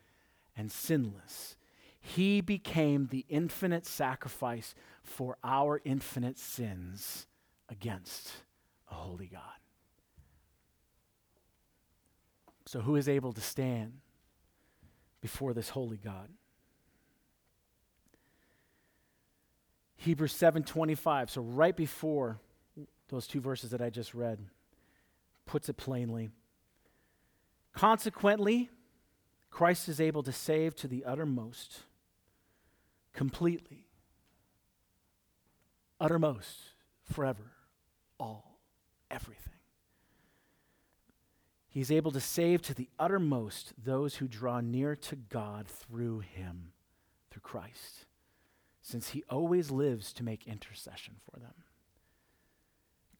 and 0.57 0.73
sinless. 0.73 1.57
He 2.01 2.41
became 2.41 3.09
the 3.09 3.27
infinite 3.29 3.87
sacrifice 3.87 4.75
for 5.03 5.37
our 5.45 5.81
infinite 5.85 6.39
sins 6.39 7.27
against 7.69 8.33
a 8.91 8.95
holy 8.95 9.27
God. 9.27 9.43
So, 12.65 12.81
who 12.81 12.97
is 12.97 13.09
able 13.09 13.33
to 13.33 13.41
stand 13.41 14.01
before 15.21 15.53
this 15.53 15.71
holy 15.71 15.99
God? 15.99 16.31
Hebrews 20.01 20.33
7:25. 20.33 21.29
So 21.31 21.43
right 21.43 21.77
before 21.77 22.41
those 23.09 23.27
two 23.27 23.41
verses 23.41 23.71
that 23.73 23.83
I 23.83 23.91
just 23.91 24.15
read 24.15 24.39
puts 25.47 25.69
it 25.69 25.77
plainly. 25.77 26.31
Consequently, 27.73 28.71
Christ 29.51 29.89
is 29.89 30.01
able 30.01 30.23
to 30.23 30.33
save 30.33 30.75
to 30.77 30.89
the 30.89 31.05
uttermost, 31.05 31.81
completely, 33.13 33.87
uttermost, 36.01 36.59
forever, 37.05 37.53
all, 38.19 38.59
everything. 39.11 39.55
He's 41.69 41.93
able 41.93 42.11
to 42.13 42.21
save 42.21 42.63
to 42.63 42.75
the 42.75 42.89
uttermost 42.99 43.73
those 43.83 44.17
who 44.17 44.27
draw 44.27 44.61
near 44.61 44.97
to 44.97 45.17
God 45.17 45.69
through 45.69 46.21
him, 46.21 46.73
through 47.31 47.43
Christ, 47.43 48.07
since 48.83 49.11
he 49.11 49.23
always 49.31 49.71
lives 49.71 50.13
to 50.15 50.25
make 50.25 50.49
intercession 50.49 51.15
for 51.25 51.39
them. 51.39 51.55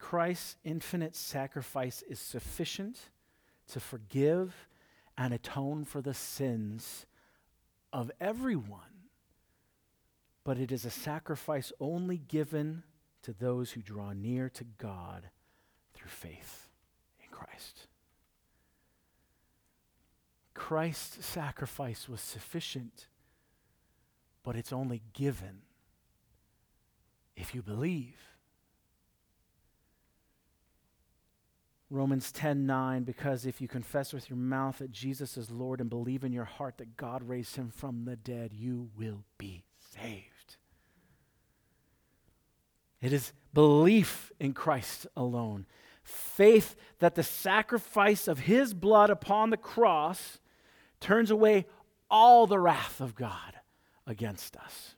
Christ's 0.01 0.57
infinite 0.63 1.15
sacrifice 1.15 2.01
is 2.09 2.19
sufficient 2.19 2.97
to 3.67 3.79
forgive 3.79 4.67
and 5.15 5.31
atone 5.31 5.85
for 5.85 6.01
the 6.01 6.15
sins 6.15 7.05
of 7.93 8.11
everyone, 8.19 9.05
but 10.43 10.57
it 10.57 10.71
is 10.71 10.85
a 10.85 10.89
sacrifice 10.89 11.71
only 11.79 12.17
given 12.17 12.81
to 13.21 13.31
those 13.31 13.71
who 13.71 13.83
draw 13.83 14.11
near 14.11 14.49
to 14.49 14.63
God 14.79 15.29
through 15.93 16.09
faith 16.09 16.67
in 17.23 17.29
Christ. 17.29 17.85
Christ's 20.55 21.23
sacrifice 21.27 22.09
was 22.09 22.21
sufficient, 22.21 23.05
but 24.43 24.55
it's 24.55 24.73
only 24.73 25.03
given 25.13 25.61
if 27.35 27.53
you 27.53 27.61
believe. 27.61 28.30
Romans 31.91 32.31
10:9 32.31 33.03
because 33.03 33.45
if 33.45 33.59
you 33.59 33.67
confess 33.67 34.13
with 34.13 34.29
your 34.29 34.37
mouth 34.37 34.77
that 34.77 34.93
Jesus 34.93 35.35
is 35.35 35.51
Lord 35.51 35.81
and 35.81 35.89
believe 35.89 36.23
in 36.23 36.31
your 36.31 36.45
heart 36.45 36.77
that 36.77 36.95
God 36.95 37.21
raised 37.27 37.57
him 37.57 37.69
from 37.69 38.05
the 38.05 38.15
dead 38.15 38.53
you 38.53 38.89
will 38.95 39.25
be 39.37 39.65
saved. 39.77 40.55
It 43.01 43.11
is 43.11 43.33
belief 43.53 44.31
in 44.39 44.53
Christ 44.53 45.05
alone. 45.17 45.65
Faith 46.01 46.77
that 46.99 47.15
the 47.15 47.23
sacrifice 47.23 48.25
of 48.25 48.39
his 48.39 48.73
blood 48.73 49.09
upon 49.09 49.49
the 49.49 49.57
cross 49.57 50.39
turns 51.01 51.29
away 51.29 51.65
all 52.09 52.47
the 52.47 52.59
wrath 52.59 53.01
of 53.01 53.15
God 53.15 53.59
against 54.07 54.55
us. 54.55 54.95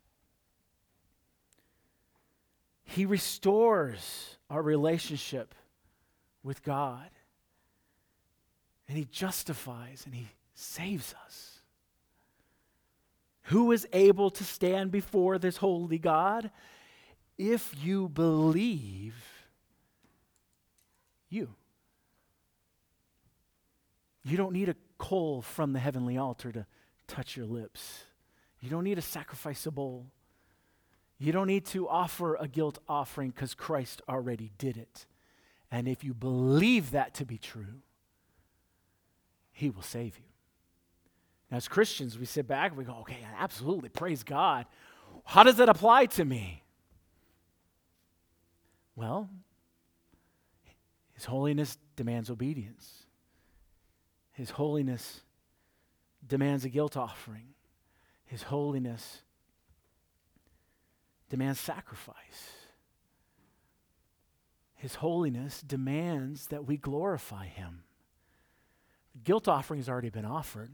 He 2.84 3.06
restores 3.08 4.38
our 4.48 4.62
relationship 4.62 5.56
with 6.44 6.64
God. 6.64 7.10
And 8.88 8.98
He 8.98 9.06
justifies 9.06 10.04
and 10.06 10.14
He 10.14 10.28
saves 10.54 11.16
us. 11.26 11.60
Who 13.48 13.72
is 13.72 13.88
able 13.92 14.30
to 14.32 14.44
stand 14.44 14.92
before 14.92 15.38
this 15.38 15.58
holy 15.58 15.98
God? 15.98 16.52
If 17.38 17.74
you 17.84 18.08
believe, 18.10 19.16
you. 21.30 21.50
You 24.24 24.38
don't 24.38 24.54
need 24.54 24.70
a 24.70 24.76
coal 24.98 25.42
from 25.42 25.74
the 25.74 25.80
heavenly 25.80 26.18
altar 26.18 26.52
to 26.52 26.66
touch 27.08 27.36
your 27.36 27.46
lips. 27.46 28.04
You 28.62 28.70
don't 28.70 28.86
need 28.86 28.98
a 28.98 29.02
sacrifice 29.02 29.66
a 29.66 29.72
bowl. 29.72 30.06
You 31.18 31.32
don't 31.32 31.48
need 31.48 31.66
to 31.68 31.90
offer 31.90 32.36
a 32.36 32.48
guilt 32.48 32.80
offering 32.88 33.32
because 33.32 33.54
Christ 33.54 34.02
already 34.08 34.52
did 34.58 34.78
it. 34.78 35.06
And 35.74 35.88
if 35.88 36.04
you 36.04 36.14
believe 36.14 36.92
that 36.92 37.16
to 37.16 37.26
be 37.26 37.40
true, 37.40 37.82
He 39.52 39.72
will 39.72 39.82
save 39.82 40.20
you. 40.20 40.26
Now, 41.50 41.58
as 41.58 41.68
Christians, 41.68 42.18
we 42.20 42.28
sit 42.28 42.48
back 42.48 42.70
and 42.70 42.78
we 42.78 42.84
go, 42.84 42.98
okay, 43.02 43.18
absolutely, 43.40 43.90
praise 43.90 44.22
God. 44.22 44.68
How 45.26 45.42
does 45.42 45.56
that 45.56 45.70
apply 45.70 46.06
to 46.06 46.26
me? 46.26 46.62
Well, 48.96 49.32
His 51.16 51.26
holiness 51.26 51.80
demands 51.96 52.30
obedience, 52.30 53.06
His 54.34 54.52
holiness 54.52 55.22
demands 56.26 56.66
a 56.66 56.70
guilt 56.70 56.96
offering, 56.96 57.48
His 58.26 58.44
holiness 58.44 59.24
demands 61.32 61.60
sacrifice. 61.60 62.63
His 64.84 64.96
holiness 64.96 65.62
demands 65.62 66.48
that 66.48 66.68
we 66.68 66.76
glorify 66.76 67.46
Him. 67.46 67.84
The 69.14 69.22
guilt 69.22 69.48
offering 69.48 69.80
has 69.80 69.88
already 69.88 70.10
been 70.10 70.26
offered. 70.26 70.72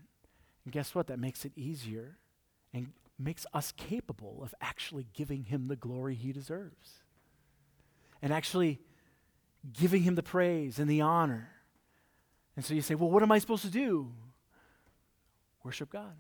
And 0.66 0.74
guess 0.74 0.96
what? 0.96 1.06
That 1.06 1.20
makes 1.20 1.46
it 1.46 1.52
easier 1.56 2.18
and 2.74 2.92
makes 3.20 3.46
us 3.54 3.72
capable 3.78 4.40
of 4.42 4.56
actually 4.62 5.06
giving 5.14 5.44
Him 5.44 5.68
the 5.68 5.76
glory 5.76 6.16
He 6.16 6.32
deserves. 6.32 7.04
and 8.20 8.34
actually 8.34 8.80
giving 9.72 10.02
Him 10.02 10.16
the 10.16 10.24
praise 10.24 10.80
and 10.80 10.90
the 10.90 11.02
honor. 11.02 11.52
And 12.56 12.66
so 12.66 12.74
you 12.74 12.82
say, 12.82 12.96
well, 12.96 13.12
what 13.12 13.22
am 13.22 13.32
I 13.32 13.38
supposed 13.38 13.62
to 13.62 13.70
do? 13.70 14.12
Worship 15.64 15.92
God, 15.92 16.16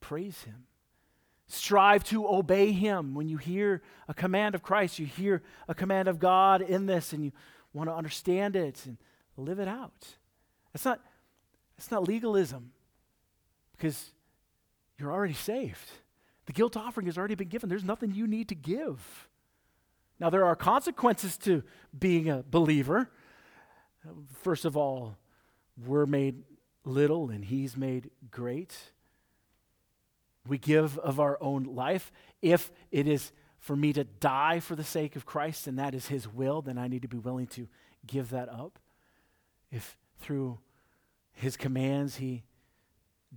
praise 0.00 0.42
Him. 0.42 0.66
Strive 1.52 2.02
to 2.04 2.26
obey 2.26 2.72
Him. 2.72 3.14
When 3.14 3.28
you 3.28 3.36
hear 3.36 3.82
a 4.08 4.14
command 4.14 4.54
of 4.54 4.62
Christ, 4.62 4.98
you 4.98 5.04
hear 5.04 5.42
a 5.68 5.74
command 5.74 6.08
of 6.08 6.18
God 6.18 6.62
in 6.62 6.86
this, 6.86 7.12
and 7.12 7.22
you 7.22 7.30
want 7.74 7.90
to 7.90 7.94
understand 7.94 8.56
it 8.56 8.86
and 8.86 8.96
live 9.36 9.58
it 9.58 9.68
out. 9.68 10.16
That's 10.72 10.86
not, 10.86 11.00
that's 11.76 11.90
not 11.90 12.08
legalism 12.08 12.72
because 13.76 14.12
you're 14.98 15.12
already 15.12 15.34
saved. 15.34 15.90
The 16.46 16.54
guilt 16.54 16.74
offering 16.74 17.04
has 17.04 17.18
already 17.18 17.34
been 17.34 17.48
given. 17.48 17.68
There's 17.68 17.84
nothing 17.84 18.14
you 18.14 18.26
need 18.26 18.48
to 18.48 18.54
give. 18.54 19.28
Now, 20.18 20.30
there 20.30 20.46
are 20.46 20.56
consequences 20.56 21.36
to 21.38 21.62
being 21.98 22.30
a 22.30 22.42
believer. 22.50 23.10
First 24.40 24.64
of 24.64 24.74
all, 24.74 25.18
we're 25.76 26.06
made 26.06 26.44
little 26.86 27.28
and 27.28 27.44
He's 27.44 27.76
made 27.76 28.08
great. 28.30 28.91
We 30.52 30.58
give 30.58 30.98
of 30.98 31.18
our 31.18 31.38
own 31.40 31.62
life. 31.62 32.12
If 32.42 32.70
it 32.90 33.08
is 33.08 33.32
for 33.58 33.74
me 33.74 33.94
to 33.94 34.04
die 34.04 34.60
for 34.60 34.76
the 34.76 34.84
sake 34.84 35.16
of 35.16 35.24
Christ 35.24 35.66
and 35.66 35.78
that 35.78 35.94
is 35.94 36.08
His 36.08 36.28
will, 36.28 36.60
then 36.60 36.76
I 36.76 36.88
need 36.88 37.00
to 37.00 37.08
be 37.08 37.16
willing 37.16 37.46
to 37.46 37.68
give 38.06 38.28
that 38.32 38.50
up. 38.50 38.78
If 39.70 39.96
through 40.18 40.58
His 41.32 41.56
commands 41.56 42.16
He 42.16 42.42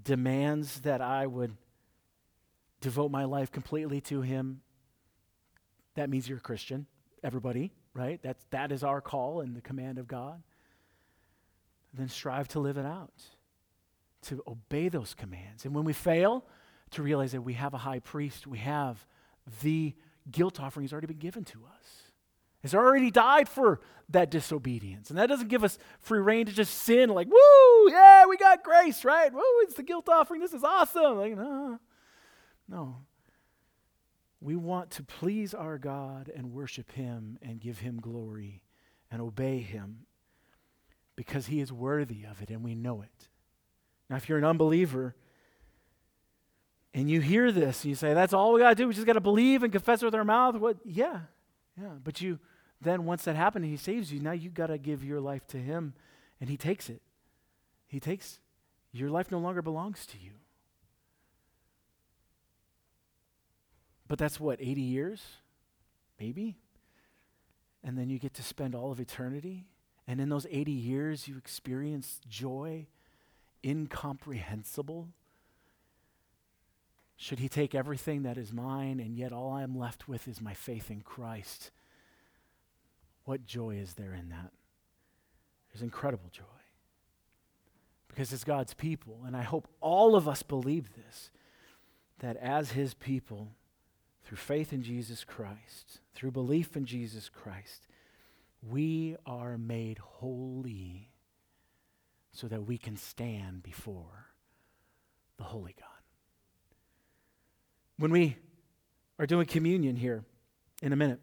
demands 0.03 0.81
that 0.81 0.99
I 0.99 1.25
would 1.25 1.55
devote 2.81 3.11
my 3.11 3.23
life 3.23 3.49
completely 3.49 4.01
to 4.01 4.19
Him, 4.19 4.59
that 5.93 6.09
means 6.09 6.27
you're 6.27 6.39
a 6.39 6.41
Christian. 6.41 6.85
Everybody, 7.23 7.71
right? 7.93 8.19
That's, 8.21 8.45
that 8.49 8.73
is 8.73 8.83
our 8.83 8.99
call 8.99 9.39
and 9.39 9.55
the 9.55 9.61
command 9.61 9.99
of 9.99 10.07
God. 10.09 10.43
Then 11.93 12.09
strive 12.09 12.49
to 12.49 12.59
live 12.59 12.75
it 12.75 12.85
out, 12.85 13.23
to 14.23 14.43
obey 14.45 14.89
those 14.89 15.13
commands. 15.13 15.63
And 15.63 15.73
when 15.73 15.85
we 15.85 15.93
fail, 15.93 16.43
to 16.91 17.03
realize 17.03 17.31
that 17.31 17.41
we 17.41 17.53
have 17.53 17.73
a 17.73 17.79
high 17.79 17.99
priest, 17.99 18.47
we 18.47 18.59
have 18.59 19.05
the 19.61 19.93
guilt 20.29 20.59
offering 20.59 20.85
has 20.85 20.93
already 20.93 21.07
been 21.07 21.17
given 21.17 21.43
to 21.45 21.59
us. 21.65 22.11
Has 22.61 22.73
already 22.73 23.11
died 23.11 23.47
for 23.47 23.79
that 24.09 24.31
disobedience. 24.31 25.09
And 25.09 25.19
that 25.19 25.27
doesn't 25.27 25.49
give 25.49 25.63
us 25.63 25.77
free 25.99 26.19
rein 26.19 26.47
to 26.47 26.51
just 26.51 26.73
sin, 26.73 27.09
like, 27.09 27.27
woo, 27.27 27.91
yeah, 27.91 28.25
we 28.25 28.37
got 28.37 28.63
grace, 28.63 29.05
right? 29.05 29.31
Woo, 29.31 29.41
it's 29.61 29.75
the 29.75 29.83
guilt 29.83 30.09
offering. 30.09 30.41
This 30.41 30.53
is 30.53 30.63
awesome. 30.63 31.17
Like, 31.17 31.37
no. 31.37 31.79
No. 32.67 32.95
We 34.41 34.55
want 34.55 34.91
to 34.91 35.03
please 35.03 35.53
our 35.53 35.77
God 35.77 36.31
and 36.35 36.51
worship 36.51 36.91
Him 36.91 37.37
and 37.41 37.59
give 37.59 37.79
Him 37.79 37.99
glory 37.99 38.63
and 39.11 39.21
obey 39.21 39.59
Him 39.59 40.05
because 41.15 41.47
He 41.47 41.59
is 41.59 41.71
worthy 41.71 42.23
of 42.23 42.41
it 42.41 42.49
and 42.49 42.63
we 42.63 42.75
know 42.75 43.01
it. 43.01 43.29
Now, 44.09 44.17
if 44.17 44.27
you're 44.27 44.37
an 44.37 44.43
unbeliever, 44.43 45.15
and 46.95 47.11
you 47.11 47.19
hear 47.19 47.51
this, 47.51 47.83
and 47.83 47.89
you 47.89 47.95
say, 47.95 48.13
that's 48.13 48.31
all 48.31 48.53
we 48.53 48.61
got 48.61 48.69
to 48.69 48.75
do. 48.75 48.87
We 48.87 48.93
just 48.93 49.05
got 49.05 49.13
to 49.13 49.21
believe 49.21 49.63
and 49.63 49.71
confess 49.71 50.01
with 50.01 50.15
our 50.15 50.23
mouth. 50.23 50.55
What? 50.55 50.77
Yeah, 50.85 51.19
yeah. 51.77 51.89
But 52.01 52.21
you, 52.21 52.39
then 52.79 53.03
once 53.03 53.25
that 53.25 53.35
happened, 53.35 53.65
He 53.65 53.75
saves 53.75 54.13
you. 54.13 54.21
Now 54.21 54.31
you 54.31 54.49
got 54.49 54.67
to 54.67 54.77
give 54.77 55.03
your 55.03 55.19
life 55.19 55.45
to 55.47 55.57
Him, 55.57 55.93
and 56.39 56.49
He 56.49 56.55
takes 56.55 56.89
it. 56.89 57.01
He 57.85 57.99
takes, 57.99 58.39
your 58.93 59.09
life 59.09 59.29
no 59.29 59.39
longer 59.39 59.61
belongs 59.61 60.05
to 60.05 60.17
you. 60.17 60.31
But 64.07 64.17
that's 64.17 64.39
what, 64.39 64.61
80 64.61 64.79
years? 64.79 65.21
Maybe? 66.17 66.55
And 67.83 67.97
then 67.97 68.09
you 68.09 68.19
get 68.19 68.33
to 68.35 68.43
spend 68.43 68.73
all 68.73 68.93
of 68.93 69.01
eternity. 69.01 69.65
And 70.07 70.21
in 70.21 70.29
those 70.29 70.47
80 70.49 70.71
years, 70.71 71.27
you 71.27 71.35
experience 71.37 72.21
joy 72.29 72.87
incomprehensible 73.65 75.09
should 77.17 77.39
he 77.39 77.47
take 77.47 77.73
everything 77.73 78.23
that 78.23 78.37
is 78.37 78.51
mine, 78.51 78.99
and 78.99 79.15
yet 79.15 79.31
all 79.31 79.51
I 79.51 79.63
am 79.63 79.77
left 79.77 80.07
with 80.07 80.27
is 80.27 80.41
my 80.41 80.53
faith 80.53 80.91
in 80.91 81.01
Christ? 81.01 81.71
What 83.23 83.45
joy 83.45 83.77
is 83.77 83.93
there 83.93 84.13
in 84.13 84.29
that? 84.29 84.51
There's 85.71 85.81
incredible 85.81 86.29
joy. 86.31 86.43
Because 88.07 88.31
it's 88.31 88.43
God's 88.43 88.73
people, 88.73 89.21
and 89.25 89.35
I 89.35 89.43
hope 89.43 89.67
all 89.81 90.15
of 90.15 90.27
us 90.27 90.43
believe 90.43 90.89
this 90.95 91.31
that 92.19 92.37
as 92.37 92.71
his 92.71 92.93
people, 92.93 93.51
through 94.23 94.37
faith 94.37 94.71
in 94.71 94.81
Jesus 94.81 95.25
Christ, 95.25 95.99
through 96.13 96.31
belief 96.31 96.77
in 96.77 96.85
Jesus 96.85 97.29
Christ, 97.29 97.87
we 98.61 99.17
are 99.25 99.57
made 99.57 99.99
holy 99.99 101.09
so 102.31 102.47
that 102.47 102.65
we 102.65 102.77
can 102.77 102.95
stand 102.95 103.63
before 103.63 104.27
the 105.37 105.43
Holy 105.43 105.75
God. 105.79 105.94
When 107.97 108.11
we 108.11 108.37
are 109.19 109.25
doing 109.25 109.45
communion 109.45 109.95
here 109.95 110.23
in 110.81 110.91
a 110.91 110.95
minute, 110.95 111.19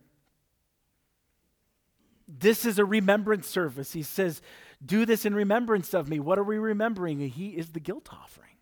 this 2.27 2.64
is 2.64 2.79
a 2.79 2.85
remembrance 2.85 3.47
service. 3.47 3.93
He 3.93 4.03
says, 4.03 4.41
Do 4.85 5.05
this 5.05 5.27
in 5.27 5.35
remembrance 5.35 5.93
of 5.93 6.09
me. 6.09 6.18
What 6.18 6.39
are 6.39 6.45
we 6.45 6.59
remembering? 6.59 7.20
He 7.20 7.51
is 7.51 7.70
the 7.70 7.81
guilt 7.81 8.09
offering, 8.12 8.57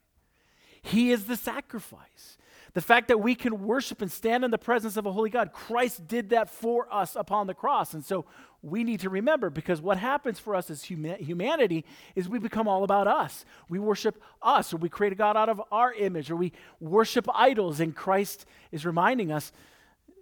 He 0.82 1.10
is 1.10 1.26
the 1.26 1.36
sacrifice. 1.36 2.36
The 2.72 2.80
fact 2.80 3.08
that 3.08 3.18
we 3.18 3.34
can 3.34 3.64
worship 3.64 4.00
and 4.00 4.10
stand 4.10 4.44
in 4.44 4.50
the 4.50 4.58
presence 4.58 4.96
of 4.96 5.06
a 5.06 5.12
holy 5.12 5.30
God, 5.30 5.52
Christ 5.52 6.06
did 6.06 6.30
that 6.30 6.48
for 6.48 6.92
us 6.92 7.16
upon 7.16 7.46
the 7.46 7.54
cross. 7.54 7.94
And 7.94 8.04
so 8.04 8.26
we 8.62 8.84
need 8.84 9.00
to 9.00 9.10
remember 9.10 9.50
because 9.50 9.80
what 9.80 9.98
happens 9.98 10.38
for 10.38 10.54
us 10.54 10.70
as 10.70 10.84
humanity 10.84 11.84
is 12.14 12.28
we 12.28 12.38
become 12.38 12.68
all 12.68 12.84
about 12.84 13.08
us. 13.08 13.44
We 13.68 13.78
worship 13.78 14.22
us, 14.40 14.72
or 14.72 14.76
we 14.76 14.88
create 14.88 15.12
a 15.12 15.16
God 15.16 15.36
out 15.36 15.48
of 15.48 15.60
our 15.72 15.92
image, 15.92 16.30
or 16.30 16.36
we 16.36 16.52
worship 16.78 17.26
idols. 17.34 17.80
And 17.80 17.96
Christ 17.96 18.46
is 18.70 18.86
reminding 18.86 19.32
us 19.32 19.52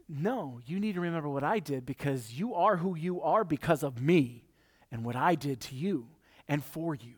no, 0.08 0.60
you 0.64 0.80
need 0.80 0.94
to 0.94 1.02
remember 1.02 1.28
what 1.28 1.44
I 1.44 1.58
did 1.58 1.84
because 1.84 2.32
you 2.32 2.54
are 2.54 2.78
who 2.78 2.96
you 2.96 3.20
are 3.20 3.44
because 3.44 3.82
of 3.82 4.00
me 4.00 4.44
and 4.90 5.04
what 5.04 5.16
I 5.16 5.34
did 5.34 5.60
to 5.62 5.74
you 5.74 6.06
and 6.48 6.64
for 6.64 6.94
you. 6.94 7.16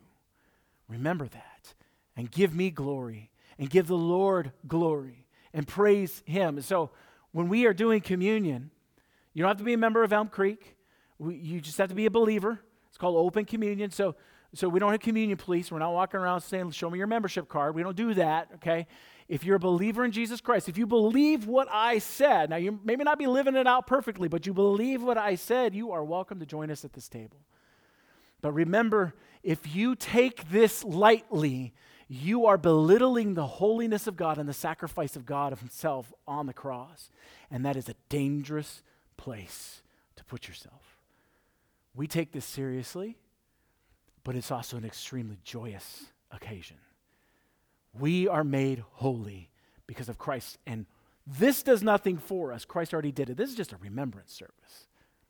Remember 0.88 1.28
that 1.28 1.74
and 2.16 2.30
give 2.30 2.52
me 2.52 2.70
glory 2.70 3.29
and 3.60 3.68
give 3.68 3.86
the 3.86 3.96
Lord 3.96 4.52
glory 4.66 5.26
and 5.52 5.68
praise 5.68 6.22
Him. 6.24 6.60
So 6.62 6.90
when 7.30 7.48
we 7.48 7.66
are 7.66 7.74
doing 7.74 8.00
communion, 8.00 8.70
you 9.34 9.42
don't 9.42 9.50
have 9.50 9.58
to 9.58 9.64
be 9.64 9.74
a 9.74 9.78
member 9.78 10.02
of 10.02 10.12
Elm 10.12 10.28
Creek. 10.28 10.76
We, 11.18 11.36
you 11.36 11.60
just 11.60 11.76
have 11.76 11.90
to 11.90 11.94
be 11.94 12.06
a 12.06 12.10
believer. 12.10 12.58
It's 12.88 12.96
called 12.96 13.16
open 13.16 13.44
communion. 13.44 13.90
So, 13.90 14.16
so 14.54 14.66
we 14.66 14.80
don't 14.80 14.92
have 14.92 15.00
communion 15.00 15.36
police. 15.36 15.70
We're 15.70 15.78
not 15.78 15.92
walking 15.92 16.18
around 16.18 16.40
saying, 16.40 16.70
show 16.70 16.88
me 16.88 16.96
your 16.96 17.06
membership 17.06 17.50
card. 17.50 17.74
We 17.74 17.82
don't 17.82 17.94
do 17.96 18.14
that, 18.14 18.48
okay? 18.56 18.86
If 19.28 19.44
you're 19.44 19.56
a 19.56 19.60
believer 19.60 20.06
in 20.06 20.10
Jesus 20.10 20.40
Christ, 20.40 20.70
if 20.70 20.78
you 20.78 20.86
believe 20.86 21.46
what 21.46 21.68
I 21.70 21.98
said, 21.98 22.48
now 22.50 22.56
you 22.56 22.80
maybe 22.82 23.04
not 23.04 23.18
be 23.18 23.26
living 23.26 23.56
it 23.56 23.66
out 23.66 23.86
perfectly, 23.86 24.26
but 24.26 24.46
you 24.46 24.54
believe 24.54 25.02
what 25.02 25.18
I 25.18 25.34
said, 25.34 25.74
you 25.74 25.92
are 25.92 26.02
welcome 26.02 26.40
to 26.40 26.46
join 26.46 26.70
us 26.70 26.84
at 26.84 26.94
this 26.94 27.08
table. 27.08 27.36
But 28.40 28.52
remember, 28.52 29.14
if 29.42 29.72
you 29.76 29.94
take 29.94 30.50
this 30.50 30.82
lightly, 30.82 31.74
you 32.12 32.46
are 32.46 32.58
belittling 32.58 33.34
the 33.34 33.46
holiness 33.46 34.08
of 34.08 34.16
God 34.16 34.36
and 34.36 34.48
the 34.48 34.52
sacrifice 34.52 35.14
of 35.14 35.24
God 35.24 35.52
of 35.52 35.60
Himself 35.60 36.12
on 36.26 36.46
the 36.46 36.52
cross. 36.52 37.08
And 37.52 37.64
that 37.64 37.76
is 37.76 37.88
a 37.88 37.94
dangerous 38.08 38.82
place 39.16 39.82
to 40.16 40.24
put 40.24 40.48
yourself. 40.48 40.98
We 41.94 42.08
take 42.08 42.32
this 42.32 42.44
seriously, 42.44 43.16
but 44.24 44.34
it's 44.34 44.50
also 44.50 44.76
an 44.76 44.84
extremely 44.84 45.38
joyous 45.44 46.06
occasion. 46.32 46.78
We 47.96 48.26
are 48.26 48.42
made 48.42 48.82
holy 48.94 49.48
because 49.86 50.08
of 50.08 50.18
Christ. 50.18 50.58
And 50.66 50.86
this 51.24 51.62
does 51.62 51.80
nothing 51.80 52.18
for 52.18 52.52
us. 52.52 52.64
Christ 52.64 52.92
already 52.92 53.12
did 53.12 53.30
it. 53.30 53.36
This 53.36 53.50
is 53.50 53.56
just 53.56 53.72
a 53.72 53.76
remembrance 53.76 54.32
service. 54.32 54.88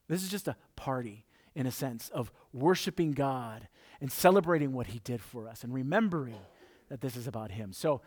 This 0.08 0.22
is 0.22 0.30
just 0.30 0.48
a 0.48 0.56
party, 0.76 1.26
in 1.54 1.66
a 1.66 1.70
sense, 1.70 2.08
of 2.08 2.32
worshiping 2.54 3.12
God 3.12 3.68
and 4.00 4.10
celebrating 4.10 4.72
what 4.72 4.86
He 4.86 5.00
did 5.00 5.20
for 5.20 5.46
us 5.46 5.62
and 5.62 5.74
remembering 5.74 6.38
that 6.90 7.00
this 7.00 7.16
is 7.16 7.26
about 7.26 7.50
him. 7.50 7.72
So 7.72 8.02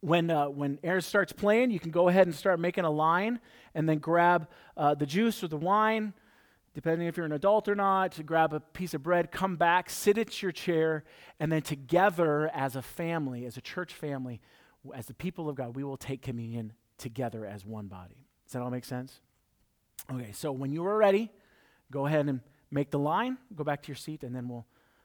when, 0.00 0.30
uh, 0.30 0.48
when 0.48 0.80
Aaron 0.82 1.00
starts 1.00 1.32
playing, 1.32 1.70
you 1.70 1.78
can 1.78 1.92
go 1.92 2.08
ahead 2.08 2.26
and 2.26 2.34
start 2.34 2.58
making 2.58 2.84
a 2.84 2.90
line 2.90 3.38
and 3.74 3.88
then 3.88 3.98
grab 3.98 4.48
uh, 4.76 4.94
the 4.94 5.06
juice 5.06 5.44
or 5.44 5.48
the 5.48 5.56
wine, 5.56 6.12
depending 6.74 7.06
if 7.06 7.16
you're 7.16 7.26
an 7.26 7.32
adult 7.32 7.68
or 7.68 7.76
not, 7.76 8.12
to 8.12 8.24
grab 8.24 8.52
a 8.52 8.58
piece 8.58 8.94
of 8.94 9.02
bread, 9.02 9.30
come 9.30 9.56
back, 9.56 9.88
sit 9.88 10.18
at 10.18 10.42
your 10.42 10.50
chair, 10.50 11.04
and 11.38 11.52
then 11.52 11.62
together 11.62 12.50
as 12.52 12.74
a 12.74 12.82
family, 12.82 13.46
as 13.46 13.56
a 13.56 13.60
church 13.60 13.94
family, 13.94 14.40
as 14.92 15.06
the 15.06 15.14
people 15.14 15.48
of 15.48 15.54
God, 15.54 15.76
we 15.76 15.84
will 15.84 15.96
take 15.96 16.20
communion 16.22 16.72
together 16.98 17.46
as 17.46 17.64
one 17.64 17.86
body. 17.86 18.26
Does 18.44 18.54
that 18.54 18.62
all 18.62 18.70
make 18.70 18.84
sense? 18.84 19.20
Okay, 20.10 20.32
so 20.32 20.50
when 20.50 20.72
you 20.72 20.84
are 20.84 20.96
ready, 20.96 21.30
go 21.92 22.06
ahead 22.06 22.26
and 22.26 22.40
make 22.72 22.90
the 22.90 22.98
line, 22.98 23.38
go 23.54 23.62
back 23.62 23.82
to 23.82 23.88
your 23.88 23.96
seat, 23.96 24.24
and 24.24 24.34
then 24.34 24.48
we'll 24.48 24.66